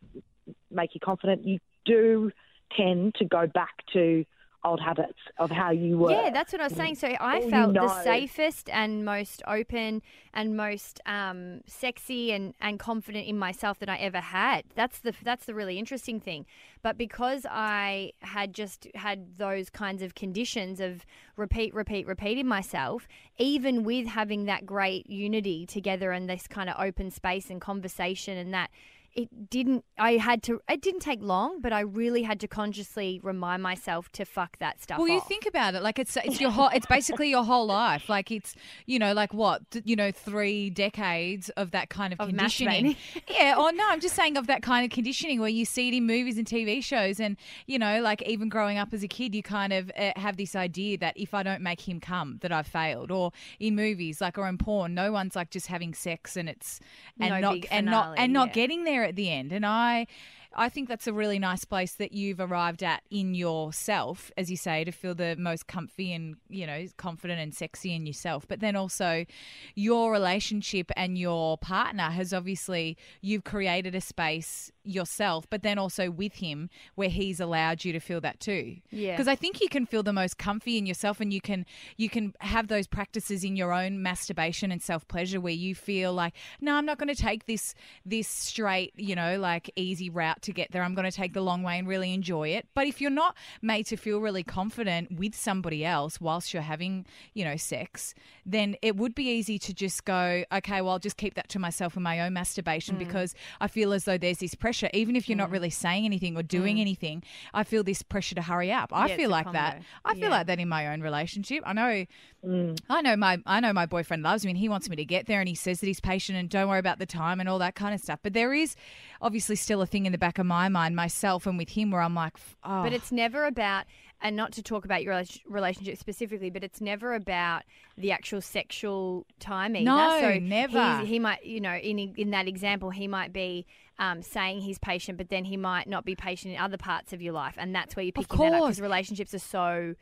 make 0.70 0.94
you 0.94 1.00
confident, 1.00 1.44
you 1.44 1.58
do 1.84 2.32
tend 2.74 3.14
to 3.16 3.26
go 3.26 3.46
back 3.46 3.74
to 3.92 4.24
old 4.64 4.80
habits 4.80 5.18
of 5.38 5.50
how 5.50 5.70
you 5.70 5.98
were. 5.98 6.10
Yeah, 6.10 6.30
that's 6.30 6.52
what 6.52 6.60
I 6.60 6.64
was 6.64 6.74
saying. 6.74 6.96
So 6.96 7.08
I 7.08 7.36
All 7.36 7.44
you 7.44 7.50
felt 7.50 7.74
the 7.74 8.02
safest 8.02 8.68
and 8.70 9.04
most 9.04 9.42
open 9.46 10.02
and 10.34 10.56
most 10.56 11.00
um, 11.06 11.62
sexy 11.66 12.32
and, 12.32 12.54
and 12.60 12.78
confident 12.78 13.26
in 13.26 13.38
myself 13.38 13.78
that 13.78 13.88
I 13.88 13.96
ever 13.96 14.20
had. 14.20 14.64
That's 14.74 14.98
the 15.00 15.14
that's 15.22 15.46
the 15.46 15.54
really 15.54 15.78
interesting 15.78 16.20
thing. 16.20 16.46
But 16.82 16.98
because 16.98 17.46
I 17.50 18.12
had 18.20 18.54
just 18.54 18.86
had 18.94 19.38
those 19.38 19.70
kinds 19.70 20.02
of 20.02 20.14
conditions 20.14 20.80
of 20.80 21.04
repeat, 21.36 21.74
repeat, 21.74 22.06
repeating 22.06 22.46
myself, 22.46 23.08
even 23.38 23.84
with 23.84 24.06
having 24.06 24.44
that 24.46 24.66
great 24.66 25.08
unity 25.08 25.66
together 25.66 26.12
and 26.12 26.28
this 26.28 26.46
kind 26.46 26.70
of 26.70 26.76
open 26.78 27.10
space 27.10 27.50
and 27.50 27.60
conversation 27.60 28.36
and 28.36 28.52
that 28.54 28.70
it 29.14 29.50
didn't 29.50 29.84
i 29.98 30.12
had 30.12 30.42
to 30.42 30.60
it 30.68 30.80
didn't 30.80 31.00
take 31.00 31.20
long 31.20 31.60
but 31.60 31.72
i 31.72 31.80
really 31.80 32.22
had 32.22 32.38
to 32.40 32.46
consciously 32.46 33.20
remind 33.22 33.62
myself 33.62 34.10
to 34.12 34.24
fuck 34.24 34.56
that 34.58 34.80
stuff 34.80 34.98
Well, 34.98 35.08
you 35.08 35.18
off. 35.18 35.28
think 35.28 35.46
about 35.46 35.74
it, 35.74 35.82
like 35.82 35.98
it's 35.98 36.16
it's 36.16 36.40
your 36.40 36.50
whole, 36.50 36.70
it's 36.72 36.86
basically 36.86 37.30
your 37.30 37.44
whole 37.44 37.66
life. 37.66 38.08
Like 38.08 38.30
it's 38.30 38.54
you 38.86 38.98
know, 38.98 39.12
like 39.12 39.34
what 39.34 39.62
you 39.84 39.96
know, 39.96 40.10
three 40.10 40.70
decades 40.70 41.48
of 41.50 41.72
that 41.72 41.88
kind 41.90 42.12
of, 42.12 42.20
Of 42.20 42.28
conditioning. 42.28 42.96
yeah, 43.30 43.54
or 43.58 43.72
no, 43.72 43.84
I'm 43.88 44.00
just 44.00 44.14
saying 44.14 44.36
of 44.36 44.46
that 44.46 44.62
kind 44.62 44.84
of 44.84 44.90
conditioning 44.90 45.40
where 45.40 45.48
you 45.48 45.64
see 45.64 45.88
it 45.88 45.94
in 45.94 46.06
movies 46.06 46.38
and 46.38 46.46
TV 46.46 46.82
shows, 46.82 47.20
and 47.20 47.36
you 47.66 47.78
know, 47.78 48.00
like 48.00 48.22
even 48.22 48.48
growing 48.48 48.78
up 48.78 48.92
as 48.92 49.02
a 49.02 49.08
kid, 49.08 49.34
you 49.34 49.42
kind 49.42 49.72
of 49.72 49.90
uh, 49.98 50.12
have 50.16 50.36
this 50.36 50.54
idea 50.54 50.98
that 50.98 51.16
if 51.16 51.34
I 51.34 51.42
don't 51.42 51.62
make 51.62 51.88
him 51.88 52.00
come, 52.00 52.38
that 52.42 52.52
I've 52.52 52.66
failed. 52.66 53.10
Or 53.10 53.32
in 53.58 53.74
movies, 53.74 54.20
like 54.20 54.38
or 54.38 54.48
in 54.48 54.58
porn, 54.58 54.94
no 54.94 55.12
one's 55.12 55.34
like 55.36 55.50
just 55.50 55.66
having 55.66 55.94
sex 55.94 56.36
and 56.36 56.48
it's 56.48 56.80
and 57.18 57.30
No 57.30 57.40
not 57.40 57.66
and 57.70 57.86
not 57.86 58.18
and 58.18 58.32
not 58.32 58.48
yeah. 58.48 58.52
getting 58.54 58.84
there 58.84 58.99
at 59.04 59.16
the 59.16 59.30
end. 59.30 59.52
And 59.52 59.66
I. 59.66 60.06
I 60.54 60.68
think 60.68 60.88
that's 60.88 61.06
a 61.06 61.12
really 61.12 61.38
nice 61.38 61.64
place 61.64 61.92
that 61.94 62.12
you've 62.12 62.40
arrived 62.40 62.82
at 62.82 63.02
in 63.10 63.34
yourself, 63.34 64.30
as 64.36 64.50
you 64.50 64.56
say, 64.56 64.84
to 64.84 64.90
feel 64.90 65.14
the 65.14 65.36
most 65.36 65.66
comfy 65.66 66.12
and, 66.12 66.36
you 66.48 66.66
know, 66.66 66.86
confident 66.96 67.40
and 67.40 67.54
sexy 67.54 67.94
in 67.94 68.04
yourself. 68.04 68.46
But 68.48 68.60
then 68.60 68.74
also 68.74 69.26
your 69.74 70.10
relationship 70.10 70.90
and 70.96 71.16
your 71.16 71.56
partner 71.58 72.10
has 72.10 72.32
obviously, 72.32 72.96
you've 73.20 73.44
created 73.44 73.94
a 73.94 74.00
space 74.00 74.72
yourself, 74.82 75.46
but 75.50 75.62
then 75.62 75.78
also 75.78 76.10
with 76.10 76.34
him 76.34 76.68
where 76.94 77.08
he's 77.08 77.38
allowed 77.38 77.84
you 77.84 77.92
to 77.92 78.00
feel 78.00 78.20
that 78.20 78.40
too. 78.40 78.76
Yeah. 78.90 79.12
Because 79.12 79.28
I 79.28 79.36
think 79.36 79.60
you 79.60 79.68
can 79.68 79.86
feel 79.86 80.02
the 80.02 80.12
most 80.12 80.38
comfy 80.38 80.78
in 80.78 80.86
yourself 80.86 81.20
and 81.20 81.32
you 81.32 81.40
can 81.40 81.66
you 81.96 82.08
can 82.08 82.34
have 82.40 82.68
those 82.68 82.86
practices 82.86 83.44
in 83.44 83.56
your 83.56 83.72
own 83.72 84.02
masturbation 84.02 84.72
and 84.72 84.82
self-pleasure 84.82 85.40
where 85.40 85.52
you 85.52 85.74
feel 85.74 86.12
like, 86.12 86.34
no, 86.60 86.74
I'm 86.74 86.86
not 86.86 86.98
going 86.98 87.14
to 87.14 87.20
take 87.20 87.46
this 87.46 87.74
this 88.04 88.26
straight, 88.26 88.92
you 88.96 89.14
know, 89.14 89.38
like 89.38 89.70
easy 89.76 90.10
route 90.10 90.39
to 90.42 90.52
get 90.52 90.70
there. 90.72 90.82
I'm 90.82 90.94
going 90.94 91.10
to 91.10 91.16
take 91.16 91.32
the 91.34 91.40
long 91.40 91.62
way 91.62 91.78
and 91.78 91.86
really 91.88 92.12
enjoy 92.14 92.48
it. 92.48 92.66
But 92.74 92.86
if 92.86 93.00
you're 93.00 93.10
not 93.10 93.36
made 93.62 93.86
to 93.86 93.96
feel 93.96 94.20
really 94.20 94.42
confident 94.42 95.12
with 95.18 95.34
somebody 95.34 95.84
else 95.84 96.20
whilst 96.20 96.52
you're 96.52 96.62
having, 96.62 97.06
you 97.34 97.44
know, 97.44 97.56
sex, 97.56 98.14
then 98.46 98.76
it 98.82 98.96
would 98.96 99.14
be 99.14 99.24
easy 99.28 99.58
to 99.58 99.74
just 99.74 100.04
go, 100.04 100.44
okay, 100.52 100.80
well, 100.80 100.92
I'll 100.92 100.98
just 100.98 101.16
keep 101.16 101.34
that 101.34 101.48
to 101.50 101.58
myself 101.58 101.96
in 101.96 102.02
my 102.02 102.20
own 102.20 102.32
masturbation 102.32 102.96
Mm. 102.96 103.00
because 103.00 103.34
I 103.60 103.68
feel 103.68 103.92
as 103.92 104.04
though 104.04 104.18
there's 104.18 104.38
this 104.38 104.54
pressure, 104.54 104.88
even 104.94 105.16
if 105.16 105.28
you're 105.28 105.36
not 105.38 105.50
Mm. 105.50 105.52
really 105.52 105.70
saying 105.70 106.04
anything 106.04 106.36
or 106.36 106.42
doing 106.42 106.76
Mm. 106.76 106.80
anything. 106.80 107.22
I 107.54 107.64
feel 107.64 107.82
this 107.82 108.02
pressure 108.02 108.34
to 108.34 108.42
hurry 108.42 108.72
up. 108.72 108.92
I 108.92 109.08
Yeah, 109.08 109.16
feel 109.16 109.30
like 109.30 109.50
that. 109.52 109.82
I 110.04 110.14
feel 110.14 110.24
Yeah. 110.24 110.28
like 110.30 110.46
that 110.46 110.58
in 110.58 110.68
my 110.68 110.88
own 110.88 111.00
relationship. 111.00 111.62
I 111.66 111.72
know. 111.72 112.06
Mm. 112.44 112.80
I 112.88 113.02
know 113.02 113.16
my 113.16 113.38
I 113.44 113.60
know 113.60 113.72
my 113.72 113.86
boyfriend 113.86 114.22
loves 114.22 114.44
me 114.44 114.52
and 114.52 114.58
he 114.58 114.68
wants 114.68 114.88
me 114.88 114.96
to 114.96 115.04
get 115.04 115.26
there 115.26 115.40
and 115.40 115.48
he 115.48 115.54
says 115.54 115.80
that 115.80 115.86
he's 115.86 116.00
patient 116.00 116.38
and 116.38 116.48
don't 116.48 116.68
worry 116.68 116.78
about 116.78 116.98
the 116.98 117.06
time 117.06 117.38
and 117.38 117.48
all 117.48 117.58
that 117.58 117.74
kind 117.74 117.94
of 117.94 118.00
stuff. 118.00 118.20
But 118.22 118.32
there 118.32 118.54
is 118.54 118.76
obviously 119.20 119.56
still 119.56 119.82
a 119.82 119.86
thing 119.86 120.06
in 120.06 120.12
the 120.12 120.18
back 120.18 120.38
of 120.38 120.46
my 120.46 120.68
mind, 120.68 120.96
myself 120.96 121.46
and 121.46 121.58
with 121.58 121.70
him, 121.70 121.90
where 121.90 122.00
I'm 122.00 122.14
like, 122.14 122.36
oh, 122.64 122.82
But 122.82 122.92
it's 122.94 123.12
never 123.12 123.44
about, 123.44 123.84
and 124.22 124.36
not 124.36 124.52
to 124.52 124.62
talk 124.62 124.86
about 124.86 125.02
your 125.02 125.22
relationship 125.46 125.98
specifically, 125.98 126.48
but 126.48 126.64
it's 126.64 126.80
never 126.80 127.14
about 127.14 127.64
the 127.98 128.10
actual 128.10 128.40
sexual 128.40 129.26
timing. 129.38 129.84
No, 129.84 130.18
so 130.20 130.38
never. 130.38 131.00
He 131.04 131.18
might, 131.18 131.44
you 131.44 131.60
know, 131.60 131.74
in 131.74 131.98
in 131.98 132.30
that 132.30 132.48
example, 132.48 132.90
he 132.90 133.06
might 133.06 133.34
be 133.34 133.66
um, 133.98 134.22
saying 134.22 134.60
he's 134.60 134.78
patient, 134.78 135.18
but 135.18 135.28
then 135.28 135.44
he 135.44 135.58
might 135.58 135.86
not 135.86 136.06
be 136.06 136.14
patient 136.14 136.54
in 136.54 136.60
other 136.60 136.78
parts 136.78 137.12
of 137.12 137.20
your 137.20 137.34
life, 137.34 137.56
and 137.58 137.74
that's 137.74 137.96
where 137.96 138.04
you're 138.04 138.14
Of 138.16 138.28
picking 138.28 138.50
that 138.50 138.54
up 138.54 138.62
because 138.68 138.80
relationships 138.80 139.34
are 139.34 139.38
so 139.38 139.94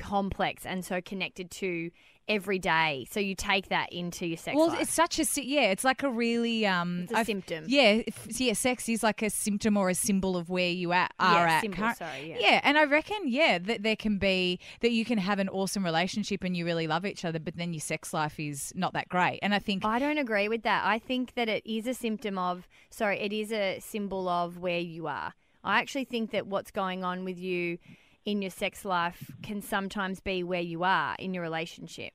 complex 0.00 0.64
and 0.66 0.84
so 0.84 1.00
connected 1.00 1.50
to 1.52 1.90
every 2.28 2.60
day. 2.60 3.06
So 3.10 3.18
you 3.18 3.34
take 3.34 3.70
that 3.70 3.92
into 3.92 4.24
your 4.24 4.36
sex 4.36 4.54
well, 4.56 4.68
life. 4.68 4.82
it's 4.82 4.92
such 4.92 5.18
a 5.18 5.24
yeah. 5.44 5.70
It's 5.72 5.82
like 5.82 6.04
a 6.04 6.10
really 6.10 6.64
um. 6.64 7.00
It's 7.04 7.12
a 7.12 7.16
I've- 7.18 7.24
symptom. 7.26 7.64
Yeah, 7.66 8.02
if, 8.06 8.40
yeah. 8.40 8.52
Sex 8.52 8.88
is 8.88 9.02
like 9.02 9.20
a 9.22 9.30
symptom 9.30 9.76
or 9.76 9.88
a 9.90 9.94
symbol 9.94 10.36
of 10.36 10.48
where 10.48 10.70
you 10.70 10.92
at, 10.92 11.12
are 11.18 11.44
Yeah, 11.46 11.52
at. 11.54 11.60
symbol, 11.62 11.78
current- 11.78 11.98
sorry, 11.98 12.36
yeah. 12.38 12.60
and 12.62 12.78
I 12.78 12.84
reckon 12.84 13.16
yeah 13.26 13.58
that 13.58 13.82
there 13.82 13.96
can 13.96 14.18
be 14.18 14.60
that 14.80 14.92
you 14.92 15.04
can 15.04 15.18
have 15.18 15.40
an 15.40 15.48
awesome 15.48 15.84
relationship 15.84 16.44
and 16.44 16.56
you 16.56 16.64
really 16.64 16.86
love 16.86 17.04
each 17.04 17.24
other, 17.24 17.40
but 17.40 17.56
then 17.56 17.72
your 17.72 17.80
sex 17.80 18.14
life 18.14 18.38
is 18.38 18.72
not 18.76 18.92
that 18.92 19.08
great. 19.08 19.40
And 19.42 19.52
I 19.52 19.58
think 19.58 19.84
I 19.84 19.98
don't 19.98 20.18
agree 20.18 20.48
with 20.48 20.62
that. 20.62 20.84
I 20.86 21.00
think 21.00 21.34
that 21.34 21.48
it 21.48 21.66
is 21.66 21.86
a 21.88 21.94
symptom 21.94 22.38
of, 22.38 22.68
sorry, 22.90 23.18
it 23.18 23.32
is 23.32 23.50
a 23.50 23.80
symbol 23.80 24.28
of 24.28 24.58
where 24.58 24.78
you 24.78 25.08
are. 25.08 25.34
I 25.64 25.80
actually 25.80 26.04
think 26.04 26.30
that 26.30 26.46
what's 26.46 26.70
going 26.70 27.02
on 27.04 27.24
with 27.24 27.38
you 27.38 27.78
in 28.24 28.42
your 28.42 28.50
sex 28.50 28.84
life 28.84 29.30
can 29.42 29.60
sometimes 29.62 30.20
be 30.20 30.42
where 30.42 30.60
you 30.60 30.84
are 30.84 31.16
in 31.18 31.34
your 31.34 31.42
relationship. 31.42 32.12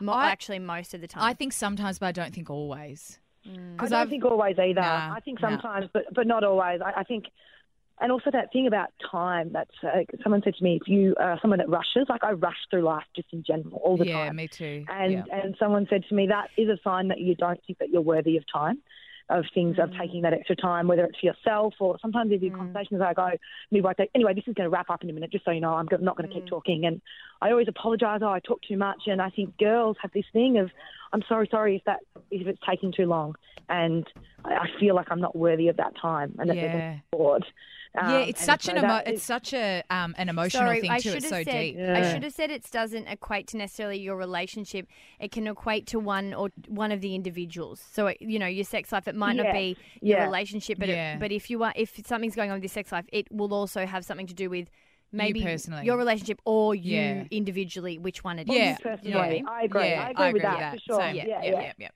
Mo- 0.00 0.12
I- 0.12 0.30
actually, 0.30 0.58
most 0.58 0.94
of 0.94 1.00
the 1.00 1.08
time. 1.08 1.22
I 1.22 1.34
think 1.34 1.52
sometimes, 1.52 1.98
but 1.98 2.06
I 2.06 2.12
don't 2.12 2.34
think 2.34 2.50
always. 2.50 3.18
I 3.78 3.88
don't 3.88 4.10
think 4.10 4.24
always 4.24 4.58
either. 4.58 4.80
Nah, 4.80 5.14
I 5.14 5.20
think 5.20 5.40
nah. 5.40 5.50
sometimes, 5.50 5.88
but 5.92 6.04
but 6.12 6.26
not 6.26 6.44
always. 6.44 6.80
I, 6.84 7.00
I 7.00 7.04
think, 7.04 7.26
and 8.00 8.12
also 8.12 8.30
that 8.30 8.52
thing 8.52 8.66
about 8.66 8.88
time. 9.10 9.50
That's 9.52 9.70
uh, 9.82 10.04
someone 10.22 10.42
said 10.44 10.54
to 10.56 10.64
me, 10.64 10.78
if 10.80 10.86
you 10.86 11.14
are 11.18 11.38
someone 11.40 11.58
that 11.58 11.68
rushes, 11.68 12.06
like 12.08 12.22
I 12.22 12.32
rush 12.32 12.58
through 12.70 12.82
life 12.82 13.04
just 13.16 13.28
in 13.32 13.42
general 13.46 13.80
all 13.82 13.96
the 13.96 14.06
yeah, 14.06 14.26
time. 14.26 14.36
me 14.36 14.48
too. 14.48 14.84
And 14.88 15.12
yeah. 15.12 15.22
and 15.32 15.56
someone 15.58 15.86
said 15.88 16.04
to 16.08 16.14
me 16.14 16.26
that 16.26 16.50
is 16.56 16.68
a 16.68 16.78
sign 16.84 17.08
that 17.08 17.20
you 17.20 17.34
don't 17.34 17.60
think 17.66 17.78
that 17.78 17.88
you're 17.88 18.02
worthy 18.02 18.36
of 18.36 18.44
time, 18.52 18.80
of 19.30 19.44
things 19.54 19.76
of 19.78 19.90
mm. 19.90 19.98
taking 19.98 20.22
that 20.22 20.32
extra 20.32 20.56
time, 20.56 20.88
whether 20.88 21.04
it's 21.04 21.18
for 21.18 21.26
yourself 21.26 21.74
or 21.80 21.98
sometimes 22.00 22.32
even 22.32 22.50
mm. 22.50 22.56
conversations 22.56 23.00
I 23.00 23.12
go 23.14 23.30
midwife. 23.70 23.96
Anyway, 24.14 24.34
this 24.34 24.44
is 24.46 24.54
going 24.54 24.64
to 24.64 24.70
wrap 24.70 24.90
up 24.90 25.02
in 25.02 25.10
a 25.10 25.12
minute, 25.12 25.30
just 25.30 25.44
so 25.44 25.50
you 25.50 25.60
know. 25.60 25.74
I'm 25.74 25.86
not 26.00 26.16
going 26.16 26.28
to 26.28 26.34
keep 26.34 26.44
mm. 26.44 26.48
talking, 26.48 26.86
and 26.86 27.00
I 27.42 27.50
always 27.50 27.68
apologise. 27.68 28.20
Oh, 28.22 28.28
I 28.28 28.40
talk 28.40 28.60
too 28.62 28.76
much, 28.76 29.02
and 29.06 29.20
I 29.20 29.30
think 29.30 29.56
girls 29.58 29.96
have 30.02 30.12
this 30.12 30.24
thing 30.32 30.58
of 30.58 30.70
I'm 31.12 31.22
sorry, 31.28 31.48
sorry 31.50 31.76
if 31.76 31.84
that 31.84 32.00
if 32.30 32.46
it's 32.46 32.60
taking 32.68 32.92
too 32.92 33.06
long, 33.06 33.34
and 33.68 34.06
I, 34.44 34.66
feel 34.78 34.94
like 34.94 35.06
I'm 35.10 35.20
not 35.20 35.36
worthy 35.36 35.68
of 35.68 35.76
that 35.76 35.94
time, 36.00 36.34
and 36.38 36.48
that 36.50 36.56
Yeah. 36.56 36.98
there's 37.12 37.42
a. 37.42 37.46
Um, 37.96 38.10
yeah, 38.10 38.18
it's 38.20 38.40
and 38.40 38.46
such 38.46 38.64
so 38.64 38.72
an 38.72 38.78
emo- 38.78 38.88
that 38.88 39.08
it's 39.08 39.22
such 39.22 39.54
a 39.54 39.82
um, 39.90 40.14
an 40.18 40.28
emotional 40.28 40.66
Sorry, 40.66 40.80
thing 40.80 40.90
I 40.90 40.98
too. 40.98 41.10
should 41.10 41.14
It's 41.18 41.30
have 41.30 41.44
so 41.46 41.50
said. 41.50 41.60
deep. 41.60 41.78
I 41.78 42.12
should 42.12 42.22
have 42.22 42.32
said 42.34 42.50
it 42.50 42.70
doesn't 42.70 43.06
equate 43.08 43.46
to 43.48 43.56
necessarily 43.56 43.98
your 43.98 44.16
relationship. 44.16 44.86
It 45.18 45.32
can 45.32 45.46
equate 45.46 45.86
to 45.88 45.98
one 45.98 46.34
or 46.34 46.50
one 46.68 46.92
of 46.92 47.00
the 47.00 47.14
individuals. 47.14 47.82
So 47.92 48.08
it, 48.08 48.18
you 48.20 48.38
know, 48.38 48.46
your 48.46 48.64
sex 48.64 48.92
life. 48.92 49.08
It 49.08 49.14
might 49.14 49.36
not 49.36 49.52
be 49.52 49.76
your 50.02 50.18
yeah. 50.18 50.24
relationship, 50.24 50.78
but 50.78 50.88
Yeah. 50.88 51.14
it, 51.14 51.20
but 51.20 51.32
if 51.32 51.48
you 51.50 51.62
are 51.64 51.72
if 51.76 51.98
something's 52.06 52.34
going 52.36 52.50
on 52.50 52.56
with 52.56 52.62
your 52.64 52.68
sex 52.68 52.92
life, 52.92 53.06
it 53.12 53.26
will 53.32 53.54
also 53.54 53.86
have 53.86 54.04
something 54.04 54.26
to 54.26 54.34
do 54.34 54.50
with 54.50 54.68
maybe 55.10 55.42
personally. 55.42 55.86
your 55.86 55.96
relationship 55.96 56.40
or 56.44 56.74
you 56.74 56.96
Yeah. 56.98 57.24
individually, 57.30 57.96
which 57.96 58.22
one 58.22 58.38
it 58.38 58.48
is. 58.50 58.54
Yeah, 58.54 58.96
You 59.02 59.10
know 59.12 59.20
I 59.20 59.30
mean? 59.30 59.48
I 59.48 59.62
agree. 59.62 59.88
Yeah, 59.88 60.04
I 60.06 60.10
agree 60.10 60.32
with 60.34 60.42
that, 60.42 60.74
for 60.74 60.78
sure. 60.80 61.00
Same. 61.00 61.16
Yeah, 61.16 61.24
yeah, 61.26 61.42
yeah. 61.42 61.60
yeah, 61.62 61.72
yeah. 61.78 61.88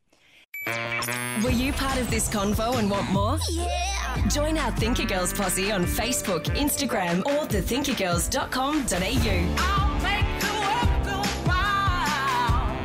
Were 1.42 1.50
you 1.50 1.72
part 1.72 1.98
of 1.98 2.08
this 2.10 2.28
convo 2.28 2.78
and 2.78 2.88
want 2.90 3.10
more? 3.10 3.38
Yeah! 3.50 4.28
Join 4.28 4.56
our 4.58 4.70
Thinker 4.72 5.04
Girls 5.04 5.32
posse 5.32 5.72
on 5.72 5.84
Facebook, 5.84 6.44
Instagram, 6.56 7.24
or 7.26 7.46
thethinkergirls.com.au. 7.46 9.56
I'll 9.58 9.94
make 10.02 10.26
the 10.40 10.52
world 10.62 11.04
go 11.04 11.22
wild. 11.48 12.78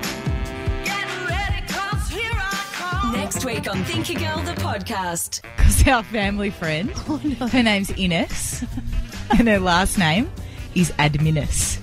Get 0.85 1.07
ready, 1.29 1.61
'cause 1.67 2.09
here 2.09 2.31
I 2.33 2.65
come. 2.73 3.11
Next 3.13 3.45
week 3.45 3.69
on 3.69 3.83
Thinker 3.83 4.15
Girl, 4.15 4.41
the 4.41 4.53
podcast. 4.53 5.41
Because 5.57 5.87
our 5.87 6.01
family 6.03 6.49
friend, 6.49 6.91
oh, 7.07 7.17
her 7.51 7.61
name's 7.63 7.91
Ines, 7.91 8.63
and 9.37 9.47
her 9.47 9.59
last 9.59 9.97
name 9.99 10.31
is 10.73 10.91
Adminis. 10.93 11.77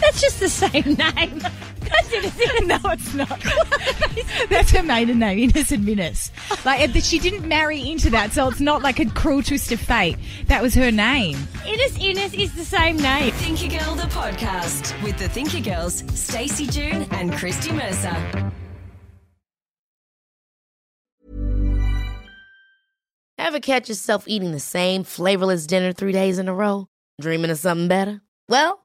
That's 0.00 0.20
just 0.20 0.38
the 0.40 0.48
same 0.50 0.94
name. 1.16 1.40
no, 2.64 2.78
it's 2.84 3.14
not. 3.14 3.42
That's 4.50 4.70
her 4.70 4.82
maiden 4.82 5.18
name, 5.18 5.38
Ines 5.38 5.70
Adminis. 5.70 6.30
Like 6.64 6.94
she 7.02 7.18
didn't 7.18 7.46
marry 7.46 7.90
into 7.90 8.10
that, 8.10 8.32
so 8.32 8.48
it's 8.48 8.60
not 8.60 8.82
like 8.82 8.98
a 8.98 9.06
cruel 9.06 9.42
twist 9.42 9.72
of 9.72 9.80
fate. 9.80 10.16
That 10.46 10.62
was 10.62 10.74
her 10.74 10.90
name. 10.90 11.36
Ines 11.66 11.98
Ines 11.98 12.34
is 12.34 12.54
the 12.54 12.64
same 12.64 12.96
name. 12.96 13.32
Thinker 13.32 13.78
Girl, 13.78 13.94
the 13.94 14.04
podcast 14.04 15.00
with 15.02 15.18
the 15.18 15.28
Thinker 15.28 15.60
Girls, 15.60 16.04
Stacey 16.18 16.66
June 16.66 17.06
and 17.10 17.32
Christy 17.32 17.72
Mercer. 17.72 18.52
Ever 23.38 23.60
catch 23.60 23.88
yourself 23.88 24.24
eating 24.26 24.52
the 24.52 24.60
same 24.60 25.04
flavorless 25.04 25.66
dinner 25.66 25.92
three 25.92 26.12
days 26.12 26.38
in 26.38 26.48
a 26.48 26.54
row? 26.54 26.86
Dreaming 27.20 27.50
of 27.50 27.58
something 27.58 27.88
better? 27.88 28.20
Well, 28.48 28.84